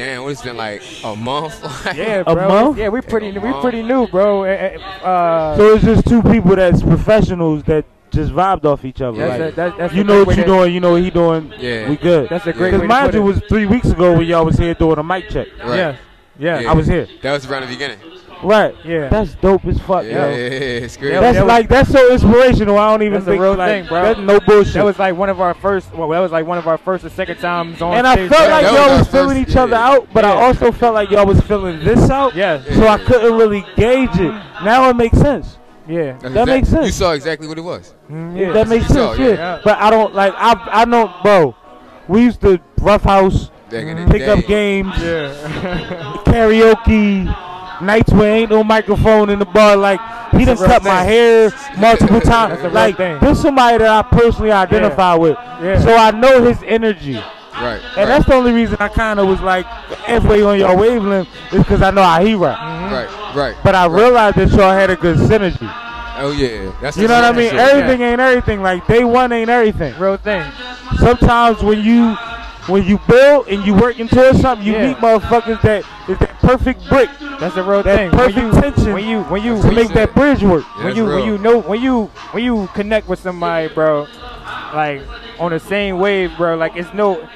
Damn, 0.00 0.22
what 0.22 0.32
it's 0.32 0.40
been 0.40 0.56
like 0.56 0.82
a 1.04 1.14
month? 1.14 1.60
yeah, 1.94 2.22
A 2.26 2.34
bro. 2.34 2.48
month? 2.48 2.78
Yeah, 2.78 2.88
we 2.88 3.02
pretty 3.02 3.32
we 3.32 3.38
month. 3.50 3.60
pretty 3.62 3.82
new, 3.82 4.06
bro. 4.08 4.44
Eh, 4.44 4.78
eh, 4.78 5.04
Uh, 5.06 5.54
So 5.58 5.74
it's 5.74 5.84
just 5.84 6.06
two 6.08 6.22
people 6.22 6.56
that's 6.56 6.80
professionals 6.82 7.62
that 7.64 7.84
just 8.10 8.32
vibed 8.32 8.64
off 8.64 8.86
each 8.86 9.02
other. 9.02 9.18
that's 9.18 9.38
like, 9.40 9.52
a, 9.52 9.56
that, 9.56 9.76
that's 9.76 9.92
you 9.94 10.02
know 10.04 10.24
what 10.24 10.38
you 10.38 10.42
to- 10.44 10.48
doing, 10.48 10.72
you 10.72 10.80
know 10.80 10.92
what 10.92 11.02
he 11.02 11.10
doing. 11.10 11.52
Yeah. 11.58 11.86
We 11.90 11.96
good. 11.96 12.30
That's 12.30 12.46
a 12.46 12.52
great 12.54 12.70
Because 12.70 12.80
way 12.80 12.86
to 12.86 12.88
mind 12.88 13.12
you, 13.12 13.20
it. 13.20 13.22
it 13.22 13.26
was 13.26 13.42
three 13.46 13.66
weeks 13.66 13.88
ago 13.90 14.16
when 14.16 14.24
y'all 14.26 14.46
was 14.46 14.56
here 14.56 14.72
doing 14.72 14.98
a 14.98 15.02
mic 15.02 15.28
check. 15.28 15.48
Right. 15.62 15.76
Yeah, 15.76 15.96
yeah, 16.38 16.60
Yeah. 16.60 16.70
I 16.70 16.74
was 16.74 16.86
here. 16.86 17.06
That 17.20 17.32
was 17.34 17.44
around 17.44 17.62
the 17.62 17.68
beginning. 17.68 17.98
Right. 18.42 18.74
Yeah. 18.84 19.08
That's 19.08 19.34
dope 19.34 19.64
as 19.66 19.78
fuck, 19.80 20.04
Yeah, 20.04 20.28
yo. 20.28 20.34
it's 20.34 20.96
great. 20.96 21.10
That's 21.20 21.36
that 21.36 21.44
was- 21.44 21.48
like 21.48 21.68
that's 21.68 21.90
so 21.90 22.10
inspirational. 22.12 22.78
I 22.78 22.90
don't 22.90 23.02
even 23.02 23.12
That's 23.14 23.24
a 23.26 23.30
think 23.30 23.42
real 23.42 23.54
like, 23.54 23.68
thing, 23.70 23.86
bro. 23.88 24.02
That's 24.02 24.18
no 24.20 24.40
bullshit. 24.40 24.74
That 24.74 24.84
was 24.84 24.98
like 24.98 25.14
one 25.16 25.28
of 25.28 25.40
our 25.40 25.54
first. 25.54 25.92
Well, 25.94 26.08
that 26.08 26.20
was 26.20 26.32
like 26.32 26.46
one 26.46 26.58
of 26.58 26.66
our 26.66 26.78
first 26.78 27.04
or 27.04 27.10
second 27.10 27.38
times 27.38 27.82
on 27.82 27.94
and 27.96 28.06
I 28.06 28.16
felt 28.28 28.30
Yeah, 28.32 28.46
like 28.54 28.64
that 28.64 28.72
y'all 28.72 28.88
was 28.90 28.98
was 29.00 29.06
our 29.08 29.12
filling 29.12 29.38
first- 29.38 29.50
each 29.50 29.56
other 29.56 29.76
out, 29.76 30.08
but 30.14 30.24
I 30.24 30.30
also 30.32 30.72
felt 30.72 30.94
like 30.94 31.10
y'all 31.10 31.26
was 31.26 31.40
filling 31.42 31.80
this 31.84 32.08
out. 32.10 32.34
Yes. 32.34 32.66
So 32.74 32.86
I 32.86 32.98
couldn't 32.98 33.36
really 33.36 33.64
gauge 33.76 34.16
it. 34.18 34.32
Now 34.64 34.88
it 34.88 34.96
makes 34.96 35.18
sense. 35.18 35.58
Yeah. 35.88 36.12
That's 36.20 36.34
that 36.34 36.46
makes 36.46 36.68
sense. 36.68 36.86
You 36.86 36.92
saw 36.92 37.12
exactly 37.12 37.48
what 37.48 37.58
it 37.58 37.62
was. 37.64 37.94
Mm, 38.10 38.38
yeah. 38.38 38.52
That 38.52 38.68
makes 38.68 38.88
You 38.88 38.94
sense, 38.94 39.16
saw, 39.16 39.22
yeah. 39.22 39.28
yeah. 39.30 39.60
But 39.64 39.78
I 39.78 39.90
don't 39.90 40.14
like 40.14 40.32
I 40.36 40.52
I 40.82 40.84
know, 40.84 41.12
bro. 41.22 41.54
We 42.08 42.22
used 42.22 42.40
to 42.42 42.60
rough 42.80 43.02
house, 43.02 43.50
Back 43.70 44.08
pick 44.10 44.22
up 44.22 44.44
games, 44.46 44.92
Yeah. 44.98 45.32
karaoke, 46.24 47.26
nights 47.82 48.12
where 48.12 48.34
ain't 48.34 48.50
no 48.50 48.62
microphone 48.64 49.30
in 49.30 49.38
the 49.38 49.44
bar. 49.44 49.76
Like 49.76 50.00
he 50.32 50.44
done 50.44 50.56
a 50.56 50.60
real 50.60 50.68
cut 50.68 50.82
my 50.82 51.02
hair 51.02 51.50
multiple 51.78 52.20
times. 52.20 52.62
Like 52.72 52.96
thing. 52.96 53.18
this 53.20 53.40
somebody 53.40 53.78
that 53.78 54.04
I 54.04 54.08
personally 54.08 54.52
identify 54.52 55.14
with. 55.14 55.36
Yeah. 55.62 55.80
So 55.80 55.94
I 55.94 56.10
know 56.10 56.42
his 56.42 56.62
energy. 56.64 57.20
Right. 57.52 57.80
And 57.96 58.08
that's 58.08 58.24
the 58.26 58.34
only 58.34 58.52
reason 58.52 58.76
I 58.80 58.88
kind 58.88 59.20
of 59.20 59.28
was 59.28 59.40
like 59.40 59.66
halfway 59.66 60.42
on 60.42 60.58
your 60.58 60.74
wavelength 60.76 61.28
is 61.52 61.58
because 61.58 61.82
I 61.82 61.90
know 61.90 62.02
how 62.02 62.24
he 62.24 62.34
rock. 62.34 62.58
Mm-hmm. 62.58 62.94
right. 62.94 63.34
Right. 63.36 63.56
But 63.62 63.74
I 63.74 63.86
right. 63.86 64.02
realized 64.02 64.36
that 64.36 64.50
y'all 64.50 64.72
had 64.72 64.90
a 64.90 64.96
good 64.96 65.16
synergy. 65.18 65.58
Oh 66.22 66.32
yeah. 66.32 66.72
That's 66.80 66.96
You 66.96 67.08
know 67.08 67.14
what 67.14 67.24
I 67.24 67.32
mean? 67.32 67.50
shit. 67.50 67.58
Everything 67.58 68.00
ain't 68.02 68.20
everything. 68.20 68.62
Like 68.62 68.86
day 68.86 69.04
one 69.04 69.32
ain't 69.32 69.50
everything. 69.50 69.98
Real 69.98 70.16
thing. 70.16 70.50
Sometimes 70.98 71.62
when 71.62 71.80
you 71.82 72.16
when 72.70 72.84
you 72.84 72.98
build 73.08 73.48
and 73.48 73.64
you 73.66 73.74
working 73.74 74.08
towards 74.08 74.40
something, 74.40 74.66
you 74.66 74.72
Yeah. 74.74 74.88
meet 74.88 74.96
motherfuckers 74.98 75.60
that 75.62 75.84
is 76.08 76.18
that 76.18 76.38
perfect 76.40 76.88
brick 76.88 77.08
That's 77.38 77.54
the 77.54 77.62
real 77.62 77.82
That 77.82 77.96
thing. 77.96 78.10
perfect 78.10 78.36
when 78.36 78.46
you, 78.54 78.60
tension 78.60 78.92
When 78.92 79.04
you 79.06 79.22
when 79.24 79.42
you 79.42 79.56
to 79.60 79.66
when 79.66 79.74
make 79.76 79.88
you, 79.88 79.94
that 79.94 80.14
bridge 80.14 80.42
work. 80.42 80.64
Yeah, 80.64 80.76
when 80.76 80.84
that's 80.86 80.96
you 80.98 81.04
when 81.06 81.24
you 81.24 81.38
know 81.38 81.58
when 81.60 81.80
you 81.82 82.06
when 82.32 82.44
you 82.44 82.68
connect 82.74 83.08
with 83.08 83.18
somebody, 83.18 83.68
bro, 83.68 84.06
like 84.74 85.02
on 85.38 85.50
the 85.52 85.60
same 85.60 85.98
wave, 85.98 86.36
bro. 86.36 86.56
Like 86.56 86.76
it's 86.76 86.92
no, 86.92 87.26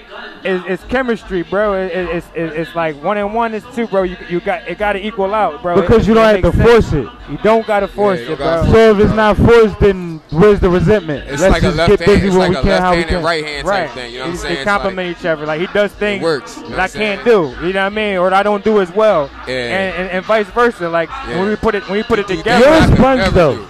it's, 0.45 0.65
it's 0.69 0.85
chemistry, 0.85 1.43
bro. 1.43 1.75
It, 1.75 1.93
it, 1.93 2.09
it's 2.17 2.27
it, 2.35 2.53
it's 2.61 2.75
like 2.75 3.03
one 3.03 3.17
and 3.17 3.33
one 3.35 3.55
is 3.55 3.65
two, 3.75 3.87
bro. 3.87 4.03
You 4.03 4.17
you 4.29 4.41
got 4.41 4.69
it 4.69 4.77
got 4.79 4.93
to 4.93 5.05
equal 5.07 5.35
out, 5.35 5.63
bro. 5.63 5.81
Because 5.81 6.03
It- 6.03 6.09
you 6.09 6.15
don't 6.15 6.25
have 6.43 6.53
to 6.53 6.59
makes 6.59 6.71
force 6.71 6.93
it. 6.93 7.09
You 7.31 7.39
don't 7.43 7.67
gotta 7.67 7.89
force 7.89 8.21
you 8.21 8.33
it, 8.33 8.37
bro. 8.39 8.65
So 8.71 8.91
if 8.93 8.99
it's 9.07 9.15
not 9.15 9.37
forced, 9.39 9.81
then 9.81 10.14
where's 10.31 10.61
the 10.61 10.69
resentment? 10.71 11.25
It's 11.29 11.41
Let's 11.43 11.53
like 11.53 11.63
a 11.63 11.67
just 11.67 11.77
left 11.77 11.91
get 11.91 12.01
hand. 12.01 12.13
busy 12.13 12.27
It's 12.29 12.37
when 12.37 12.53
like 12.53 12.65
we 12.65 12.71
a 12.71 12.73
can, 12.75 12.83
how 12.83 12.91
left 12.91 12.97
we 12.97 13.03
hand 13.03 13.11
and 13.11 13.17
can. 13.19 13.25
right 13.25 13.45
hand 13.45 13.67
Right. 13.67 13.87
type 13.87 13.95
thing. 13.95 14.13
You 14.13 14.19
know 14.19 14.25
what 14.25 14.29
I'm 14.29 14.33
They- 14.33 14.39
saying? 14.43 14.55
They 14.55 14.61
It's 14.61 14.97
like- 14.97 15.07
each 15.21 15.27
other. 15.27 15.47
Like 15.47 15.61
he 15.61 15.67
does 15.69 15.93
things 15.93 16.23
works, 16.23 16.57
you 16.57 16.63
know 16.65 16.77
that 16.77 16.81
I 16.81 16.89
can't 16.99 17.25
do. 17.25 17.55
You 17.63 17.73
know 17.73 17.81
what 17.85 17.87
I 17.87 17.89
mean? 17.91 18.17
Or 18.19 18.33
I 18.35 18.43
don't 18.43 18.65
do 18.65 18.81
as 18.81 18.91
well. 18.95 19.31
Yeah. 19.47 19.55
And, 19.55 19.95
and 19.97 20.11
and 20.11 20.25
vice 20.25 20.47
versa. 20.47 20.89
Like 20.89 21.09
Yeah. 21.29 21.39
when 21.41 21.49
we 21.49 21.57
put 21.57 21.75
it 21.75 21.83
when 21.89 21.99
we 21.99 22.03
put 22.03 22.19
it 22.19 22.27
together. 22.29 22.65
You're 22.65 22.75
a 22.75 22.81
things 22.81 22.85
I 22.85 22.87
could 22.89 22.99
sponge, 22.99 23.35
though. 23.35 23.55
do. 23.57 23.67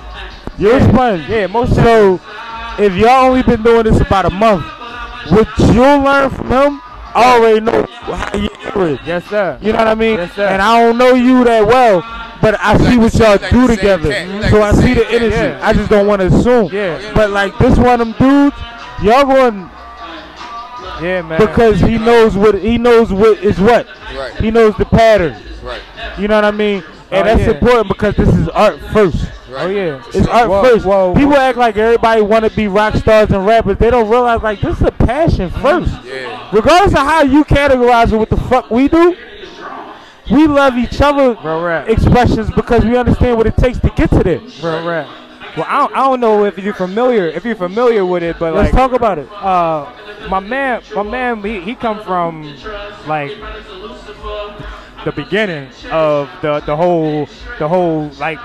You're 0.58 0.76
a 0.76 0.88
sponge. 0.88 1.28
Yeah, 1.28 1.46
most 1.48 1.74
So 1.74 2.20
if 2.78 2.94
y'all 2.94 3.26
only 3.26 3.42
been 3.42 3.62
doing 3.62 3.84
this 3.84 4.00
about 4.00 4.24
a 4.24 4.30
month, 4.30 4.64
what 5.30 5.48
you'll 5.58 6.00
learn 6.00 6.30
from 6.30 6.50
him, 6.50 6.80
I 7.14 7.36
already 7.36 7.60
know 7.60 7.86
how 8.06 8.36
you 8.36 8.48
do 8.72 8.82
it. 8.86 9.00
Yes, 9.06 9.24
sir. 9.26 9.56
You 9.60 9.72
know 9.72 9.78
what 9.78 9.88
I 9.88 9.94
mean? 9.94 10.18
Yes, 10.18 10.32
sir. 10.34 10.46
And 10.46 10.60
I 10.60 10.80
don't 10.80 10.98
know 10.98 11.14
you 11.14 11.44
that 11.44 11.66
well, 11.66 12.02
but 12.44 12.60
I 12.60 12.76
see 12.76 12.84
like 12.84 12.98
what 12.98 13.14
y'all 13.14 13.36
like 13.40 13.50
do 13.50 13.66
together. 13.66 14.08
like 14.10 14.50
so 14.50 14.58
the 14.58 14.62
I 14.62 14.72
see 14.72 14.92
the 14.92 15.10
energy. 15.10 15.34
Yeah. 15.34 15.60
I 15.62 15.72
just 15.72 15.88
don't 15.88 16.06
want 16.06 16.20
to 16.20 16.26
assume. 16.26 16.68
Yeah. 16.70 17.12
But 17.14 17.30
like 17.30 17.56
this 17.56 17.78
one 17.78 18.00
of 18.02 18.06
them 18.06 18.12
dudes, 18.18 18.56
y'all 19.02 19.24
going 19.24 19.70
Yeah, 21.02 21.22
man. 21.22 21.40
because 21.40 21.80
he 21.80 21.96
knows 21.96 22.36
what 22.36 22.60
he 22.60 22.76
knows 22.76 23.10
what 23.10 23.38
is 23.42 23.58
what. 23.58 23.86
Right. 24.14 24.34
He 24.36 24.50
knows 24.50 24.76
the 24.76 24.84
pattern. 24.84 25.42
Right. 25.62 25.80
You 26.18 26.28
know 26.28 26.34
what 26.34 26.44
I 26.44 26.50
mean? 26.50 26.84
And 27.10 27.22
Oh, 27.26 27.36
that's 27.36 27.40
yeah. 27.40 27.54
important 27.54 27.88
because 27.88 28.14
this 28.16 28.28
is 28.28 28.48
art 28.50 28.78
first. 28.92 29.26
oh 29.48 29.66
yeah. 29.68 30.02
It's 30.12 30.26
art 30.28 30.50
Whoa, 30.50 30.62
first. 30.64 30.84
whoa, 30.84 31.14
People 31.14 31.30
whoa. 31.30 31.38
act 31.38 31.56
like 31.56 31.78
everybody 31.78 32.20
want 32.20 32.44
to 32.44 32.54
be 32.54 32.68
rock 32.68 32.94
stars 32.96 33.30
and 33.30 33.46
rappers. 33.46 33.78
They 33.78 33.88
don't 33.88 34.10
realize 34.10 34.42
like 34.42 34.60
this 34.60 34.76
is 34.76 34.86
a 34.86 34.92
passion 34.92 35.48
mm. 35.48 35.62
first. 35.62 36.04
Yeah. 36.04 36.50
Regardless 36.52 36.92
of 36.92 37.06
how 37.06 37.22
you 37.22 37.42
categorize 37.44 38.12
it, 38.12 38.16
what 38.16 38.28
the 38.28 38.36
fuck 38.36 38.70
we 38.70 38.88
do, 38.88 39.16
we 40.30 40.46
love 40.46 40.76
each 40.76 41.00
other 41.00 41.34
Real 41.42 41.84
expressions 41.88 42.50
because 42.54 42.84
we 42.84 42.96
understand 42.96 43.36
what 43.36 43.46
it 43.46 43.56
takes 43.56 43.78
to 43.80 43.90
get 43.90 44.10
to 44.10 44.22
there. 44.22 44.38
Real 44.40 44.86
rap. 44.86 45.08
Well, 45.56 45.66
I 45.68 45.78
don't, 45.78 45.92
I 45.92 45.98
don't 46.00 46.20
know 46.20 46.44
if 46.46 46.58
you're 46.58 46.74
familiar 46.74 47.26
if 47.26 47.44
you're 47.44 47.54
familiar 47.54 48.04
with 48.04 48.22
it, 48.24 48.38
but 48.40 48.54
Let's 48.54 48.72
like 48.72 48.74
talk 48.74 48.92
about 48.92 49.18
it. 49.18 49.30
uh, 49.32 49.92
my 50.28 50.40
man, 50.40 50.82
my 50.94 51.02
man, 51.02 51.42
he, 51.44 51.60
he 51.60 51.74
come 51.76 52.02
from 52.02 52.42
like 53.06 53.30
the 55.04 55.12
beginning 55.14 55.68
of 55.92 56.28
the 56.42 56.60
the 56.60 56.74
whole 56.76 57.28
the 57.58 57.68
whole 57.68 58.08
like 58.18 58.38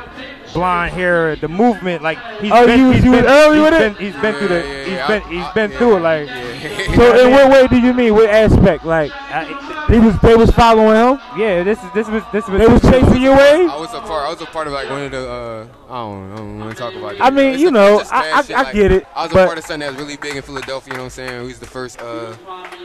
blonde 0.53 0.91
hair, 0.93 1.35
the 1.37 1.47
movement. 1.47 2.03
Like 2.03 2.17
he's 2.41 2.51
Oh, 2.53 2.67
been, 2.67 2.79
you 2.79 2.91
he's 2.91 3.03
you 3.05 3.11
been, 3.11 3.25
early 3.25 3.57
he's 3.57 3.63
with 3.71 3.81
it? 3.81 3.97
He's 3.97 4.15
been 4.21 4.35
through 4.35 4.47
the 4.49 4.55
Yeah, 4.55 4.63
yeah, 4.65 4.83
he's 4.83 4.93
yeah. 4.93 5.07
been 5.07 5.21
I- 5.23 5.29
he's 5.29 5.43
I- 5.45 5.53
been 5.53 5.71
yeah. 5.71 5.77
through 5.77 5.95
it. 5.97 5.99
Like 6.01 6.27
Yeah. 6.27 6.95
So 6.95 7.25
in 7.27 7.31
what 7.37 7.51
way 7.51 7.67
do 7.67 7.79
you 7.79 7.93
mean? 7.93 8.13
What 8.13 8.29
aspect? 8.29 8.85
Like 8.85 9.11
uh, 9.31 9.45
They 9.89 9.99
was 9.99 10.19
they 10.19 10.35
was 10.35 10.51
following 10.51 10.95
him. 10.95 11.19
Yeah, 11.37 11.63
this 11.63 11.81
is 11.83 11.91
this 11.93 12.07
was 12.07 12.21
this 12.31 12.47
was. 12.47 12.59
They 12.59 12.67
was 12.67 12.81
chasing 12.81 13.21
your 13.21 13.35
way. 13.35 13.65
I 13.65 13.75
was 13.75 13.91
a 13.93 13.99
part. 14.01 14.27
I 14.27 14.29
was 14.29 14.41
a 14.41 14.45
part 14.45 14.67
of 14.67 14.73
like 14.73 14.87
one 14.89 15.01
of 15.01 15.11
the. 15.11 15.27
Uh, 15.29 15.67
I 15.89 15.93
don't. 15.93 16.31
I 16.31 16.35
don't 16.37 16.59
want 16.59 16.71
to 16.71 16.77
talk 16.77 16.93
about. 16.93 17.17
That. 17.17 17.23
I 17.23 17.29
mean, 17.31 17.53
It's 17.53 17.61
you 17.61 17.69
a- 17.69 17.71
know, 17.71 18.03
I- 18.11 18.31
I- 18.33 18.41
shit, 18.43 18.55
I 18.55 18.61
like, 18.63 18.73
get 18.75 18.91
it, 18.91 19.07
I 19.15 19.23
was 19.23 19.31
a 19.31 19.35
part 19.35 19.57
of 19.57 19.63
something 19.65 19.79
that 19.79 19.95
was 19.95 19.99
really 19.99 20.17
big 20.17 20.35
in 20.35 20.43
Philadelphia. 20.43 20.93
You 20.93 20.97
know 20.97 21.03
what 21.05 21.05
I'm 21.05 21.09
saying? 21.27 21.41
We 21.41 21.47
was 21.47 21.59
the 21.59 21.65
first, 21.65 21.99
uh, 21.99 22.35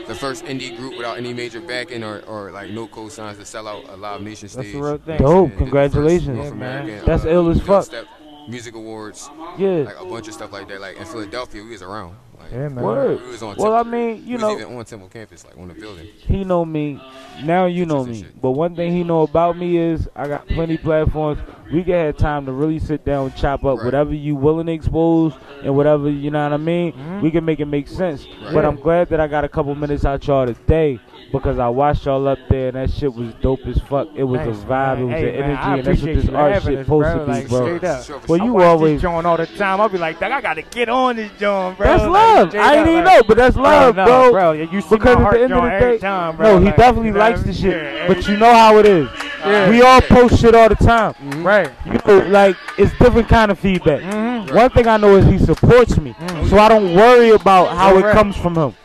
the 0.07 0.15
first 0.15 0.45
indie 0.45 0.75
group 0.75 0.97
without 0.97 1.17
any 1.17 1.31
major 1.33 1.61
backing 1.61 2.03
or, 2.03 2.21
or 2.21 2.51
like 2.51 2.71
no 2.71 2.87
co-signs 2.87 3.37
to 3.37 3.45
sell 3.45 3.67
out 3.67 3.87
a 3.89 3.95
Live 3.95 4.21
Nation 4.21 4.49
stage. 4.49 4.63
That's 4.63 4.73
the 4.73 4.81
real 4.81 4.97
thing. 4.97 5.17
Dope. 5.19 5.27
And 5.27 5.49
did 5.49 5.51
the 5.51 5.51
first 5.51 5.59
Congratulations. 5.59 6.37
Yeah, 6.37 6.49
man. 6.53 6.81
American, 6.83 7.05
That's 7.05 7.25
uh, 7.25 7.29
ill 7.29 7.49
as 7.51 7.61
fuck. 7.61 7.85
Step 7.85 8.05
Music 8.49 8.73
Awards. 8.75 9.29
Yeah. 9.59 9.69
Like 9.85 9.99
a 9.99 10.05
bunch 10.05 10.27
of 10.27 10.33
stuff 10.33 10.51
like 10.51 10.67
that. 10.69 10.81
Like 10.81 10.97
in 10.97 11.05
Philadelphia, 11.05 11.63
we 11.63 11.69
was 11.69 11.81
around. 11.83 12.15
Like, 12.45 12.53
Yeah, 12.53 12.69
man. 12.69 12.83
Word. 12.83 13.21
We 13.21 13.27
was 13.31 13.43
on 13.43 13.55
Well, 13.57 13.73
I 13.73 13.83
mean, 13.83 14.25
you 14.25 14.37
we 14.37 14.41
know, 14.41 14.51
even 14.59 14.77
on 14.77 14.85
Temple 14.85 15.09
campus, 15.09 15.43
like 15.45 15.57
on 15.57 15.67
the 15.67 15.73
building. 15.73 16.07
he 16.19 16.43
know 16.43 16.63
me. 16.63 17.01
Now 17.43 17.65
you 17.65 17.85
know 17.85 18.05
me. 18.05 18.25
But 18.41 18.51
one 18.51 18.75
thing 18.75 18.91
he 18.93 19.03
know 19.03 19.21
about 19.23 19.57
me 19.57 19.77
is 19.77 20.07
I 20.15 20.27
got 20.27 20.47
plenty 20.47 20.77
platforms. 20.77 21.39
We 21.73 21.83
can 21.83 21.93
have 21.93 22.17
time 22.17 22.45
to 22.45 22.51
really 22.51 22.77
sit 22.79 23.03
down 23.05 23.25
and 23.27 23.35
chop 23.35 23.65
up 23.65 23.77
Right. 23.77 23.85
whatever 23.85 24.13
you 24.13 24.35
willing 24.35 24.67
to 24.67 24.71
expose 24.73 25.33
and 25.63 25.75
whatever 25.75 26.09
you 26.09 26.29
know 26.29 26.43
what 26.43 26.53
I 26.53 26.57
mean. 26.57 26.91
Mm-hmm. 26.93 27.21
We 27.21 27.31
can 27.31 27.43
make 27.43 27.59
it 27.59 27.65
make 27.65 27.87
sense. 27.87 28.25
Right. 28.43 28.53
But 28.53 28.65
I'm 28.65 28.75
glad 28.75 29.09
that 29.09 29.19
I 29.19 29.27
got 29.27 29.43
a 29.43 29.49
couple 29.49 29.73
minutes 29.73 30.05
out 30.05 30.25
y'all 30.27 30.45
today 30.45 30.99
because 31.31 31.57
I 31.57 31.67
watched 31.69 32.05
y'all 32.05 32.27
up 32.27 32.37
there 32.49 32.67
and 32.67 32.77
that 32.77 32.91
shit 32.91 33.11
was 33.13 33.33
dope 33.41 33.65
as 33.65 33.79
fuck. 33.79 34.07
It 34.15 34.23
was 34.23 34.41
Thanks, 34.41 34.59
a 34.59 34.65
vibe. 34.65 34.69
man. 34.69 34.99
It 34.99 35.03
was 35.05 35.13
Hey, 35.13 35.27
an 35.29 35.39
man, 35.39 35.43
energy, 35.49 35.61
I 35.63 35.75
and 35.77 35.85
that's 35.87 36.01
what 36.01 36.13
this 36.15 36.29
art 36.29 36.63
shit 36.63 36.77
us, 36.77 36.85
supposed 36.85 37.03
bro. 37.05 37.17
to 37.17 37.25
be, 37.25 37.31
Like, 37.31 37.49
bro. 37.49 37.77
straight 37.77 37.83
up. 37.83 38.29
Well, 38.29 38.41
I 38.41 38.45
you 38.45 38.53
watch 38.53 38.63
always. 38.65 38.93
this 38.93 39.01
joint 39.01 39.25
all 39.27 39.37
the 39.37 39.45
time. 39.47 39.81
I'll 39.81 39.89
be 39.89 39.97
like, 39.97 40.19
"Dog, 40.19 40.31
I 40.31 40.41
gotta 40.41 40.61
get 40.61 40.87
on 40.89 41.15
this 41.15 41.31
joint, 41.39 41.77
bro. 41.77 41.87
That's 41.87 42.03
love. 42.03 42.49
straight 42.49 42.61
I 42.61 42.75
ain't 42.77 42.87
even 42.87 43.03
like- 43.03 43.17
know, 43.21 43.23
but 43.27 43.37
that's 43.37 43.55
love, 43.57 43.95
no, 43.95 44.05
bro. 44.05 44.31
bro. 44.31 44.51
You 44.51 44.81
see 44.81 44.87
because 44.97 45.17
my 45.17 45.25
at 45.29 45.31
the 45.33 45.41
end 45.45 45.53
of 45.53 45.63
the 45.63 45.69
day, 45.79 45.97
time, 45.97 46.37
bro. 46.37 46.45
no, 46.53 46.59
he 46.59 46.65
Like, 46.65 46.77
definitely 46.77 47.07
you 47.07 47.13
know 47.13 47.19
likes 47.19 47.41
the 47.41 47.53
shit. 47.53 47.83
Yeah, 47.95 48.07
but 48.07 48.27
you 48.27 48.37
know 48.37 48.53
how 48.53 48.77
it 48.77 48.85
is. 48.85 49.09
Yeah. 49.45 49.69
We 49.69 49.81
all 49.81 50.01
post 50.01 50.39
shit 50.39 50.55
all 50.55 50.69
the 50.69 50.75
time. 50.75 51.13
Right. 51.43 51.71
You 51.85 51.99
know, 52.05 52.27
like 52.27 52.55
it's 52.77 52.91
different 52.99 53.27
kind 53.29 53.51
of 53.51 53.59
feedback. 53.59 54.01
Mm-hmm. 54.01 54.55
One 54.55 54.69
thing 54.71 54.87
I 54.87 54.97
know 54.97 55.15
is 55.17 55.25
he 55.25 55.37
supports 55.37 55.97
me, 55.97 56.15
so 56.49 56.57
I 56.57 56.67
don't 56.69 56.93
worry 56.95 57.29
about 57.29 57.75
how 57.75 57.97
it 57.97 58.11
comes 58.13 58.35
from 58.37 58.55
him. 58.55 58.75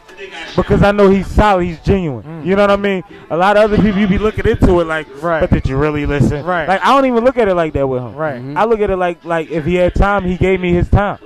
Because 0.54 0.82
I 0.82 0.92
know 0.92 1.08
he's 1.08 1.26
solid, 1.26 1.64
he's 1.64 1.80
genuine. 1.80 2.44
You 2.46 2.54
know 2.54 2.62
what 2.62 2.70
I 2.70 2.76
mean? 2.76 3.02
A 3.30 3.36
lot 3.36 3.56
of 3.56 3.64
other 3.64 3.76
people, 3.82 3.98
you 4.00 4.06
be 4.06 4.18
looking 4.18 4.46
into 4.46 4.80
it 4.80 4.84
like, 4.84 5.06
Mm. 5.08 5.22
Right. 5.22 5.40
but 5.40 5.50
did 5.50 5.66
you 5.68 5.76
really 5.78 6.04
listen? 6.06 6.44
Right. 6.44 6.68
Like 6.68 6.82
I 6.82 6.88
don't 6.94 7.06
even 7.06 7.24
look 7.24 7.38
at 7.38 7.48
it 7.48 7.54
like 7.54 7.72
that 7.72 7.86
with 7.86 8.02
him. 8.02 8.14
Right. 8.14 8.42
I 8.56 8.64
look 8.64 8.80
at 8.80 8.90
it 8.90 8.96
like, 8.96 9.24
like 9.24 9.50
if 9.50 9.64
he 9.64 9.76
had 9.76 9.94
time, 9.94 10.24
he 10.24 10.36
gave 10.36 10.60
me 10.60 10.72
his 10.74 10.88
time. 10.90 11.18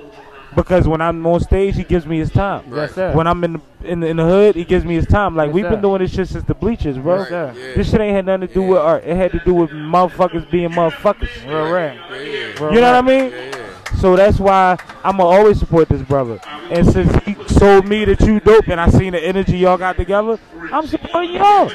Because 0.55 0.87
when 0.87 1.01
I'm 1.01 1.25
on 1.27 1.39
stage, 1.41 1.75
he 1.75 1.83
gives 1.83 2.05
me 2.05 2.17
his 2.17 2.31
time. 2.31 2.63
Yes, 2.73 2.93
sir. 2.95 3.11
When 3.13 3.27
I'm 3.27 3.43
in 3.43 3.53
the, 3.53 3.61
in 3.83 3.99
the 3.99 4.07
in 4.07 4.17
the 4.17 4.23
hood, 4.23 4.55
he 4.55 4.63
gives 4.63 4.85
me 4.85 4.95
his 4.95 5.05
time. 5.05 5.35
Like 5.35 5.47
Yes, 5.47 5.53
we've 5.55 5.65
sir. 5.65 5.69
been 5.71 5.81
doing 5.81 5.99
this 6.01 6.13
shit 6.13 6.27
since 6.29 6.43
the 6.45 6.53
bleachers, 6.55 6.97
bro. 6.97 7.17
Right, 7.19 7.31
yeah. 7.31 7.51
This 7.75 7.91
shit 7.91 7.99
ain't 7.99 8.15
had 8.15 8.25
nothing 8.25 8.47
to 8.47 8.53
do 8.53 8.61
Yeah. 8.61 8.67
with 8.69 8.77
art. 8.79 9.03
It 9.05 9.17
had 9.17 9.31
to 9.33 9.39
do 9.43 9.53
with 9.53 9.71
motherfuckers 9.71 10.49
being 10.49 10.69
motherfuckers. 10.69 11.29
Real 11.47 11.71
rap. 11.71 11.97
Yeah. 12.11 12.17
You 12.71 12.81
know 12.81 12.91
what 12.93 12.95
I 12.95 13.01
mean? 13.01 13.31
Yeah, 13.31 13.45
yeah. 13.57 13.95
So 13.99 14.15
that's 14.15 14.39
why 14.39 14.77
I'ma 15.03 15.23
always 15.23 15.59
support 15.59 15.89
this 15.89 16.01
brother. 16.01 16.39
And 16.69 16.85
since 16.91 17.13
he 17.25 17.33
told 17.35 17.87
me 17.87 18.05
that 18.05 18.21
you 18.21 18.39
dope 18.39 18.67
and 18.67 18.79
I 18.79 18.89
seen 18.89 19.11
the 19.13 19.19
energy 19.23 19.57
y'all 19.57 19.77
got 19.77 19.97
together, 19.97 20.39
I'm 20.71 20.87
supporting 20.87 21.33
y'all. 21.33 21.69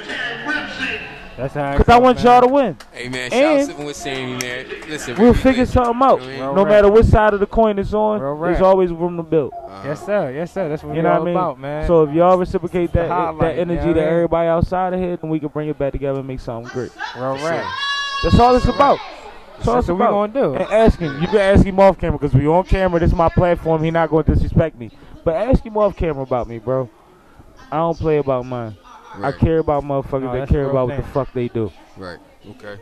That's 1.41 1.55
how. 1.55 1.76
Cause 1.78 1.88
I 1.88 1.99
want 1.99 2.22
y'all 2.22 2.43
to 2.43 2.47
win. 2.47 2.76
Hey 2.93 3.09
man, 3.09 3.30
shout 3.30 3.43
out 3.43 3.57
And 3.61 3.66
sipping 3.66 3.84
with 3.86 3.97
Sammie, 3.97 4.38
man. 4.43 4.66
Listen, 4.88 5.16
we'll 5.16 5.32
we- 5.32 5.38
figure 5.38 5.62
we- 5.62 5.66
something 5.66 6.03
out. 6.03 6.20
You 6.20 6.26
know 6.26 6.26
what 6.26 6.26
I 6.26 6.26
mean? 6.26 6.41
Real 6.41 6.55
No 6.55 6.62
rap. 6.64 6.68
matter 6.72 6.91
what 6.91 7.05
side 7.07 7.32
of 7.34 7.41
the 7.41 7.47
coin 7.47 7.78
it's 7.78 7.95
on, 7.95 8.20
Real 8.20 8.38
there's 8.41 8.57
rap. 8.59 8.62
always 8.64 8.91
room 8.93 9.16
to 9.16 9.22
build. 9.22 9.53
Uh-huh. 9.55 9.82
Yes, 9.88 10.05
sir. 10.05 10.30
Yes, 10.32 10.53
sir. 10.53 10.68
That's 10.68 10.82
what 10.82 10.95
You 10.95 11.03
know 11.03 11.09
all 11.12 11.14
what 11.14 11.22
I 11.22 11.24
mean? 11.24 11.36
about, 11.36 11.59
man. 11.59 11.86
So 11.86 12.03
if 12.03 12.14
y'all 12.14 12.36
reciprocate 12.36 12.93
that 12.93 13.09
highlight, 13.09 13.41
that 13.41 13.55
you 13.57 13.61
energy 13.62 13.86
know 13.88 13.95
to 13.95 14.01
what 14.01 14.09
everybody 14.09 14.49
outside 14.49 14.93
of 14.93 15.01
here, 15.01 15.16
then 15.16 15.30
we 15.30 15.41
can 15.41 15.49
bring 15.49 15.68
it 15.70 15.78
back 15.78 15.93
together 15.93 16.18
and 16.18 16.28
make 16.28 16.41
something 16.41 16.70
great. 16.72 16.91
real 17.16 17.34
rap. 17.36 17.64
That's 18.22 18.38
all 18.38 18.55
it's 18.55 18.66
about. 18.66 18.99
That's 19.57 19.68
all 19.68 19.74
That's 19.76 19.88
what 19.88 19.97
we 19.97 20.03
about. 20.05 20.32
gonna 20.32 20.32
do. 20.32 20.55
And 20.62 20.72
ask 20.72 20.99
him. 20.99 21.20
You 21.22 21.26
can 21.28 21.36
ask 21.38 21.64
him 21.64 21.80
off 21.80 21.99
camera 21.99 22.18
because 22.18 22.34
we 22.34 22.47
on 22.47 22.64
camera. 22.64 23.01
This 23.01 23.11
is 23.11 23.16
my 23.16 23.28
platform. 23.30 23.82
He 23.82 23.91
not 23.91 24.11
going 24.11 24.24
to 24.24 24.32
disrespect 24.34 24.78
me. 24.78 24.91
But 25.24 25.36
ask 25.36 25.64
him 25.64 25.76
off 25.78 25.97
camera 25.97 26.22
about 26.22 26.49
me, 26.49 26.59
bro. 26.59 26.88
I 27.72 27.76
don't 27.76 27.99
play 27.99 28.18
about 28.18 28.45
mine. 28.47 28.76
I 29.23 29.33
care 29.33 29.59
about 29.59 29.85
motherfuckers 29.85 30.23
No, 30.23 30.33
that 30.39 30.49
care 30.49 30.61
real 30.63 30.71
about 30.71 30.89
what 30.89 30.97
the 30.97 31.03
fuck 31.03 31.33
they 31.33 31.49
do. 31.49 31.73
Right. 31.97 32.19
Okay. 32.51 32.77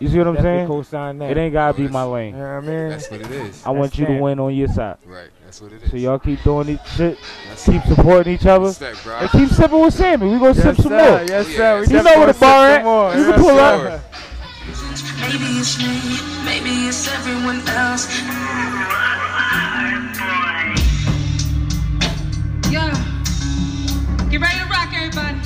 You 0.00 0.08
see 0.08 0.18
what 0.18 0.26
I'm 0.26 0.34
Definitely 0.34 0.58
saying? 0.58 0.68
co-sign 0.68 1.18
that. 1.18 1.30
It 1.30 1.36
ain't 1.36 1.52
gotta 1.52 1.74
be 1.76 1.84
Yes. 1.84 1.92
my 1.92 2.04
You 2.04 2.10
lane. 2.10 2.32
know 2.32 2.38
what 2.38 2.46
I 2.46 2.60
mean? 2.60 2.88
That's 2.90 3.10
what 3.10 3.20
it 3.20 3.30
is. 3.30 3.62
I 3.64 3.70
want 3.70 3.82
That's 3.92 3.98
you 3.98 4.06
to 4.06 4.12
win 4.20 4.40
on 4.40 4.54
your 4.54 4.68
side. 4.68 4.96
Right. 5.06 5.28
That's 5.44 5.60
what 5.62 5.72
it 5.72 5.82
is. 5.82 5.90
So 5.90 5.96
y'all 5.96 6.18
keep 6.18 6.42
doing 6.42 6.68
each 6.68 6.84
shit, 6.96 7.16
That's 7.48 7.64
keep 7.64 7.82
supporting 7.84 8.34
each 8.34 8.44
other, 8.46 8.66
Respect, 8.66 9.02
bro. 9.04 9.14
and 9.18 9.30
keep 9.30 9.48
sipping 9.50 9.80
with 9.80 9.94
Sammie. 9.94 10.30
We 10.32 10.38
gonna 10.38 10.54
sip 10.54 10.64
yes, 10.64 10.76
some 10.76 10.84
sir. 10.92 11.10
more. 11.10 11.22
Yes, 11.28 11.46
Oh, 11.46 11.50
sir. 11.50 11.58
yeah. 11.58 11.74
We 11.80 11.86
You 11.86 11.92
know 11.92 12.02
definitely 12.02 12.18
where 12.18 12.26
the 12.26 12.32
sip 12.32 12.40
bar 12.40 12.66
at. 12.68 12.84
more. 12.84 13.14
You 13.14 13.24
can 13.24 13.34
pull 13.34 13.48
sir. 13.56 13.88
up. 13.88 14.14
Maybe 15.20 15.44
it's 15.58 15.78
me, 15.78 16.44
maybe 16.44 16.88
it's 16.88 17.08
everyone 17.14 17.60
else. 17.68 18.08
Yo, 22.70 22.90
get 24.28 24.40
ready 24.40 24.58
to 24.58 24.66
rock, 24.68 24.90
everybody. 24.92 25.38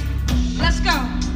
Let's 0.59 0.81
go. 0.81 1.28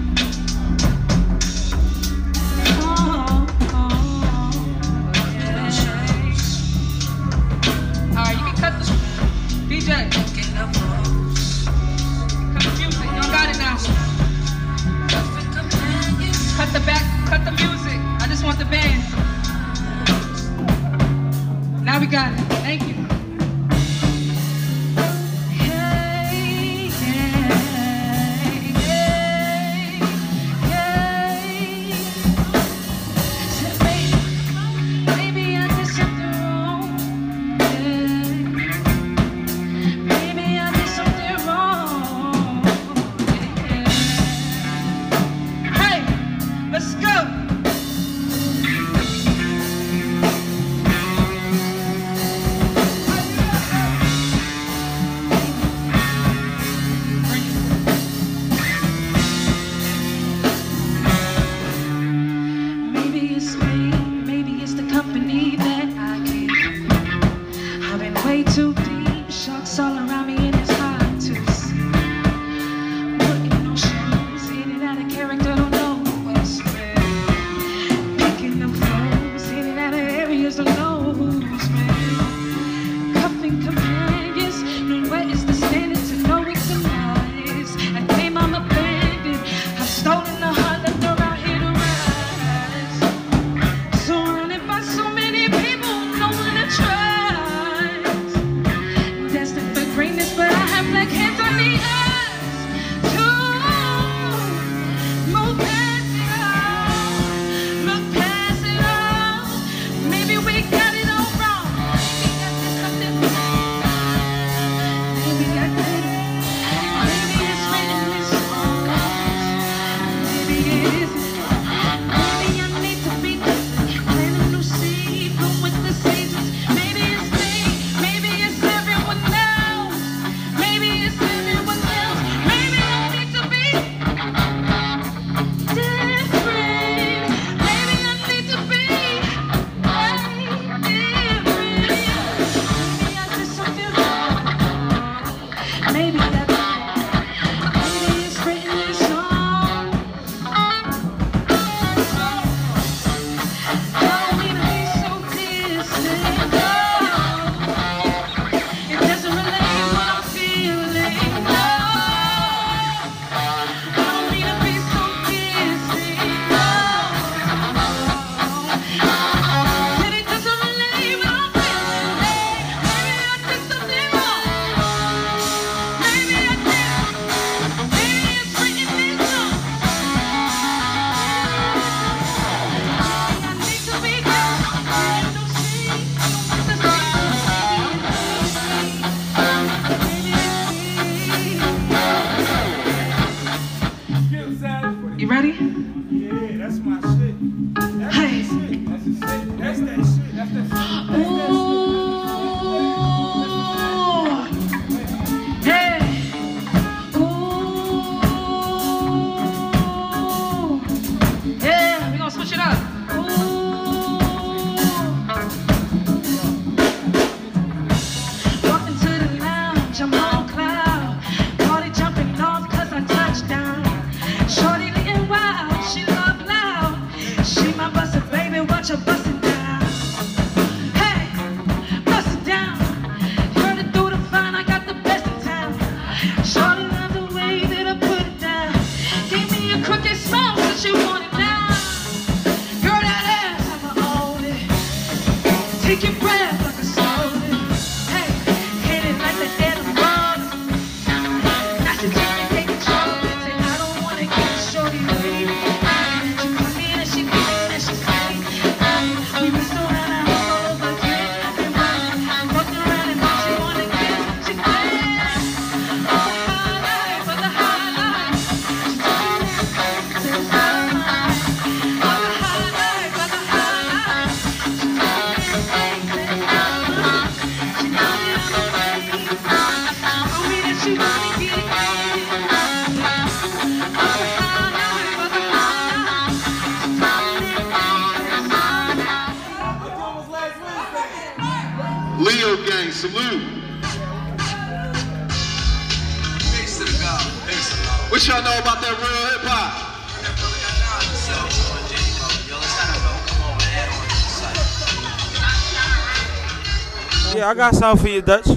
I 307.53 307.55
got 307.55 307.74
something 307.74 308.03
for 308.07 308.11
you, 308.11 308.22
Dutch. 308.22 308.48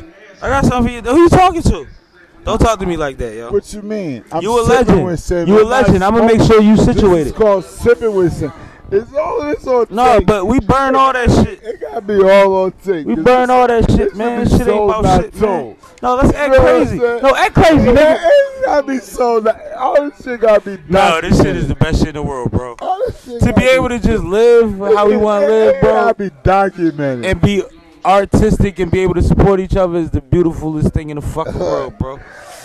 I 0.42 0.48
got 0.48 0.64
something 0.64 1.02
for 1.02 1.08
you. 1.08 1.14
Who 1.14 1.24
you 1.24 1.28
talking 1.30 1.62
to? 1.64 1.86
Don't 2.46 2.60
talk 2.60 2.80
to 2.80 2.86
me 2.86 2.96
like 2.96 3.18
that, 3.18 3.36
yo. 3.36 3.52
What 3.52 3.74
you 3.74 3.82
mean? 3.82 4.24
I'm 4.32 4.42
You 4.42 4.58
a 4.58 4.62
legend. 4.62 5.50
You 5.50 5.60
a 5.60 5.64
I'm 5.64 5.68
legend. 5.68 6.02
I'ma 6.02 6.26
make 6.26 6.42
sure 6.42 6.62
you 6.62 6.78
This 6.78 6.86
situated. 6.86 7.28
It's 7.28 7.38
called 7.38 7.66
sipping 7.66 8.16
with 8.16 8.32
Sam. 8.32 8.54
It's 8.92 9.12
all 9.14 9.42
it's 9.52 9.68
on 9.68 9.88
No, 9.90 10.20
tape. 10.20 10.28
but 10.28 10.46
we 10.46 10.60
burn 10.62 10.96
all 10.96 11.12
that 11.12 11.30
shit. 11.30 11.62
It 11.62 11.82
gotta 11.82 12.00
be 12.00 12.22
all 12.22 12.54
on 12.66 12.72
tape. 12.72 13.06
We 13.06 13.16
burn 13.16 13.50
all 13.50 13.68
that 13.68 13.92
shit, 13.92 14.16
man. 14.16 14.44
is 14.44 14.52
Shit 14.52 14.68
ain't 14.68 14.90
about 14.90 15.24
shit, 15.24 15.42
man. 15.42 15.76
No, 16.02 16.16
let's 16.16 16.34
act 16.38 16.54
You 16.54 16.60
know 16.60 16.64
what 16.64 16.70
I'm 16.70 16.86
crazy. 16.86 16.98
No, 17.24 17.36
act 17.36 17.54
crazy, 17.56 17.76
Yeah, 17.86 17.94
nigga. 17.94 18.20
It 18.22 18.66
gotta 18.66 18.88
be 18.88 18.98
sold. 19.00 19.48
All 19.76 20.10
this 20.10 20.24
shit 20.24 20.40
gotta 20.40 20.62
be. 20.62 20.78
No, 20.88 21.20
this 21.20 21.36
shit 21.38 21.56
is 21.58 21.68
the 21.68 21.76
best 21.76 21.98
shit 22.00 22.10
in 22.10 22.14
the 22.16 22.24
world, 22.24 22.52
bro. 22.52 22.76
To 22.76 23.54
be 23.58 23.64
able 23.66 23.90
to 23.90 23.98
just 24.00 24.24
live 24.24 24.78
how 24.78 25.08
we 25.10 25.18
want 25.18 25.44
to 25.44 25.48
live, 25.50 25.76
It 25.76 25.82
bro, 25.82 25.92
gotta 25.92 26.14
be 26.14 26.30
documented. 26.44 27.26
and 27.26 27.42
be 27.42 27.64
artistic 28.06 28.80
and 28.80 28.92
be 28.92 29.00
able 29.02 29.16
to 29.16 29.22
support 29.24 29.60
each 29.60 29.76
other 29.76 29.98
is 29.98 30.12
the 30.12 30.22
beautifulest 30.22 30.94
thing 30.94 31.10
in 31.10 31.16
the 31.18 31.22
fucking 31.22 31.60
world, 31.60 31.98
bro. 31.98 32.20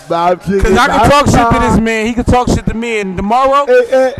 Cause 0.08 0.10
I 0.10 0.34
can 0.34 1.08
talk 1.10 1.26
shit 1.26 1.52
to 1.52 1.58
this 1.70 1.78
man, 1.80 2.04
he 2.06 2.14
can 2.14 2.24
talk 2.24 2.48
shit 2.48 2.66
to 2.66 2.74
me, 2.74 2.98
and 2.98 3.16
tomorrow 3.16 3.64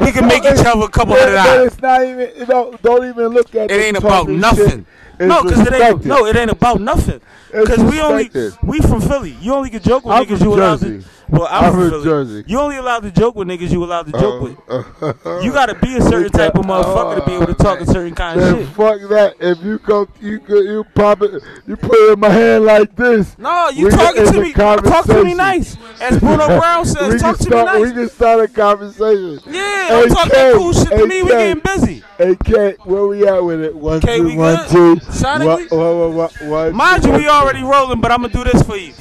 he 0.05 0.13
can 0.13 0.29
make 0.29 0.45
each 0.45 0.65
other 0.65 0.85
a 0.85 0.89
couple 0.89 1.15
But- 1.15 1.21
hundred 1.29 1.35
dollars. 1.35 1.67
It's 1.73 1.83
not 1.83 2.05
even. 2.05 2.31
You 2.37 2.47
know, 2.47 2.79
don't 2.83 3.09
even 3.09 3.27
look 3.29 3.53
at. 3.57 3.65
It 3.65 3.69
the 3.69 3.85
ain't 3.87 3.97
about 3.97 4.29
nothing. 4.29 4.69
shit. 4.69 4.85
No, 5.29 5.43
cause 5.43 5.61
it 5.61 5.73
ain't. 5.73 6.05
No, 6.05 6.27
it 6.27 6.37
ain't 6.37 6.51
about 6.51 6.81
nothing. 6.81 7.21
Cause 7.53 7.79
we 7.83 8.01
only 8.01 8.31
we 8.63 8.79
from 8.81 9.01
Philly. 9.01 9.37
You 9.41 9.55
only 9.55 9.71
can 9.71 9.83
joke 9.83 10.05
with 10.05 10.15
I'm 10.15 10.25
niggas 10.25 10.41
you 10.41 10.55
allowed 10.55 10.81
to. 10.81 11.03
Well, 11.31 11.47
I'm, 11.49 11.65
I'm 11.65 11.73
from 11.73 11.81
from 11.83 11.91
Philly. 11.91 12.05
Jersey. 12.05 12.45
You 12.49 12.59
only 12.59 12.77
allowed 12.77 13.01
to 13.01 13.11
joke 13.13 13.37
with 13.37 13.47
niggas 13.47 13.71
you 13.71 13.85
allowed 13.85 14.07
to 14.07 14.13
joke 14.13 14.43
with. 14.43 14.59
Uh, 14.69 15.41
You 15.43 15.53
gotta 15.53 15.75
be 15.75 15.97
a 15.97 16.03
certain 16.03 16.31
type 16.31 16.57
of 16.57 16.65
motherfucker 16.65 17.21
to 17.21 17.27
be 17.27 17.35
able 17.35 17.47
to 17.47 17.55
talk 17.55 17.81
a 17.81 17.87
certain 17.87 18.15
kind 18.15 18.41
of 18.41 18.47
Man, 18.53 18.67
shit. 18.67 18.75
fuck 18.75 19.01
that. 19.11 19.37
If 19.41 19.63
you 19.63 19.79
go, 19.79 20.09
you 20.21 20.41
you 20.49 20.85
pop 20.95 21.23
it, 21.23 21.43
you 21.67 21.77
put 21.77 21.93
it 21.95 22.13
in 22.15 22.21
my 22.21 22.31
hand 22.31 22.65
like 22.65 22.97
this. 22.97 23.39
No, 23.39 23.69
you 23.71 23.91
talking 23.91 24.27
to 24.27 24.41
me. 24.41 24.53
Talk 24.53 25.07
to 25.07 25.25
me 25.25 25.35
nice. 25.35 25.77
As 26.01 26.19
Bruno 26.19 26.47
Brown 26.59 26.85
says, 26.85 27.21
talk 27.21 27.37
to 27.39 27.45
me 27.45 27.51
start, 27.51 27.67
nice. 27.67 27.81
We 27.81 27.93
can 27.93 28.09
start 28.09 28.41
a 28.41 28.53
conversation. 28.53 29.41
Yeah, 29.53 29.89
don't 29.91 30.09
talk 30.09 30.31
that 30.31 30.55
cool 30.55 30.73
shit 30.73 30.89
to 30.89 31.07
me. 31.07 31.23
We 31.23 31.31
getting 31.31 31.63
busy. 31.63 32.03
Hey, 32.19 32.37
K, 32.45 32.77
where 32.85 33.07
we 33.07 33.27
at 33.27 33.43
with 33.43 33.63
it? 33.63 33.75
One, 33.75 34.01
two, 34.01 34.37
one, 34.37 34.69
two. 34.69 34.97
Sonically? 35.11 36.73
Mind 36.73 37.05
you, 37.05 37.13
we 37.13 37.29
already 37.29 37.63
rolling, 37.63 38.01
but 38.01 38.11
I'm 38.13 38.23
gonna 38.23 38.33
do 38.33 38.45
this 38.45 38.63
for 38.63 38.77
you. 38.77 38.93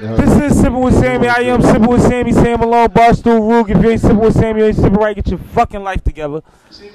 This 0.00 0.52
is 0.52 0.58
Sipping 0.58 0.80
with 0.80 0.94
Sammie. 0.94 1.28
I 1.28 1.42
am 1.42 1.62
Sipping 1.62 1.86
with 1.86 2.02
Sammie. 2.02 2.32
Sam 2.32 2.58
Malone, 2.60 2.88
Barstool 2.88 3.48
Rug. 3.48 3.70
If 3.70 3.82
you 3.82 3.90
ain't 3.90 4.00
Sipping 4.00 4.18
with 4.18 4.34
Sammie, 4.34 4.60
you 4.60 4.66
ain't 4.66 4.76
sipping 4.76 4.94
right. 4.94 5.14
Get 5.14 5.28
your 5.28 5.38
fucking 5.38 5.82
life 5.82 6.02
together. 6.02 6.40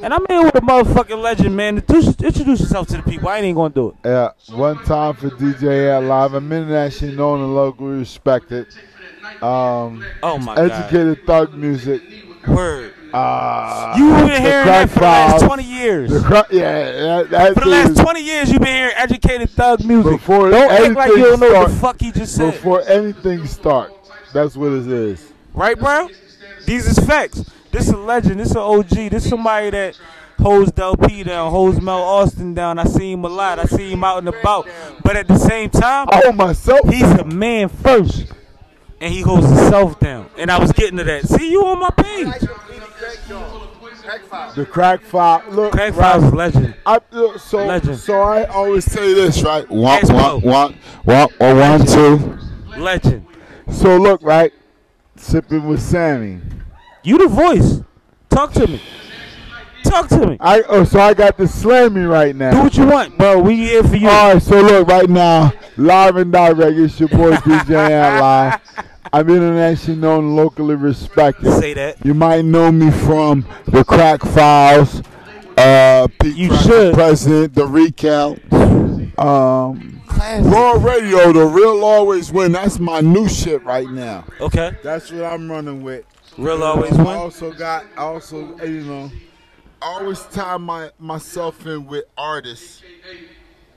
And 0.01 0.13
I'm 0.13 0.25
here 0.27 0.43
with 0.43 0.55
a 0.55 0.61
motherfucking 0.61 1.21
legend, 1.21 1.55
man. 1.55 1.77
Introduce, 1.77 2.07
introduce 2.21 2.59
yourself 2.59 2.87
to 2.89 2.97
the 2.97 3.03
people. 3.03 3.29
I 3.29 3.37
ain't 3.37 3.45
even 3.45 3.55
gonna 3.55 3.73
do 3.73 3.89
it. 3.89 3.95
Yeah, 4.03 4.31
one 4.49 4.83
time 4.83 5.13
for 5.13 5.29
DJ 5.29 5.95
Ant 5.95 6.07
Live. 6.07 6.33
I'm 6.33 6.51
internationally 6.51 7.15
known 7.15 7.39
and 7.41 7.55
locally 7.55 7.99
respected. 7.99 8.67
Um, 9.41 10.03
Oh 10.23 10.37
my 10.39 10.55
God. 10.55 10.71
educated 10.71 11.25
thug 11.25 11.53
music. 11.53 12.01
Word. 12.47 12.93
Uh, 13.17 13.95
You 13.97 14.09
been 14.27 14.41
hearing 14.41 14.65
that 14.67 14.89
for 14.89 14.99
the 14.99 15.05
last 15.05 15.45
20 15.45 15.63
years. 15.63 16.11
Yeah, 16.11 16.19
that, 16.51 17.29
that 17.31 17.53
For 17.53 17.61
the 17.61 17.65
last 17.65 17.97
20 17.97 18.21
years, 18.21 18.51
you've 18.51 18.61
been 18.61 18.75
hearing 18.75 18.93
educated 18.95 19.49
thug 19.49 19.83
music. 19.83 20.13
Before 20.13 20.49
don't 20.49 20.71
act 20.71 20.95
like 20.95 21.09
you 21.11 21.23
don't 21.23 21.39
know 21.39 21.47
what 21.47 21.53
the 21.53 21.59
anything 21.65 21.79
fuck 21.79 21.99
he 21.99 22.11
just 22.11 22.35
said. 22.35 22.53
Before 22.53 22.81
anything 22.87 23.45
start, 23.47 23.91
that's 24.33 24.55
what 24.55 24.71
it 24.71 24.87
is. 24.87 25.31
Right, 25.53 25.77
bro? 25.77 26.09
These 26.65 26.85
is 26.87 26.99
facts. 27.05 27.49
This 27.71 27.89
a 27.89 27.97
legend. 27.97 28.39
This 28.39 28.53
a 28.55 28.59
OG. 28.59 28.89
This 28.89 29.27
somebody 29.27 29.71
that 29.71 29.99
holds 30.39 30.71
Dell 30.71 30.95
P 30.95 31.23
down, 31.23 31.49
holds 31.51 31.81
Mel 31.81 32.01
Austin 32.01 32.53
down. 32.53 32.77
I 32.77 32.83
see 32.83 33.11
him 33.11 33.23
a 33.23 33.29
lot. 33.29 33.57
I 33.57 33.65
see 33.65 33.91
him 33.91 34.03
out 34.03 34.19
and 34.19 34.27
about. 34.27 34.67
But 35.03 35.15
at 35.15 35.27
the 35.27 35.37
same 35.37 35.69
time, 35.69 36.07
I 36.11 36.21
hold 36.23 36.35
myself. 36.35 36.87
He's 36.89 37.01
a 37.03 37.25
man 37.25 37.69
first, 37.69 38.31
and 39.01 39.13
he 39.13 39.21
holds 39.21 39.47
himself 39.47 39.99
down. 39.99 40.29
And 40.37 40.51
I 40.51 40.59
was 40.59 40.71
getting 40.71 40.97
to 40.97 41.03
that. 41.05 41.27
See 41.27 41.51
you 41.51 41.65
on 41.65 41.79
my 41.79 41.89
page. 41.89 42.49
The 44.55 44.65
crack 44.65 45.01
five. 45.01 45.53
Look, 45.53 45.73
Crack 45.73 45.95
right, 45.95 46.13
Files 46.13 46.23
is 46.23 46.33
legend. 46.33 46.75
I, 46.85 46.99
look, 47.11 47.39
so, 47.39 47.65
Legend. 47.65 47.97
so 47.97 48.21
I 48.21 48.45
always 48.45 48.85
say 48.85 49.13
this, 49.13 49.43
right? 49.43 49.69
One, 49.69 50.01
one, 50.07 50.41
one, 50.41 50.77
one, 51.03 51.29
or 51.39 51.55
one, 51.55 51.85
two. 51.85 52.37
Legend. 52.77 53.25
So 53.71 53.97
look, 53.97 54.21
right? 54.23 54.53
Sipping 55.15 55.67
with 55.67 55.81
Sammie. 55.81 56.41
You 57.03 57.17
the 57.17 57.27
voice. 57.27 57.81
Talk 58.29 58.53
to 58.53 58.67
me. 58.67 58.81
Talk 59.83 60.09
to 60.09 60.27
me. 60.27 60.37
I 60.39 60.61
oh, 60.67 60.83
so 60.83 60.99
I 60.99 61.13
got 61.13 61.37
to 61.37 61.47
slam 61.47 61.93
me 61.93 62.01
right 62.01 62.35
now. 62.35 62.51
Do 62.51 62.63
what 62.63 62.77
you 62.77 62.85
want, 62.85 63.17
bro. 63.17 63.39
We 63.39 63.55
here 63.55 63.83
for 63.83 63.95
you. 63.95 64.09
All 64.09 64.33
right, 64.33 64.41
so 64.41 64.61
look 64.61 64.87
right 64.87 65.09
now, 65.09 65.53
live 65.77 66.17
and 66.17 66.31
direct. 66.31 66.77
It's 66.77 66.99
your 66.99 67.09
boy 67.09 67.31
DJ 67.33 68.19
Live. 68.19 68.59
I'm 69.17 69.27
internationally 69.31 69.99
known 69.99 70.35
locally 70.35 70.75
respected. 70.75 71.51
Say 71.53 71.73
that. 71.73 72.05
You 72.05 72.13
might 72.13 72.45
know 72.45 72.71
me 72.71 72.91
from 72.91 73.47
the 73.65 73.83
Crack 73.83 74.21
Files, 74.21 75.01
uh, 75.57 76.07
Pete 76.21 76.35
You 76.35 76.49
Crack 76.49 76.61
should. 76.61 76.93
President, 76.93 77.55
the 77.55 77.65
Recount, 77.65 78.39
um, 79.17 79.99
Raw 80.41 80.73
Radio, 80.73 81.33
the 81.33 81.47
Real 81.47 81.83
Always 81.83 82.31
Win. 82.31 82.51
That's 82.51 82.77
my 82.77 83.01
new 83.01 83.27
shit 83.27 83.63
right 83.63 83.89
now. 83.89 84.23
Okay. 84.39 84.77
That's 84.83 85.11
what 85.11 85.23
I'm 85.23 85.49
running 85.49 85.81
with. 85.81 86.05
Real 86.37 86.61
Always 86.61 86.93
I 86.93 86.97
Win? 86.97 87.07
also 87.07 87.51
got, 87.51 87.85
I 87.97 88.01
also, 88.01 88.55
you 88.63 88.83
know, 88.83 89.11
I 89.81 89.85
always 89.99 90.21
tie 90.25 90.57
my 90.57 90.91
myself 90.99 91.65
in 91.65 91.87
with 91.87 92.05
artists. 92.15 92.83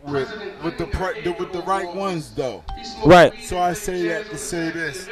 With, 0.05 0.28
with 0.64 0.78
the 0.78 0.86
the- 0.86 1.36
with 1.38 1.53
the 1.53 1.62
right 1.62 1.94
ones 1.94 2.30
though, 2.34 2.64
Right. 3.05 3.32
So 3.44 3.59
I 3.59 3.74
say 3.74 4.09
that 4.09 4.26
to 4.30 4.38
say 4.38 4.70
this. 4.70 5.09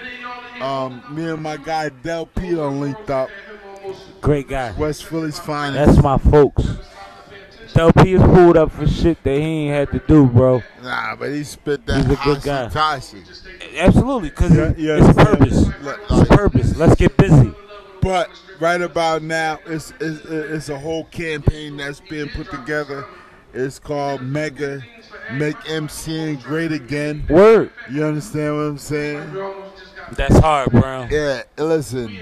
Um, 0.60 1.02
me 1.10 1.28
and 1.28 1.42
my 1.42 1.56
guy 1.56 1.90
Dell 1.90 2.26
P 2.26 2.54
done 2.54 2.80
linked 2.80 3.10
up. 3.10 3.28
Great 4.20 4.48
guy. 4.48 4.72
West 4.78 5.04
Philly's 5.04 5.38
finest. 5.38 5.86
That's 5.94 6.02
my 6.02 6.18
folks. 6.18 6.64
Dell 7.74 7.92
P 7.92 8.14
is 8.14 8.22
pulled 8.22 8.56
up 8.56 8.72
for 8.72 8.86
shit 8.88 9.22
that 9.24 9.38
he 9.38 9.68
ain't 9.68 9.74
had 9.74 9.90
to 10.00 10.06
do, 10.08 10.26
bro. 10.26 10.62
Nah, 10.82 11.14
but 11.16 11.30
he 11.30 11.44
spit 11.44 11.84
that 11.86 11.98
He's 12.06 12.18
a 12.18 12.24
good 12.24 12.42
guy. 12.42 12.68
Tashi. 12.68 13.22
Absolutely, 13.76 14.30
because 14.30 14.56
Yeah, 14.56 14.72
yeah, 14.76 14.96
it's 15.06 15.16
yeah. 15.16 15.24
purpose. 15.24 15.66
Like- 15.82 15.98
It's 16.10 16.28
purpose. 16.28 16.76
Let's 16.76 16.94
get 16.96 17.16
busy. 17.16 17.52
But 18.00 18.30
right 18.58 18.80
about 18.80 19.22
now, 19.22 19.58
it's, 19.66 19.92
it's 20.00 20.24
it's 20.24 20.68
a 20.70 20.78
whole 20.78 21.04
campaign 21.04 21.76
that's 21.76 22.00
being 22.00 22.28
put 22.30 22.50
together. 22.50 23.04
It's 23.54 23.78
called 23.78 24.22
Mega 24.22 24.82
Make 25.32 25.56
MCing 25.56 26.42
Great 26.42 26.72
Again. 26.72 27.24
Word. 27.28 27.70
You 27.90 28.04
understand 28.04 28.54
what 28.56 28.62
I'm 28.62 28.78
saying? 28.78 29.32
That's 30.12 30.38
hard, 30.38 30.70
bro. 30.70 31.06
Yeah, 31.10 31.42
listen. 31.56 32.16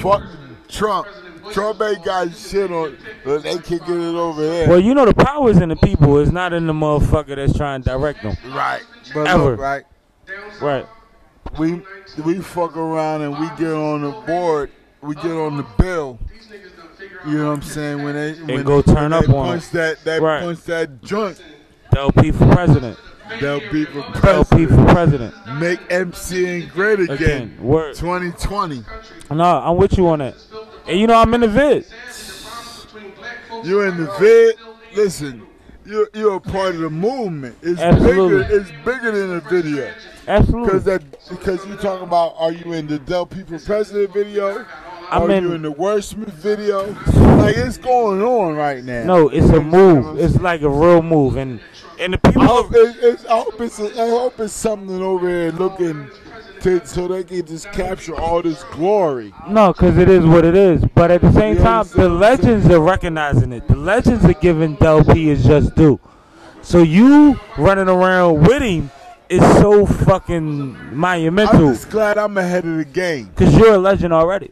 Fuck 0.00 0.22
Trump. 0.68 1.06
Trump 1.52 1.80
ain't 1.80 2.04
got 2.04 2.34
shit 2.34 2.70
on, 2.70 2.96
but 3.24 3.42
they 3.42 3.58
can 3.58 3.78
get 3.78 3.90
it 3.90 4.14
over 4.14 4.42
there. 4.42 4.68
Well, 4.68 4.80
you 4.80 4.94
know 4.94 5.04
the 5.04 5.14
power 5.14 5.48
is 5.50 5.58
in 5.58 5.68
the 5.68 5.76
people. 5.76 6.18
It's 6.18 6.32
not 6.32 6.52
in 6.52 6.66
the 6.66 6.72
motherfucker 6.72 7.36
that's 7.36 7.56
trying 7.56 7.82
to 7.82 7.88
direct 7.88 8.22
them. 8.22 8.36
Right. 8.52 8.82
But 9.14 9.28
Ever. 9.28 9.50
look, 9.52 9.60
right? 9.60 9.84
Right. 10.60 10.86
We 11.58 11.82
we 12.24 12.40
fuck 12.40 12.76
around 12.76 13.22
and 13.22 13.38
we 13.38 13.46
get 13.56 13.72
on 13.72 14.02
the 14.02 14.10
board. 14.10 14.70
We 15.00 15.14
get 15.14 15.26
on 15.30 15.56
the 15.56 15.66
bill. 15.78 16.18
You 17.26 17.38
know 17.38 17.46
what 17.48 17.52
I'm 17.54 17.62
saying? 17.62 18.02
When 18.02 18.14
they 18.14 18.32
when 18.54 18.64
go 18.64 18.82
they, 18.82 18.92
turn 18.92 19.02
when 19.04 19.12
up 19.14 19.26
they 19.26 19.32
on 19.32 19.46
punch 19.46 19.70
that 19.70 20.04
that 20.04 20.20
Right. 20.22 20.40
punch 20.42 20.62
that 20.64 21.02
joint. 21.02 21.42
Dell 21.92 22.12
P 22.12 22.30
for 22.32 22.46
president. 22.52 22.98
They'll 23.40 23.60
be 23.72 23.84
for 23.86 24.02
Dell 24.20 24.44
P 24.44 24.66
president. 24.66 24.70
for 24.86 24.92
president. 24.94 25.34
Make 25.58 25.80
MCing 25.88 26.70
great 26.72 27.00
again. 27.00 27.14
Again. 27.14 27.58
Word. 27.60 27.94
2020. 27.96 28.84
No, 29.32 29.44
I'm 29.44 29.76
with 29.76 29.96
you 29.98 30.06
on 30.08 30.20
that. 30.20 30.34
And 30.86 31.00
you 31.00 31.06
know 31.06 31.14
I'm 31.20 31.32
in 31.34 31.40
the 31.40 31.48
vid. 31.48 31.86
You 33.64 33.80
in 33.82 33.96
the 33.96 34.06
vid? 34.20 34.56
Listen, 34.94 35.46
you're 35.84 36.08
you're 36.14 36.36
a 36.36 36.40
part 36.40 36.74
of 36.74 36.80
the 36.80 36.90
movement. 36.90 37.56
It's 37.62 37.80
Absolutely. 37.80 38.42
bigger. 38.44 38.56
It's 38.60 38.70
bigger 38.84 39.10
than 39.10 39.36
a 39.36 39.40
video. 39.40 39.92
Absolutely. 40.28 40.66
Because 40.66 40.84
that 40.84 41.02
because 41.28 41.66
you 41.66 41.76
talking 41.76 42.06
about 42.06 42.34
are 42.38 42.52
you 42.52 42.72
in 42.72 42.86
the 42.86 42.98
Dell 42.98 43.26
P 43.26 43.42
for 43.42 43.58
President 43.58 44.12
video? 44.12 44.64
I'm 45.10 45.30
in- 45.30 45.44
you 45.44 45.52
in 45.52 45.62
the 45.62 45.72
Wordsmith 45.72 46.32
video? 46.32 46.92
Like 47.36 47.56
it's 47.56 47.78
going 47.78 48.22
on 48.22 48.56
right 48.56 48.82
now. 48.82 49.04
No, 49.04 49.28
it's 49.28 49.48
a 49.50 49.60
move. 49.60 50.18
It's 50.18 50.36
like 50.40 50.62
a 50.62 50.68
real 50.68 51.02
move, 51.02 51.36
and 51.36 51.60
and 52.00 52.14
the 52.14 52.18
people. 52.18 52.42
I 52.42 52.46
hope, 52.46 52.72
it, 52.74 52.96
it's, 53.00 53.24
I 53.26 53.38
hope 53.38 53.60
it's 53.60 53.80
I 53.80 54.08
hope 54.08 54.40
it's 54.40 54.52
something 54.52 55.02
over 55.02 55.28
here 55.28 55.52
looking 55.52 56.10
to, 56.60 56.84
so 56.86 57.06
they 57.08 57.24
can 57.24 57.46
just 57.46 57.70
capture 57.72 58.16
all 58.16 58.42
this 58.42 58.64
glory. 58.72 59.32
No, 59.48 59.72
because 59.72 59.96
it 59.98 60.08
is 60.08 60.24
what 60.24 60.44
it 60.44 60.56
is. 60.56 60.84
But 60.94 61.10
at 61.10 61.20
the 61.20 61.32
same 61.32 61.56
You 61.56 61.62
time, 61.62 61.84
the 61.94 62.02
understand 62.02 62.02
what 62.02 62.10
I'm 62.12 62.20
legends 62.20 62.66
are 62.70 62.80
recognizing 62.80 63.52
it. 63.52 63.68
The 63.68 63.76
legends 63.76 64.24
are 64.24 64.34
giving 64.34 64.74
Dell 64.76 65.04
P 65.04 65.26
his 65.26 65.44
just 65.44 65.74
due. 65.74 66.00
So 66.62 66.82
you 66.82 67.38
running 67.58 67.88
around 67.88 68.46
with 68.48 68.62
him 68.62 68.90
is 69.28 69.42
so 69.58 69.86
fucking 69.86 70.96
monumental. 70.96 71.68
I'm 71.68 71.74
just 71.74 71.90
glad 71.90 72.18
I'm 72.18 72.36
ahead 72.38 72.64
of 72.64 72.76
the 72.76 72.84
game. 72.84 73.26
Because 73.26 73.56
you're 73.56 73.74
a 73.74 73.78
legend 73.78 74.12
already. 74.12 74.50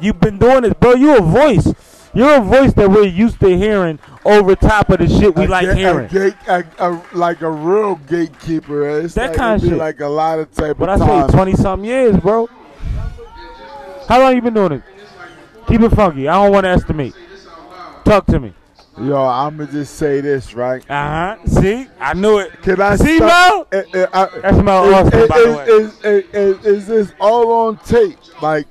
You've 0.00 0.20
been 0.20 0.38
doing 0.38 0.62
this, 0.62 0.74
bro. 0.74 0.94
You're 0.94 1.18
a 1.18 1.22
voice. 1.22 1.72
You're 2.14 2.36
a 2.36 2.40
voice 2.40 2.72
that 2.74 2.88
we're 2.90 3.06
used 3.06 3.40
to 3.40 3.56
hearing 3.56 3.98
over 4.24 4.54
top 4.54 4.90
of 4.90 4.98
the 4.98 5.08
shit 5.08 5.34
we 5.34 5.44
A 5.46 5.48
like 5.48 5.66
ga- 5.66 5.74
hearing. 5.74 6.06
A 6.06 6.08
gate, 6.08 6.34
a, 6.46 6.64
a, 6.78 7.02
like 7.12 7.40
a 7.40 7.50
real 7.50 7.96
gatekeeper. 7.96 8.88
Eh? 8.88 9.04
It's 9.04 9.14
That 9.14 9.30
like, 9.30 9.36
kind 9.36 9.62
of 9.62 9.68
shit. 9.68 9.78
Like 9.78 10.00
a 10.00 10.06
lot 10.06 10.38
of 10.38 10.52
type 10.54 10.76
But 10.78 10.90
I 10.90 10.94
of 10.94 11.30
say 11.30 11.36
20 11.36 11.52
something 11.54 11.88
years, 11.88 12.16
bro. 12.18 12.48
How 14.08 14.20
long 14.20 14.34
you 14.36 14.42
been 14.42 14.54
doing 14.54 14.72
it? 14.72 14.82
Keep 15.66 15.80
it 15.80 15.88
funky. 15.90 16.28
I 16.28 16.34
don't 16.44 16.52
want 16.52 16.64
to 16.64 16.68
estimate. 16.70 17.14
Talk 18.04 18.26
to 18.26 18.38
me. 18.38 18.52
Yo, 19.00 19.16
I'ma 19.24 19.64
just 19.64 19.96
say 19.96 20.20
this, 20.20 20.54
right? 20.54 20.88
Uh 20.88 21.36
huh. 21.36 21.46
See, 21.46 21.88
I 21.98 22.14
knew 22.14 22.38
it. 22.38 22.52
Can 22.62 22.80
I 22.80 22.94
See, 22.94 23.18
Mel? 23.18 23.66
Eh, 23.72 23.82
eh, 23.92 24.06
I- 24.12 24.38
That's 24.40 24.58
Mel 24.58 24.84
eh, 24.84 24.94
Austin, 24.94 25.20
eh, 25.20 25.26
by 25.26 25.40
the 25.40 25.52
way. 25.56 25.64
Is, 25.64 26.04
is, 26.04 26.24
is, 26.34 26.66
is 26.66 26.86
this 26.86 27.12
all 27.18 27.50
on 27.66 27.78
tape? 27.78 28.18
Like, 28.40 28.68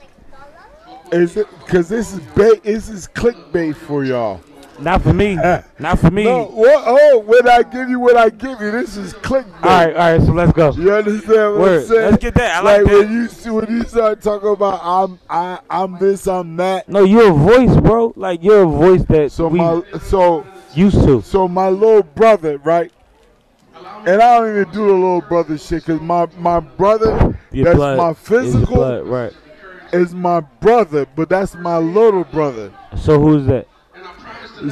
is 1.14 1.38
it? 1.38 1.48
Because 1.60 1.90
this 1.90 2.14
is 2.14 2.20
bait. 2.36 2.64
This 2.64 2.90
is 2.90 3.08
clickbait 3.08 3.76
for 3.76 4.04
y'all. 4.04 4.42
Not 4.80 5.02
for 5.04 5.14
me. 5.14 5.36
Not 5.80 6.00
for 6.00 6.10
me. 6.12 6.24
No, 6.24 6.46
what, 6.46 6.84
oh, 6.88 7.20
when 7.20 7.48
I 7.48 7.64
give 7.64 7.90
you 7.90 8.00
what 8.00 8.18
I 8.18 8.30
give 8.30 8.60
you, 8.60 8.72
this 8.72 8.98
is 8.98 9.14
clickbait. 9.14 9.64
All 9.64 9.70
right, 9.70 9.96
all 9.96 10.18
right. 10.18 10.22
So 10.22 10.34
let's 10.34 10.52
go. 10.54 10.72
You 10.74 10.94
understand 10.94 11.54
what 11.54 11.62
Word. 11.62 11.82
I'm 11.82 11.88
saying? 11.88 12.12
Let's 12.12 12.18
get 12.24 12.34
that. 12.36 12.56
I 12.58 12.62
like 12.62 12.86
that. 12.86 12.92
when 12.92 13.12
you 13.12 13.28
see 13.28 13.50
when 13.50 13.70
you 13.70 13.84
start 13.84 14.22
talking 14.22 14.50
about 14.50 14.80
I'm 14.84 15.20
I 15.30 15.60
I'm 15.70 15.98
this 16.00 16.28
I'm 16.28 16.56
that. 16.58 16.90
No, 16.90 17.04
you're 17.04 17.32
a 17.32 17.34
voice, 17.34 17.76
bro. 17.82 18.14
Like 18.16 18.44
you're 18.44 18.64
a 18.64 18.68
voice 18.68 19.04
that 19.06 19.32
So 19.32 19.48
we 19.48 19.60
my 19.60 19.84
so 20.02 20.46
used 20.74 21.04
to. 21.04 21.22
so 21.22 21.48
my 21.48 21.70
little 21.70 22.04
brother, 22.04 22.58
right? 22.60 22.92
And 24.06 24.22
I 24.22 24.40
don't 24.40 24.50
even 24.50 24.74
do 24.74 24.88
the 24.88 24.94
little 24.94 25.22
brother 25.22 25.58
shit 25.58 25.86
because 25.86 26.02
my 26.02 26.28
my 26.38 26.60
brother 26.60 27.38
Your 27.52 27.66
that's 27.66 27.78
blood 27.78 27.98
my 27.98 28.14
physical 28.14 28.76
blood, 28.76 29.06
right? 29.06 29.34
Is 29.94 30.14
my 30.14 30.40
brother, 30.42 31.06
but 31.16 31.30
that's 31.30 31.56
my 31.56 31.78
little 31.78 32.24
brother. 32.24 32.74
So 32.98 33.20
who's 33.20 33.46
that? 33.48 33.68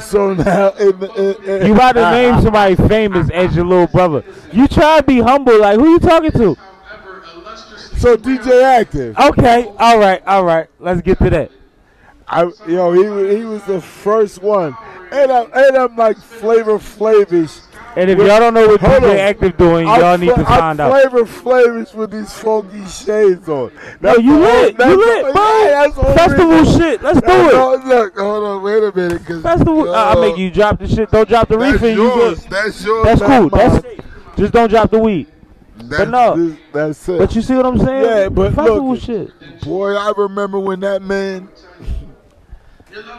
So 0.00 0.34
now, 0.34 0.70
in, 0.80 1.02
in, 1.02 1.44
in, 1.44 1.66
You 1.66 1.74
about 1.74 1.92
to 1.92 2.04
ah, 2.04 2.12
name 2.12 2.34
ah. 2.34 2.40
somebody 2.40 2.76
famous 2.76 3.30
as 3.30 3.54
your 3.54 3.64
little 3.64 3.86
brother. 3.86 4.24
You 4.52 4.66
try 4.68 4.98
to 4.98 5.02
be 5.02 5.20
humble. 5.20 5.58
Like 5.60 5.78
who 5.78 5.90
you 5.90 5.98
talking 5.98 6.32
to? 6.32 6.56
So 7.98 8.16
DJ 8.16 8.62
Active. 8.62 9.16
Okay, 9.16 9.72
all 9.78 9.98
right, 9.98 10.22
all 10.26 10.44
right. 10.44 10.68
Let's 10.80 11.02
get 11.02 11.18
to 11.18 11.30
that. 11.30 11.50
I 12.26 12.50
yo 12.66 12.92
he 12.92 13.38
he 13.38 13.44
was 13.44 13.62
the 13.64 13.80
first 13.80 14.42
one, 14.42 14.74
and 15.12 15.30
I'm 15.30 15.50
and 15.52 15.76
I'm 15.76 15.96
like 15.96 16.16
Flavor 16.16 16.78
Flavish. 16.78 17.58
And 17.94 18.08
if 18.08 18.18
y'all 18.18 18.26
don't 18.38 18.54
know 18.54 18.66
what 18.68 18.80
DJ. 18.80 19.18
Active 19.18 19.56
doing, 19.58 19.86
y'all 19.86 20.16
need 20.16 20.28
to 20.28 20.44
find 20.44 20.80
out. 20.80 20.92
I'm 20.92 21.04
out. 21.04 21.10
Flavor 21.10 21.26
Flavish 21.26 21.92
with 21.92 22.10
these 22.10 22.32
funky 22.32 22.86
shades 22.86 23.46
on. 23.48 23.70
No, 24.00 24.16
you 24.16 24.38
lit, 24.38 24.72
you 24.72 24.78
that's 24.78 24.96
lit, 24.96 25.22
bro. 25.22 25.32
that's 25.34 25.94
Festival 26.16 26.64
shit. 26.78 27.02
Let's 27.02 27.20
do 27.20 27.26
it. 27.26 27.54
all- 27.54 27.78
look, 27.86 28.18
hold 28.18 28.44
on, 28.44 28.62
wait 28.62 28.82
a 28.82 28.92
minute, 28.96 29.26
cause 29.26 29.42
Festival. 29.42 29.90
Uh, 29.90 30.04
I'll 30.04 30.20
make 30.22 30.38
you 30.38 30.50
drop 30.50 30.78
the 30.78 30.88
shit. 30.88 31.10
Don't 31.10 31.28
drop 31.28 31.48
the 31.48 31.58
That's 31.58 31.72
reefer. 31.82 31.88
You 31.88 31.96
good. 31.96 32.38
That's 32.38 32.82
yours. 32.84 33.04
That's 33.04 33.20
That's 33.20 33.38
cool. 33.38 33.48
That's 33.50 33.86
just 34.36 34.52
don't 34.54 34.70
drop 34.70 34.90
the 34.90 34.98
weed. 34.98 35.26
That's, 35.76 35.88
but 36.04 36.08
no. 36.08 36.36
this- 36.48 36.58
that's 36.72 37.08
it. 37.10 37.18
But 37.18 37.34
you 37.34 37.42
see 37.42 37.54
what 37.56 37.66
I'm 37.66 37.78
saying? 37.78 38.04
Yeah, 38.04 38.28
but 38.30 38.54
festival 38.54 38.90
look, 38.92 39.00
shit. 39.02 39.30
boy, 39.60 39.94
I 39.96 40.12
remember 40.16 40.58
when 40.58 40.80
that 40.80 41.02
man. 41.02 41.50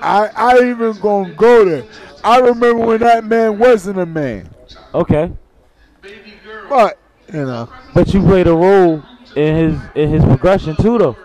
I 0.01 0.29
I 0.35 0.69
even 0.69 0.93
gonna 0.93 1.33
go 1.33 1.63
there. 1.65 1.83
I 2.23 2.39
remember 2.39 2.85
when 2.85 2.99
that 3.01 3.23
man 3.25 3.59
wasn't 3.59 3.99
a 3.99 4.05
man. 4.05 4.49
Okay. 4.93 5.31
But 6.69 6.97
you 7.31 7.45
know, 7.45 7.69
But 7.93 8.13
you 8.13 8.21
played 8.21 8.47
a 8.47 8.53
role 8.53 9.03
in 9.35 9.55
his 9.55 9.79
in 9.95 10.09
his 10.09 10.23
progression 10.23 10.75
too, 10.75 10.97
though. 10.97 11.17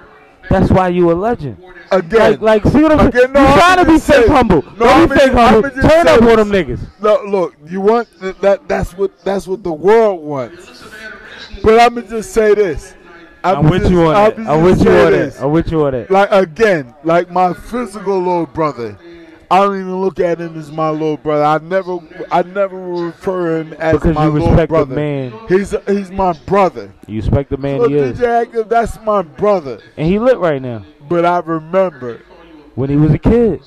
That's 0.51 0.71
why 0.71 0.89
you 0.89 1.11
a 1.11 1.15
legend. 1.15 1.59
again, 1.91 2.41
Like, 2.41 2.63
like, 2.65 2.73
see 2.73 2.83
what 2.83 2.93
I'm 2.93 2.99
saying? 3.13 3.25
Again, 3.27 3.33
no, 3.35 3.41
you 3.47 3.55
trying 3.61 3.77
to 3.79 3.85
be 3.85 3.99
fake 3.99 4.01
say- 4.25 4.29
humble. 4.29 4.63
no, 4.63 4.77
Don't 4.79 5.09
be 5.11 5.17
fake 5.19 5.33
humble. 5.33 5.63
Just 5.69 5.75
Turn 5.89 6.07
say 6.07 6.15
up 6.15 6.23
on 6.23 6.37
them 6.37 6.49
niggas. 6.51 6.81
Look, 7.01 7.25
look, 7.27 7.55
you 7.67 7.81
want 7.83 8.09
that, 8.21 8.41
that? 8.41 8.69
That's 8.69 8.97
what 8.97 9.23
that's 9.25 9.47
what 9.47 9.63
the 9.63 9.73
world 9.73 10.23
wants. 10.23 10.85
But 11.63 11.79
I'm 11.81 11.95
gonna 11.97 12.09
just 12.09 12.33
say 12.33 12.55
this. 12.55 12.95
I'm 13.45 13.59
I'ma 13.59 13.71
with 13.71 13.81
just- 13.83 13.93
you 13.93 14.03
on 14.07 14.15
that. 14.15 14.37
just 14.37 14.49
I'm 14.49 14.63
with 14.63 14.83
you 14.85 14.91
on 14.91 15.13
that. 15.13 15.43
I'm 15.43 15.51
with 15.53 15.71
you 15.73 15.85
on 15.87 15.93
that. 15.93 16.11
Like 16.11 16.29
again, 16.33 16.95
like 17.05 17.31
my 17.31 17.53
physical 17.53 18.19
little 18.19 18.47
brother. 18.47 18.97
I 19.51 19.61
don't 19.61 19.77
even 19.81 20.01
look 20.03 20.21
at 20.21 20.39
him 20.41 20.59
as 20.59 20.71
my 20.71 20.91
little 20.91 21.17
brother. 21.17 21.45
I 21.45 21.59
never, 21.59 21.99
I 22.31 22.43
never 22.43 22.79
refer 22.79 23.61
him 23.61 23.73
as 23.75 23.95
Because 23.95 24.15
my 24.15 24.25
you 24.27 24.31
little 24.33 24.49
respect 24.51 24.73
the 24.73 24.87
man. 24.87 25.33
He's 25.49 25.75
he's 25.87 26.11
my 26.11 26.33
brother. 26.45 26.93
You 27.07 27.17
respect 27.21 27.49
the 27.51 27.57
man 27.57 27.79
Look, 27.79 27.91
he 27.91 27.97
is. 27.97 28.19
DJ 28.19 28.43
Active, 28.43 28.69
that's 28.69 29.01
my 29.03 29.23
brother. 29.23 29.81
And 29.97 30.07
he 30.07 30.19
lit 30.19 30.39
right 30.39 30.61
now. 30.61 30.85
But 31.09 31.25
I 31.25 31.39
remember 31.39 32.21
when 32.75 32.91
he 32.91 32.97
was 32.97 33.13
a 33.13 33.19
kid, 33.19 33.63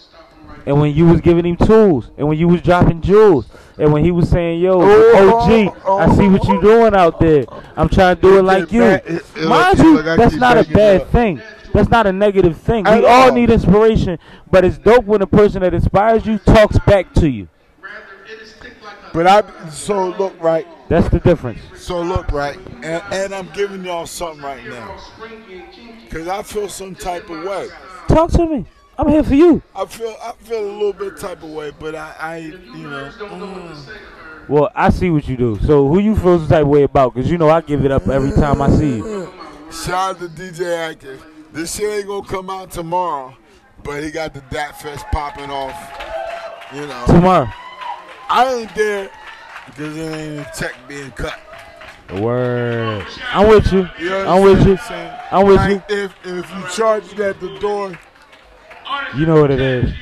and 0.67 0.79
when 0.79 0.93
you 0.93 1.07
was 1.07 1.19
giving 1.21 1.45
him 1.45 1.57
tools, 1.57 2.11
and 2.17 2.27
when 2.27 2.37
you 2.37 2.47
was 2.47 2.61
dropping 2.61 3.01
jewels, 3.01 3.47
and 3.79 3.91
when 3.91 4.03
he 4.03 4.11
was 4.11 4.29
saying, 4.29 4.59
"Yo, 4.61 4.79
oh, 4.79 5.39
OG, 5.39 5.73
I 5.99 6.15
see 6.15 6.29
what 6.29 6.47
you 6.47 6.61
doing 6.61 6.93
out 6.93 7.19
there. 7.19 7.45
I'm 7.75 7.89
trying 7.89 8.17
to 8.17 8.21
do 8.21 8.37
it 8.37 8.43
like 8.43 8.71
you." 8.71 8.81
back- 8.81 9.07
it- 9.07 9.23
it- 9.35 9.47
Mind 9.47 9.79
you, 9.79 10.01
that's 10.03 10.35
not 10.35 10.57
a 10.57 10.63
bad 10.71 11.07
thing. 11.07 11.41
That's 11.73 11.89
not 11.89 12.07
a 12.07 12.11
negative 12.11 12.57
thing. 12.57 12.85
We 12.85 13.05
all 13.05 13.05
all. 13.05 13.31
need 13.31 13.49
inspiration, 13.49 14.19
but 14.49 14.65
it's 14.65 14.77
dope 14.77 15.05
when 15.05 15.21
a 15.21 15.27
person 15.27 15.61
that 15.61 15.73
inspires 15.73 16.25
you 16.25 16.37
talks 16.39 16.77
back 16.79 17.13
to 17.15 17.29
you. 17.29 17.47
But 19.13 19.27
I 19.27 19.69
so 19.69 20.09
look 20.09 20.41
right. 20.41 20.65
That's 20.87 21.09
the 21.09 21.19
difference. 21.19 21.59
So 21.75 22.01
look 22.01 22.31
right, 22.31 22.57
and, 22.83 23.03
and 23.13 23.33
I'm 23.33 23.49
giving 23.53 23.83
y'all 23.83 24.05
something 24.05 24.43
right 24.43 24.65
now, 24.65 24.97
cause 26.09 26.27
I 26.27 26.43
feel 26.43 26.69
some 26.69 26.95
type 26.95 27.29
of 27.29 27.43
way. 27.43 27.69
Talk 28.07 28.31
to 28.31 28.45
me. 28.45 28.65
I'm 28.97 29.07
here 29.07 29.23
for 29.23 29.35
you. 29.35 29.61
I 29.75 29.85
feel 29.85 30.15
I 30.21 30.33
feel 30.39 30.63
a 30.63 30.71
little 30.71 30.93
bit 30.93 31.17
type 31.17 31.43
of 31.43 31.49
way, 31.49 31.71
but 31.77 31.95
I, 31.95 32.15
I 32.19 32.37
you 32.37 32.89
know. 32.89 33.11
mm. 33.19 33.97
Well, 34.47 34.69
I 34.75 34.89
see 34.89 35.09
what 35.09 35.27
you 35.27 35.37
do. 35.37 35.57
So 35.65 35.87
who 35.87 35.99
you 35.99 36.15
feel 36.15 36.39
some 36.39 36.47
type 36.47 36.63
of 36.63 36.67
way 36.67 36.83
about? 36.83 37.13
Cause 37.13 37.29
you 37.29 37.37
know 37.37 37.49
I 37.49 37.61
give 37.61 37.85
it 37.85 37.91
up 37.91 38.07
every 38.07 38.31
time 38.31 38.61
I 38.61 38.69
see 38.69 38.97
you. 38.97 39.33
Shout 39.71 40.15
out 40.15 40.19
to 40.19 40.27
DJ 40.27 40.89
Active. 40.89 41.25
This 41.51 41.75
shit 41.75 41.91
ain't 41.91 42.07
gonna 42.07 42.25
come 42.25 42.49
out 42.49 42.71
tomorrow, 42.71 43.35
but 43.83 44.03
he 44.03 44.11
got 44.11 44.33
the 44.33 44.41
Dat 44.49 44.81
Fest 44.81 45.05
popping 45.11 45.49
off. 45.49 45.75
You 46.73 46.87
know. 46.87 47.03
Tomorrow. 47.07 47.49
I 48.29 48.53
ain't 48.53 48.75
there 48.75 49.09
because 49.65 49.97
it 49.97 50.01
ain't 50.01 50.39
a 50.39 50.51
check 50.57 50.73
being 50.87 51.11
cut. 51.11 51.37
Word. 52.13 53.05
I'm 53.33 53.49
with 53.49 53.71
you. 53.71 53.87
You 53.99 54.09
know 54.09 54.27
I'm 54.27 54.43
with 54.43 54.65
you. 54.65 54.77
I'm 55.31 55.45
with 55.45 55.69
you. 55.69 55.83
If 55.89 56.13
if 56.25 56.55
you 56.55 56.69
charge 56.69 57.11
it 57.11 57.19
at 57.19 57.39
the 57.39 57.59
door, 57.59 57.97
You 59.15 59.25
know 59.25 59.41
what 59.41 59.51
it 59.51 59.59
is. 59.59 59.93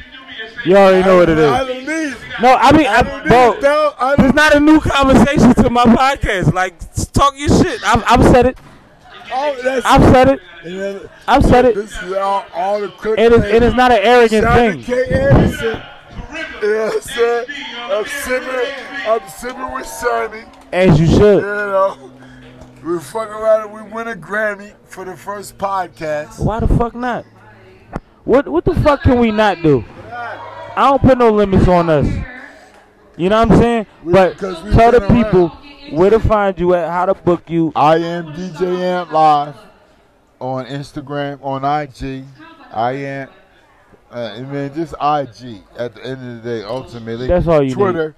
You 0.65 0.75
already 0.75 1.05
know 1.05 1.17
what 1.17 1.29
it 1.29 1.37
is. 1.39 1.49
I 1.49 1.63
don't 1.65 1.85
need. 1.85 2.15
No, 2.41 2.55
I 2.55 2.71
mean, 2.71 2.87
I, 2.87 3.01
don't 3.01 3.27
bro. 3.27 4.15
There's 4.17 4.33
not 4.33 4.55
a 4.55 4.59
new 4.59 4.79
conversation 4.79 5.53
to 5.55 5.69
my 5.69 5.85
podcast. 5.85 6.53
Like, 6.53 6.73
talk 7.11 7.33
your 7.37 7.49
shit. 7.49 7.81
I've, 7.83 8.03
I've 8.07 8.23
said 8.31 8.45
it. 8.45 8.57
Oh, 9.31 9.81
I've 9.85 10.03
said 10.03 10.29
it. 10.29 11.09
I've 11.27 11.43
said 11.45 11.65
it. 11.65 11.75
This 11.75 11.91
is 12.01 12.13
all, 12.13 12.45
all 12.53 12.81
the 12.81 12.89
quick 12.89 13.19
it 13.19 13.31
is, 13.31 13.43
it 13.43 13.63
is 13.63 13.73
not 13.73 13.91
an 13.91 13.99
arrogant 14.01 14.45
thing. 14.47 14.83
K. 14.83 15.13
Anderson. 15.13 15.81
You 16.61 16.69
know 16.69 17.99
I'm 17.99 18.05
sipping, 18.05 18.73
I'm 19.07 19.29
sipping 19.29 19.71
with 19.73 19.85
Sonny. 19.85 20.43
As 20.71 20.99
you 20.99 21.07
You 21.07 21.13
should. 21.13 21.43
know, 21.43 22.11
we 22.83 22.99
fuck 22.99 23.29
around 23.29 23.61
and 23.63 23.73
we 23.73 23.81
win 23.93 24.07
a 24.07 24.15
Grammy 24.15 24.73
for 24.85 25.05
the 25.05 25.15
first 25.15 25.57
podcast. 25.57 26.39
Why 26.43 26.59
the 26.59 26.67
fuck 26.67 26.95
not? 26.95 27.25
What 28.25 28.47
what 28.47 28.65
the 28.65 28.75
fuck 28.75 29.01
can 29.03 29.19
we 29.19 29.31
not 29.31 29.61
do? 29.63 29.83
I 30.11 30.89
don't 30.89 31.01
put 31.01 31.17
no 31.17 31.31
limits 31.31 31.67
on 31.67 31.89
us. 31.89 32.07
You 33.17 33.29
know 33.29 33.39
what 33.39 33.51
I'm 33.51 33.57
saying? 33.57 33.85
But 34.03 34.37
tell 34.37 34.91
the 34.91 35.01
people 35.11 35.47
around. 35.47 35.68
Where 35.91 36.09
to 36.09 36.19
find 36.19 36.59
you 36.59 36.73
at, 36.75 36.89
how 36.89 37.05
to 37.05 37.13
book 37.13 37.49
you. 37.49 37.71
I 37.75 37.97
am 37.97 38.25
DJ 38.33 38.79
Ant 38.79 39.11
Live 39.11 39.55
on 40.39 40.65
Instagram, 40.65 41.39
on 41.43 41.63
IG. 41.63 42.25
I 42.71 42.91
am, 42.91 43.29
uh, 44.11 44.33
and 44.35 44.53
then 44.53 44.73
just 44.73 44.93
IG 44.93 45.63
at 45.77 45.95
the 45.95 46.05
end 46.05 46.37
of 46.37 46.43
the 46.43 46.49
day, 46.49 46.63
ultimately. 46.63 47.27
That's 47.27 47.47
all 47.47 47.63
you 47.63 47.73
Twitter, 47.73 48.15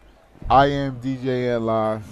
I 0.50 0.68
am 0.68 1.00
DJ 1.00 1.54
Ant 1.56 1.64
Live. 1.64 2.04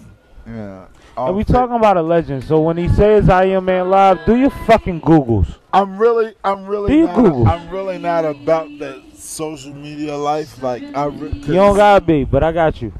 Yeah. 0.48 0.88
And 1.18 1.36
we 1.36 1.44
talking 1.44 1.76
about 1.76 1.98
a 1.98 2.02
legend. 2.02 2.44
So 2.44 2.62
when 2.62 2.78
he 2.78 2.88
says 2.90 3.30
I 3.30 3.46
am 3.46 3.66
man 3.66 3.90
live, 3.90 4.26
do 4.26 4.36
your 4.38 4.50
fucking 4.50 5.02
Googles. 5.02 5.58
I'm 5.74 5.98
really, 5.98 6.34
I'm 6.44 6.66
really, 6.66 6.92
Do 6.92 6.98
you 6.98 7.06
not, 7.06 7.16
Google? 7.16 7.48
I'm 7.48 7.70
really 7.70 7.98
not 7.98 8.26
about 8.26 8.68
that 8.80 9.04
social 9.16 9.74
media 9.74 10.16
life. 10.16 10.64
Like 10.64 10.82
I, 10.96 11.06
re- 11.06 11.30
You 11.34 11.54
don't 11.54 11.76
gotta 11.76 12.04
be, 12.04 12.24
but 12.24 12.44
I 12.44 12.52
got 12.52 12.82
you. 12.82 12.94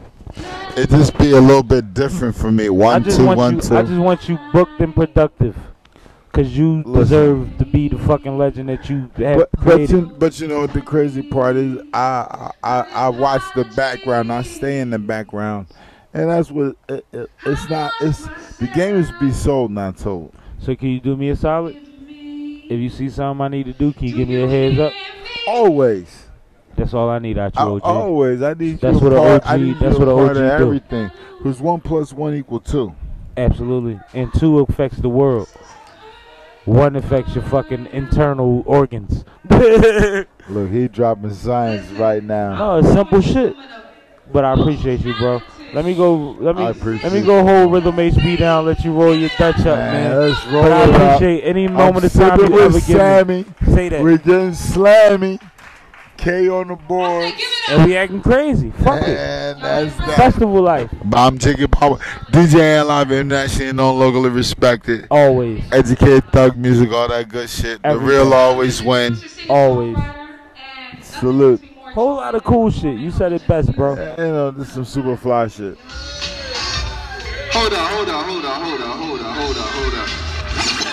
It 0.80 0.90
just 0.90 1.18
be 1.18 1.32
a 1.32 1.40
little 1.42 1.64
bit 1.64 1.94
different 1.94 2.36
for 2.36 2.52
me. 2.52 2.70
One, 2.70 3.04
two, 3.04 3.26
one, 3.26 3.56
you. 3.56 3.62
two. 3.62 3.76
I 3.78 3.82
just 3.84 4.00
want 4.00 4.30
you 4.30 4.38
booked 4.54 4.80
and 4.80 4.94
productive, 4.96 5.56
cause 6.32 6.48
you 6.50 6.84
deserve 6.84 7.58
to 7.58 7.66
be 7.66 7.90
the 7.90 7.98
fucking 8.00 8.38
legend 8.38 8.70
that 8.70 8.90
you 8.90 9.10
have 9.18 9.38
But, 9.40 9.50
but 9.52 9.60
created. 9.62 9.90
you, 9.92 10.06
but 10.06 10.40
you 10.40 10.48
know 10.48 10.62
what 10.62 10.74
the 10.74 10.82
crazy 10.82 11.22
part 11.22 11.56
is? 11.56 11.80
I, 11.94 12.52
I 12.64 12.82
I 12.94 13.10
watch 13.10 13.42
the 13.56 13.66
background. 13.76 14.32
I 14.32 14.42
stay 14.44 14.80
in 14.80 14.90
the 14.90 15.00
background, 15.00 15.68
and 16.14 16.30
that's 16.30 16.50
what 16.52 16.76
it, 16.88 17.06
it, 17.12 17.30
it's 17.46 17.70
not. 17.70 17.92
It's 18.02 18.28
the 18.58 18.68
game 18.74 18.96
is 18.96 19.12
be 19.20 19.32
sold, 19.32 19.72
not 19.72 19.98
told. 19.98 20.34
So 20.60 20.76
can 20.76 20.90
you 20.90 21.00
do 21.00 21.16
me 21.18 21.30
a 21.30 21.36
solid? 21.36 21.76
If 22.08 22.80
you 22.80 22.90
see 22.90 23.10
something 23.10 23.42
I 23.44 23.48
need 23.48 23.66
to 23.66 23.74
do, 23.74 23.92
can 23.94 24.08
you 24.08 24.16
give 24.16 24.28
me 24.30 24.44
a 24.44 24.48
heads 24.48 24.78
up? 24.80 24.94
Always. 25.48 26.28
That's 26.76 26.94
all 26.94 27.10
I 27.10 27.20
need 27.20 27.38
out 27.38 27.56
you, 27.56 27.62
I, 27.62 27.80
always. 27.82 28.42
I 28.42 28.54
need 28.54 28.80
That's 28.80 29.00
what 29.02 29.12
part, 29.14 29.44
OG 29.44 29.50
I 29.50 29.58
need 29.58 29.80
that's 29.80 29.98
what 29.98 30.08
a 30.08 30.12
a 30.12 30.16
part 30.16 30.30
OG 30.30 30.36
do. 30.36 30.44
everything. 30.44 31.12
Because 31.38 31.60
one 31.60 31.82
plus 31.82 32.14
one 32.14 32.34
equal 32.36 32.60
two. 32.62 32.96
Absolutely. 33.36 34.00
And 34.14 34.34
two 34.34 34.60
affects 34.60 34.98
the 35.00 35.10
world. 35.10 35.50
One 36.66 36.96
affects 36.96 37.34
your 37.36 37.44
fucking 37.46 37.88
internal 37.88 38.64
organs. 38.66 39.26
Look, 39.50 40.70
he 40.72 40.88
dropping 40.88 41.34
science 41.34 41.90
right 41.92 42.24
now. 42.24 42.56
No, 42.58 42.78
it's 42.80 42.92
simple 42.92 43.22
shit. 43.22 43.56
But 44.32 44.46
I 44.46 44.54
appreciate 44.54 45.00
you, 45.04 45.16
bro. 45.18 45.42
Let 45.74 45.86
me 45.86 45.96
go. 45.96 46.32
Let 46.40 46.56
me 46.56 46.64
let 46.64 47.12
me 47.14 47.22
go 47.22 47.44
hold 47.44 47.72
Rythm 47.72 48.12
HB 48.12 48.38
down. 48.40 48.66
Let 48.66 48.84
you 48.84 48.92
roll 48.94 49.16
your 49.16 49.30
Dutch 49.38 49.60
up, 49.60 49.78
man. 49.78 50.18
let's 50.20 50.46
roll 50.48 50.64
but 50.64 50.72
I 50.72 50.84
appreciate 50.84 51.42
any 51.44 51.66
I'm 51.68 51.74
moment 51.74 52.06
of 52.06 52.14
time 52.14 52.40
you 52.40 52.60
ever 52.60 52.74
give 52.80 52.84
Sammie. 52.84 53.46
me. 53.62 53.74
Say 53.74 53.90
that. 53.90 54.02
We're 54.04 54.18
getting 54.18 54.52
slammy. 54.52 55.40
K 56.20 56.50
on 56.50 56.68
the 56.68 56.76
board. 56.76 57.34
And 57.70 57.86
we 57.86 57.96
acting 57.96 58.22
crazy. 58.22 58.72
Fuck 58.72 59.04
it. 59.04 59.18
And 59.18 59.62
that's 59.62 59.96
that. 59.98 60.18
Festival 60.18 60.62
life. 60.62 60.94
I'm 61.14 61.38
Jacob 61.38 61.72
Power. 61.72 61.98
DJ 62.32 62.60
Ant 62.60 62.90
Live 62.90 63.12
International, 63.12 63.74
non 63.74 64.00
locally 64.00 64.30
respected. 64.30 65.08
Always. 65.10 65.64
Educate 65.72 66.26
thug 66.34 66.58
music, 66.58 66.92
all 66.92 67.08
that 67.08 67.30
good 67.30 67.50
shit. 67.50 67.82
The 67.84 67.98
real 67.98 68.34
always 68.34 68.84
win. 68.84 69.16
Always. 69.48 69.98
Salute. 71.02 71.64
Whole 71.94 72.18
lot 72.18 72.36
of 72.36 72.44
cool 72.44 72.70
shit. 72.70 73.00
You 73.00 73.12
said 73.12 73.32
it 73.32 73.48
best, 73.48 73.74
bro. 73.74 73.94
You 73.94 74.18
know, 74.18 74.52
this 74.52 74.68
is 74.68 74.74
some 74.74 74.86
super 74.86 75.16
fly 75.16 75.48
shit. 75.48 75.78
Hold 77.52 77.74
on, 77.74 77.94
hold 77.94 78.10
on, 78.10 78.24
hold 78.26 78.46
on, 78.46 78.62
hold 78.62 78.82
on, 78.82 78.98
hold 78.98 79.20
on, 79.22 79.34
hold 79.36 79.58
on, 79.58 79.68
hold 79.68 79.94
on. 79.94 80.08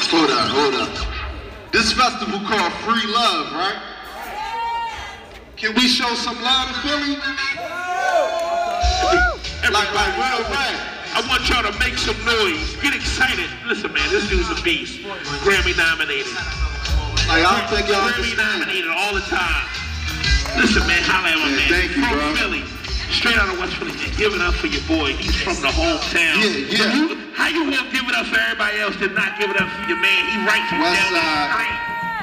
Hold 0.08 0.30
on, 0.30 0.48
hold 0.50 0.74
on. 0.74 1.06
This 1.72 1.92
festival 1.92 2.38
called 2.38 2.72
Free 2.74 3.12
Love, 3.12 3.52
right? 3.52 3.95
Can 5.56 5.72
we 5.74 5.88
show 5.88 6.12
some 6.14 6.36
love 6.44 6.68
to 6.68 6.74
Philly? 6.84 7.16
Like, 9.66 9.92
like, 9.92 10.12
real 10.16 10.44
rap. 10.52 10.76
I 11.16 11.24
want 11.28 11.48
y'all 11.48 11.64
to 11.64 11.72
make 11.80 11.96
some 11.96 12.16
noise. 12.28 12.76
Get 12.80 12.92
excited. 12.92 13.48
Listen, 13.64 13.92
man, 13.92 14.04
this 14.12 14.28
dude's 14.28 14.52
a 14.52 14.56
beast. 14.60 15.00
Grammy 15.44 15.72
nominated. 15.76 16.32
Like, 17.28 17.44
I 17.44 17.56
don't 17.56 17.68
think 17.72 17.88
y'all 17.88 18.04
Grammy 18.04 18.36
nominated 18.36 18.92
all 18.92 19.16
the 19.16 19.24
time. 19.28 19.64
Listen, 20.60 20.84
man, 20.84 21.00
holla 21.04 21.32
at 21.32 21.40
my 21.40 21.48
man. 21.48 21.68
thank 21.72 21.92
you, 21.96 22.04
from 22.04 22.20
bro. 22.20 22.36
Philly. 22.36 22.62
Straight 23.12 23.36
out 23.40 23.48
of 23.48 23.56
West 23.56 23.76
Philly, 23.80 23.96
man. 23.96 24.12
Give 24.16 24.32
it 24.36 24.40
up 24.44 24.54
for 24.60 24.68
your 24.68 24.84
boy. 24.84 25.16
He's 25.16 25.36
from 25.40 25.56
the 25.64 25.72
hometown. 25.72 26.36
Yeah, 26.40 26.84
yeah. 26.84 26.96
You, 26.96 27.16
how 27.32 27.48
you 27.48 27.64
won't 27.68 27.88
give 27.92 28.04
it 28.04 28.14
up 28.16 28.28
for 28.28 28.36
everybody 28.36 28.80
else 28.80 28.96
and 29.00 29.12
not 29.16 29.40
give 29.40 29.48
it 29.48 29.56
up 29.56 29.68
for 29.72 29.84
your 29.88 30.00
man? 30.00 30.20
He 30.32 30.36
right 30.44 30.64
from 30.68 30.84
West 30.84 31.00
down 31.00 31.16
the 31.16 31.48
street. 31.52 31.76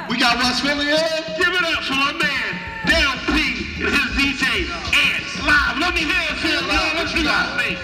We 0.10 0.22
got 0.22 0.38
West 0.38 0.62
Philly 0.62 0.86
here? 0.86 1.10
Give 1.38 1.50
it 1.50 1.66
up 1.66 1.82
for 1.86 1.98
my 1.98 2.14
man, 2.14 2.73
Dell 2.86 3.14
P, 3.28 3.84
and 3.84 3.94
his 3.94 4.10
DJ, 4.18 4.68
Ants 4.94 5.40
Live. 5.46 5.78
Let 5.80 5.94
me 5.94 6.02
hear 6.02 6.24
it, 6.30 6.38
Phil. 6.40 6.62
Yo, 6.62 6.82
what 6.96 7.16
you 7.16 7.24
got, 7.24 7.58
me? 7.58 7.76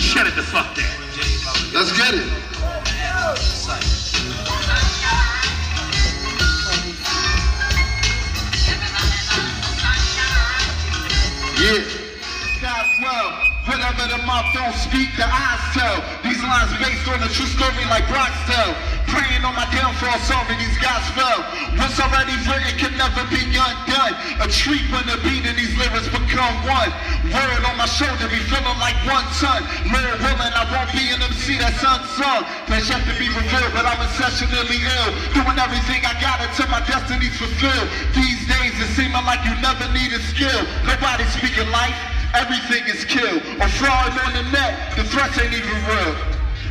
Shut 0.00 0.26
it 0.26 0.34
the 0.34 0.42
fuck 0.42 0.74
down. 0.74 0.86
Let's 1.72 1.96
get 1.96 2.14
it. 2.14 2.26
Yeah. 11.60 11.84
God 12.62 12.86
well, 13.02 13.59
whatever 13.70 14.02
the 14.10 14.18
mouth 14.26 14.50
don't 14.50 14.74
speak, 14.74 15.14
the 15.14 15.22
eyes 15.22 15.62
tell. 15.70 16.02
These 16.26 16.42
lines 16.42 16.74
based 16.82 17.06
on 17.06 17.22
a 17.22 17.30
true 17.30 17.46
story 17.46 17.86
like 17.86 18.02
Brock's 18.10 18.42
tell. 18.50 18.74
Praying 19.06 19.46
on 19.46 19.54
my 19.54 19.66
downfall, 19.70 20.18
solving 20.26 20.58
these 20.58 20.78
guys 20.82 21.06
fell. 21.14 21.42
What's 21.78 21.98
already 22.02 22.34
written 22.46 22.74
can 22.78 22.94
never 22.98 23.22
be 23.30 23.42
undone. 23.46 24.14
A 24.42 24.46
treat 24.50 24.82
when 24.90 25.06
the 25.06 25.18
beat 25.22 25.46
and 25.46 25.54
these 25.54 25.70
lyrics 25.78 26.10
become 26.10 26.54
one. 26.66 26.90
Word 27.30 27.62
on 27.62 27.78
my 27.78 27.86
shoulder, 27.86 28.26
be 28.26 28.42
feeling 28.50 28.78
like 28.82 28.98
one 29.06 29.26
ton. 29.38 29.62
Lord 29.86 30.18
willing, 30.18 30.54
I 30.54 30.66
won't 30.70 30.90
be 30.90 31.10
an 31.14 31.22
MC 31.22 31.58
that's 31.58 31.82
unsung. 31.82 32.42
That's 32.66 32.90
yet 32.90 33.02
to 33.06 33.14
be 33.18 33.30
revealed, 33.30 33.70
but 33.74 33.86
I'm 33.86 34.02
exceptionally 34.02 34.82
ill. 34.82 35.10
Doing 35.34 35.58
everything 35.58 36.02
I 36.06 36.14
got 36.18 36.42
until 36.42 36.70
my 36.70 36.82
destiny's 36.86 37.34
fulfilled. 37.38 37.86
These 38.14 38.46
days 38.50 38.74
it's 38.78 38.94
seeming 38.98 39.26
like 39.26 39.42
you 39.46 39.54
never 39.62 39.86
need 39.94 40.10
a 40.14 40.22
skill. 40.26 40.62
Nobody 40.86 41.26
speaking 41.34 41.70
life, 41.70 41.98
everything 42.34 42.86
is 42.86 43.04
killed. 43.04 43.42
Or 43.60 43.68
fraud 43.80 44.12
on 44.26 44.32
the 44.34 44.44
net, 44.50 44.96
the 44.96 45.04
threats 45.04 45.38
ain't 45.38 45.54
even 45.54 45.78
real. 45.86 46.14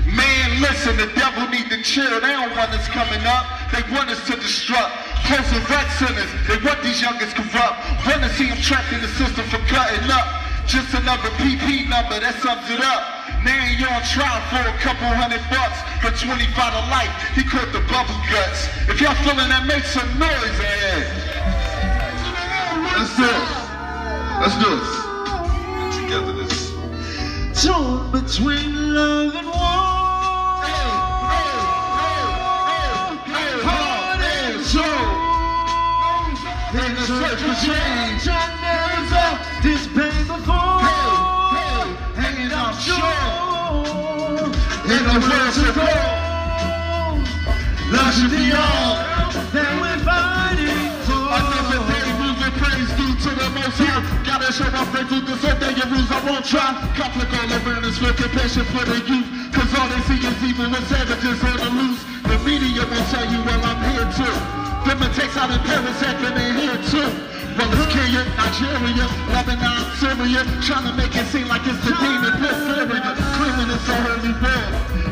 Man, 0.09 0.61
listen, 0.61 0.97
the 0.97 1.07
devil 1.13 1.47
need 1.49 1.69
to 1.69 1.81
chill. 1.83 2.19
They 2.21 2.33
don't 2.33 2.55
want 2.57 2.71
us 2.73 2.87
coming 2.89 3.21
up. 3.29 3.45
They 3.71 3.83
want 3.93 4.09
us 4.09 4.25
to 4.27 4.33
destruct. 4.33 4.89
Closing 5.29 5.61
red 5.69 5.85
centers, 6.01 6.31
they 6.49 6.57
want 6.65 6.81
these 6.81 7.01
youngest 7.01 7.35
corrupt. 7.35 7.77
Wanna 8.07 8.29
see 8.33 8.49
them 8.49 8.57
trapped 8.57 8.91
in 8.91 9.01
the 9.01 9.11
system 9.19 9.45
for 9.45 9.61
cutting 9.69 10.09
up. 10.09 10.25
Just 10.65 10.93
another 10.93 11.29
PP 11.37 11.89
number 11.89 12.19
that 12.19 12.41
sums 12.41 12.69
it 12.69 12.81
up. 12.81 13.19
Now 13.45 13.65
you 13.69 13.85
on 13.85 14.01
trial 14.03 14.41
for 14.49 14.61
a 14.65 14.73
couple 14.81 15.07
hundred 15.13 15.41
bucks 15.49 15.81
for 16.01 16.09
25 16.13 16.45
to 16.49 16.83
life. 16.89 17.13
He 17.35 17.43
caught 17.43 17.71
the 17.71 17.81
bubble 17.89 18.17
guts. 18.29 18.67
If 18.89 19.01
y'all 19.01 19.15
feeling 19.21 19.49
that, 19.49 19.65
make 19.65 19.83
some 19.85 20.09
noise, 20.17 20.57
man. 20.57 21.29
Let's 22.97 23.15
do 23.15 23.23
it. 23.23 23.69
Let's 24.41 24.57
do 24.57 24.75
this. 24.75 25.08
Together 26.09 26.33
this. 26.33 26.73
Torn 27.63 28.09
between 28.09 28.95
love 28.95 29.35
and 29.35 29.45
war. 29.45 29.53
Soul. 34.63 34.83
In 36.73 36.91
the 36.95 37.05
search 37.05 37.41
for 37.45 37.55
change, 37.61 38.25
I 38.25 38.33
never 38.65 39.01
felt 39.13 39.39
this 39.61 39.85
pain 39.93 40.25
before. 40.25 40.81
And 42.17 42.53
I'm 42.53 42.73
sure 42.81 43.15
in 44.89 45.03
the 45.05 45.17
world 45.21 45.53
to 45.61 45.69
go, 45.77 45.89
love 47.93 48.13
should 48.17 48.33
be 48.33 48.49
all 48.49 48.97
that 49.53 49.71
we're 49.77 50.01
fighting 50.01 50.89
for. 51.05 51.21
Another 51.37 51.81
day 51.85 52.07
moving 52.17 52.53
praise 52.57 52.91
due 52.97 53.13
to 53.13 53.31
the 53.35 53.47
most 53.53 53.77
high. 53.77 54.01
Gotta 54.25 54.49
show 54.53 54.69
my 54.71 54.85
faith 54.85 55.07
through 55.09 55.21
this 55.21 55.43
I 55.79 56.19
won't 56.27 56.43
try. 56.43 56.75
Conflict 56.99 57.31
all 57.39 57.47
awareness 57.47 58.03
with 58.03 58.19
compassion 58.19 58.67
for 58.75 58.83
the 58.83 58.99
youth. 58.99 59.23
Cause 59.55 59.71
all 59.79 59.87
they 59.87 60.03
see 60.11 60.19
is 60.19 60.35
evil 60.43 60.67
and 60.67 60.85
savages 60.91 61.39
on 61.39 61.55
the 61.55 61.71
loose. 61.71 62.03
The 62.27 62.35
media 62.43 62.83
won't 62.83 63.07
tell 63.07 63.23
you 63.23 63.39
well 63.47 63.63
I'm 63.63 63.79
here 63.87 64.03
too. 64.11 64.35
Them 64.83 64.99
takes 65.15 65.39
out 65.39 65.47
in 65.47 65.59
Paris 65.63 65.95
acting 66.03 66.35
in 66.35 66.55
here 66.59 66.79
too. 66.91 67.07
Well, 67.55 67.71
it's 67.71 67.87
Kenya, 67.95 68.27
Nigeria, 68.35 69.07
Lebanon, 69.31 69.79
Syria, 70.03 70.43
trying 70.67 70.83
to 70.83 70.93
make 70.99 71.15
it 71.15 71.27
seem 71.31 71.47
like 71.47 71.63
it's 71.63 71.79
the 71.87 71.95
demon 71.95 72.35
pit 72.43 72.55
Syria, 72.59 73.15
claiming 73.39 73.71
it's 73.71 73.87
a 73.87 73.95
holy 74.03 74.35
war. 74.35 74.63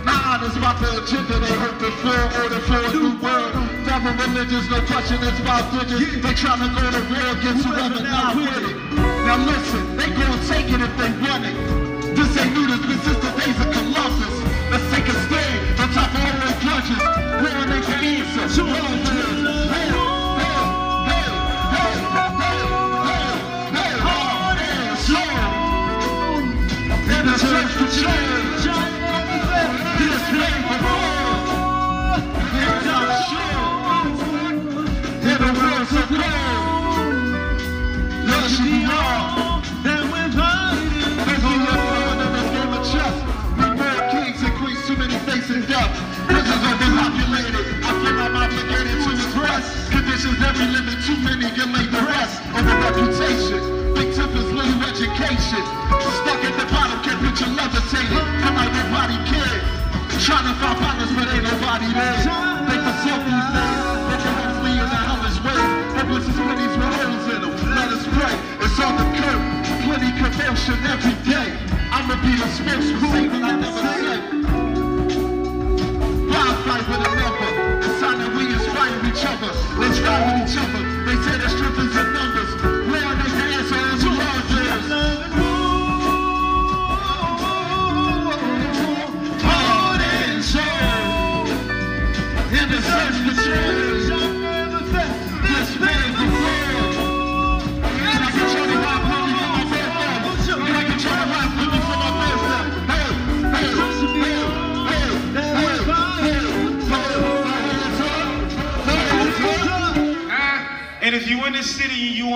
Nah, 0.03 0.43
it's 0.43 0.55
about 0.59 0.84
the 0.84 0.99
agenda 0.99 1.47
they 1.47 1.55
hurt 1.63 1.80
the 1.80 1.91
floor, 2.03 2.24
order 2.43 2.59
for 2.68 2.80
a 2.84 2.89
new 2.91 3.15
world. 3.24 3.55
Never 3.88 4.11
religious, 4.20 4.68
no 4.68 4.84
question, 4.84 5.15
it's 5.24 5.39
about 5.39 5.63
digits. 5.72 6.20
They 6.20 6.36
trying 6.36 6.59
to 6.59 6.70
go 6.76 6.84
to 6.91 7.01
war 7.07 7.28
against 7.39 7.63
whoever 7.63 8.03
not 8.03 8.36
with 8.36 8.68
it. 8.68 8.86
Now 9.28 9.36
listen, 9.45 9.97
they 9.97 10.09
gonna 10.11 10.41
take 10.47 10.71
it 10.71 10.80
if 10.80 10.95
they 10.95 11.11
want 11.19 11.43
it. 11.43 12.15
This 12.15 12.38
ain't 12.38 12.53
new, 12.53 12.65
this 12.65 12.80
been 12.80 12.97
since 13.03 13.19
the 13.19 13.30
days 13.36 13.59
of 13.59 13.67
Columbus. 13.73 14.36
Let's 14.71 14.88
take 14.89 15.03
a 15.03 15.15
stand 15.28 15.82
on 15.82 15.91
top 15.91 16.15
of 16.15 16.23
all 16.23 16.32
those 16.47 16.55
grudges. 16.63 17.03
War 17.43 17.59
ain't 17.75 17.86
the 17.86 17.95
answer. 18.07 18.63
Love 18.63 19.03
is. 19.03 19.67
Hey, 19.67 19.91
hey, 20.39 20.63
hey, 21.11 21.28
hey, 21.75 21.91
hey, 23.11 23.36
hey, 23.75 23.93
heart 23.99 24.59
and 24.63 24.95
soul. 25.07 26.39
In 27.11 27.23
the 27.28 27.36
search 27.38 27.71
for 27.75 27.88
change. 27.99 28.47
Every 50.36 50.67
limit. 50.67 50.99
Too 51.05 51.17
many 51.23 51.47
get 51.55 51.69
laid 51.71 51.91
the 51.91 52.03
rest 52.03 52.41
of 52.51 52.59
over 52.59 52.75
reputation. 52.84 53.59
Big 53.95 54.11
tempers, 54.15 54.49
little 54.51 54.82
education. 54.84 55.63
Stuck 56.19 56.41
at 56.43 56.55
the 56.59 56.67
bottom, 56.73 56.99
can't 57.05 57.19
picture 57.23 57.47
levitating. 57.47 58.11
Feel 58.11 58.53
like 58.57 58.73
nobody 58.75 59.17
cared. 59.32 59.63
Trying 60.28 60.49
to 60.49 60.53
find 60.59 60.78
partners, 60.82 61.11
but 61.15 61.30
ain't 61.32 61.43
nobody 61.45 61.88
there. 61.93 62.19
They 62.67 62.78
for 62.84 62.95
days. 63.05 63.47
They 64.09 64.17
can 64.19 64.34
hopefully 64.38 64.75
in 64.75 64.88
the 64.91 65.01
hellish 65.07 65.39
way. 65.45 65.61
Hopeless 65.95 66.28
is 66.28 66.36
pennies 66.36 66.75
with 66.75 66.91
holes 66.97 67.25
in 67.32 67.39
them. 67.41 67.53
Let 67.78 67.89
us 67.95 68.03
pray. 68.11 68.36
It's 68.59 68.80
on 68.82 68.97
the 68.97 69.07
curb. 69.15 69.41
Plenty 69.88 70.11
commotion 70.19 70.78
every 70.91 71.15
day. 71.23 71.55
I'ma 71.95 72.15
be 72.19 72.36
the 72.36 72.47
spokesperson 72.51 73.30
that 73.32 73.43
I 73.43 73.55
never 73.55 73.84
said. 74.03 74.21
Wild 76.28 76.57
fight 76.65 76.84
with 76.89 77.07
a 77.07 77.15
number. 77.15 77.57
Other. 79.43 79.53
Let's 79.79 79.99
ride 79.99 80.41
with 80.41 80.49
each 80.49 80.57
other. 80.57 80.81
They 81.05 81.15
say 81.23 81.38
the 81.38 81.49
strength 81.49 81.79
is 81.79 81.95
in 81.95 82.36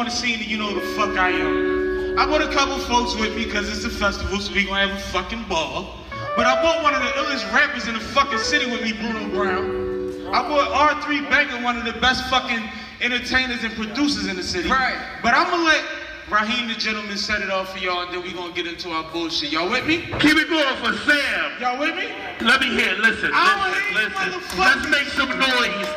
city 0.09 0.33
and 0.33 0.45
you 0.45 0.57
want 0.57 0.73
to 0.73 0.73
see 0.73 0.73
me, 0.73 0.73
you 0.73 0.73
know 0.73 0.73
the 0.73 0.81
fuck 0.95 1.17
I 1.17 1.29
am. 1.29 2.17
I 2.17 2.25
brought 2.25 2.41
a 2.41 2.53
couple 2.53 2.77
folks 2.79 3.15
with 3.15 3.35
me 3.35 3.45
because 3.45 3.69
it's 3.69 3.85
a 3.85 3.89
festival, 3.89 4.39
so 4.39 4.53
we 4.53 4.65
gonna 4.65 4.87
have 4.87 4.97
a 4.97 5.01
fucking 5.11 5.45
ball. 5.47 5.97
But 6.35 6.45
I 6.45 6.61
brought 6.61 6.83
one 6.83 6.95
of 6.95 7.01
the 7.01 7.09
illest 7.21 7.51
rappers 7.53 7.87
in 7.87 7.93
the 7.93 7.99
fucking 7.99 8.39
city 8.39 8.69
with 8.69 8.81
me, 8.81 8.93
Bruno 8.93 9.29
Brown. 9.29 10.33
I 10.33 10.47
brought 10.47 10.71
R3 11.03 11.29
Banker, 11.29 11.61
one 11.63 11.77
of 11.77 11.85
the 11.85 11.93
best 11.99 12.29
fucking 12.29 12.63
entertainers 13.01 13.63
and 13.63 13.73
producers 13.75 14.27
in 14.27 14.35
the 14.35 14.43
city. 14.43 14.69
Right. 14.69 14.97
But 15.21 15.33
I'm 15.33 15.49
gonna 15.49 15.63
let 15.63 15.83
Rahiem 16.31 16.73
the 16.73 16.79
gentleman 16.79 17.17
set 17.17 17.41
it 17.41 17.49
off 17.51 17.73
for 17.73 17.79
y'all, 17.79 18.03
and 18.03 18.13
then 18.13 18.23
we 18.23 18.31
gonna 18.31 18.53
get 18.53 18.65
into 18.65 18.89
our 18.91 19.03
bullshit. 19.11 19.51
Y'all 19.51 19.69
with 19.69 19.85
me? 19.85 20.07
Keep 20.19 20.37
it 20.37 20.49
going 20.49 20.77
for 20.77 20.95
Sam. 21.03 21.51
Y'all 21.59 21.77
with 21.77 21.95
me? 21.95 22.07
Let 22.39 22.61
me 22.61 22.67
hear. 22.67 22.95
Listen, 22.95 23.31
listen, 23.31 24.31
listen. 24.31 24.59
Let's 24.59 24.87
make 24.87 25.07
some 25.13 25.29
noise 25.29 25.87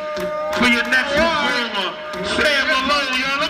for 0.58 0.66
your 0.66 0.84
next 0.90 1.14
performer, 1.14 1.94
Sam 2.34 2.66
Malone. 2.66 3.20
Y'all, 3.20 3.40
let 3.40 3.43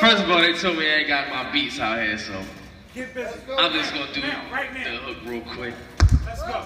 First 0.00 0.24
of 0.24 0.30
all, 0.30 0.40
they 0.40 0.52
told 0.52 0.78
me 0.78 0.88
I 0.88 0.94
ain't 0.98 1.08
got 1.08 1.28
my 1.30 1.50
beats 1.52 1.80
out 1.80 1.98
here, 1.98 2.18
so 2.18 2.32
I'm 3.58 3.72
just 3.72 3.92
gonna 3.92 4.12
do 4.12 4.20
the 4.20 4.30
hook 4.30 5.18
real 5.24 5.40
quick. 5.42 5.74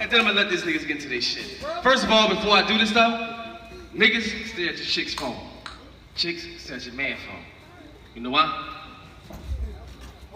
And 0.01 0.11
then 0.11 0.20
I'm 0.20 0.26
gonna 0.26 0.40
let 0.40 0.51
these 0.51 0.62
niggas 0.62 0.86
get 0.86 0.97
into 0.97 1.09
their 1.09 1.20
shit. 1.22 1.64
First 1.82 2.05
of 2.05 2.11
all, 2.11 2.28
before 2.28 2.53
I 2.53 2.66
do 2.66 2.76
this 2.76 2.90
stuff, 2.90 3.70
niggas 3.94 4.49
stay 4.49 4.68
at 4.68 4.76
your 4.76 4.86
chick's 4.86 5.14
phone. 5.14 5.36
Chicks 6.16 6.47
stay 6.59 6.74
at 6.74 6.84
your 6.84 6.94
man 6.94 7.16
phone. 7.26 7.42
You 8.14 8.20
know 8.22 8.30
why? 8.30 8.76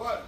What? 0.01 0.25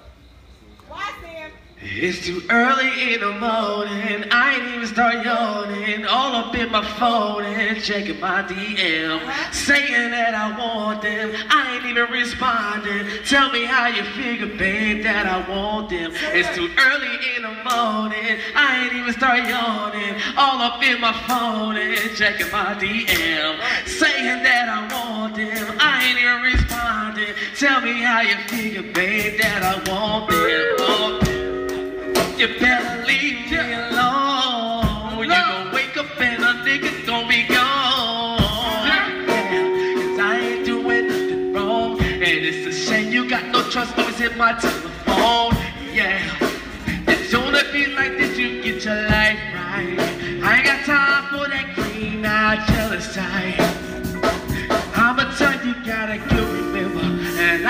Why, 0.88 1.12
Sam? 1.24 1.50
It's 1.86 2.26
too 2.26 2.42
early 2.50 3.14
in 3.14 3.20
the 3.20 3.34
morning, 3.34 4.24
I 4.32 4.56
ain't 4.56 4.76
even 4.76 4.88
start 4.88 5.26
yawning. 5.26 6.06
All 6.06 6.34
up 6.34 6.56
in 6.56 6.72
my 6.72 6.84
phone 6.98 7.44
and 7.44 7.84
checking 7.84 8.22
my 8.22 8.42
DM. 8.44 9.20
Saying 9.54 10.12
that 10.12 10.34
I 10.34 10.58
want 10.58 11.02
them, 11.02 11.34
I 11.50 11.76
ain't 11.76 11.86
even 11.86 12.10
responding. 12.10 13.06
Tell 13.26 13.52
me 13.52 13.66
how 13.66 13.88
you 13.88 14.04
figure, 14.16 14.48
babe, 14.58 15.04
that 15.04 15.26
I 15.26 15.48
want 15.50 15.90
them. 15.90 16.14
It's 16.32 16.56
too 16.56 16.72
early 16.80 17.36
in 17.36 17.42
the 17.44 17.54
morning, 17.68 18.40
I 18.56 18.86
ain't 18.86 18.94
even 18.94 19.14
start 19.14 19.40
yawning. 19.40 20.16
All 20.38 20.62
up 20.62 20.82
in 20.82 21.02
my 21.02 21.12
phone 21.28 21.76
and 21.76 22.16
checking 22.16 22.50
my 22.50 22.76
DM. 22.76 23.60
Saying 23.88 24.42
that 24.44 24.70
I 24.70 24.88
want 24.88 25.36
them, 25.36 25.78
I 25.82 26.06
ain't 26.06 26.18
even 26.18 26.42
responding. 26.44 27.36
Tell 27.58 27.82
me 27.82 28.02
how 28.02 28.22
you 28.22 28.38
figure, 28.48 28.84
babe, 28.94 29.38
that 29.42 29.64
I 29.64 29.92
want 29.92 30.30
them. 30.30 30.76
Want 30.80 31.26
them. 31.26 31.43
You 32.38 32.48
better 32.60 33.06
leave 33.06 33.52
me 33.52 33.58
alone. 33.58 35.20
You 35.20 35.28
gon' 35.28 35.72
wake 35.72 35.96
up 35.98 36.20
and 36.20 36.44
a 36.44 36.54
nigga 36.66 37.06
gon' 37.06 37.28
be 37.28 37.48
gone. 37.48 38.40
Yeah, 38.88 39.96
Cause 39.96 40.20
I 40.20 40.40
ain't 40.40 40.66
doing 40.66 41.08
nothing 41.08 41.54
wrong. 41.54 42.02
And 42.02 42.24
it's 42.24 42.66
a 42.66 42.74
shame 42.74 43.14
you 43.14 43.30
got 43.30 43.46
no 43.48 43.62
trust 43.70 43.98
always 44.00 44.18
hit 44.18 44.36
my 44.36 44.54
telephone. 44.54 45.54
Yeah. 45.94 46.20
It's 47.08 47.32
gonna 47.32 47.64
be 47.72 47.86
like 47.88 48.18
this, 48.18 48.36
you 48.36 48.64
get 48.64 48.84
your 48.84 48.96
life 48.96 49.40
right. 49.54 49.96
I 50.44 50.58
ain't 50.58 50.66
got 50.66 50.86
time 50.86 51.24
for 51.30 51.48
that 51.48 51.76
green 51.76 52.26
eyed 52.26 52.68
jealous 52.68 53.14
type. 53.14 53.60
I'ma 54.98 55.36
tell 55.38 55.66
you, 55.66 55.76
gotta 55.86 56.18
get 56.18 56.32
remember. 56.32 57.02
And 57.40 57.68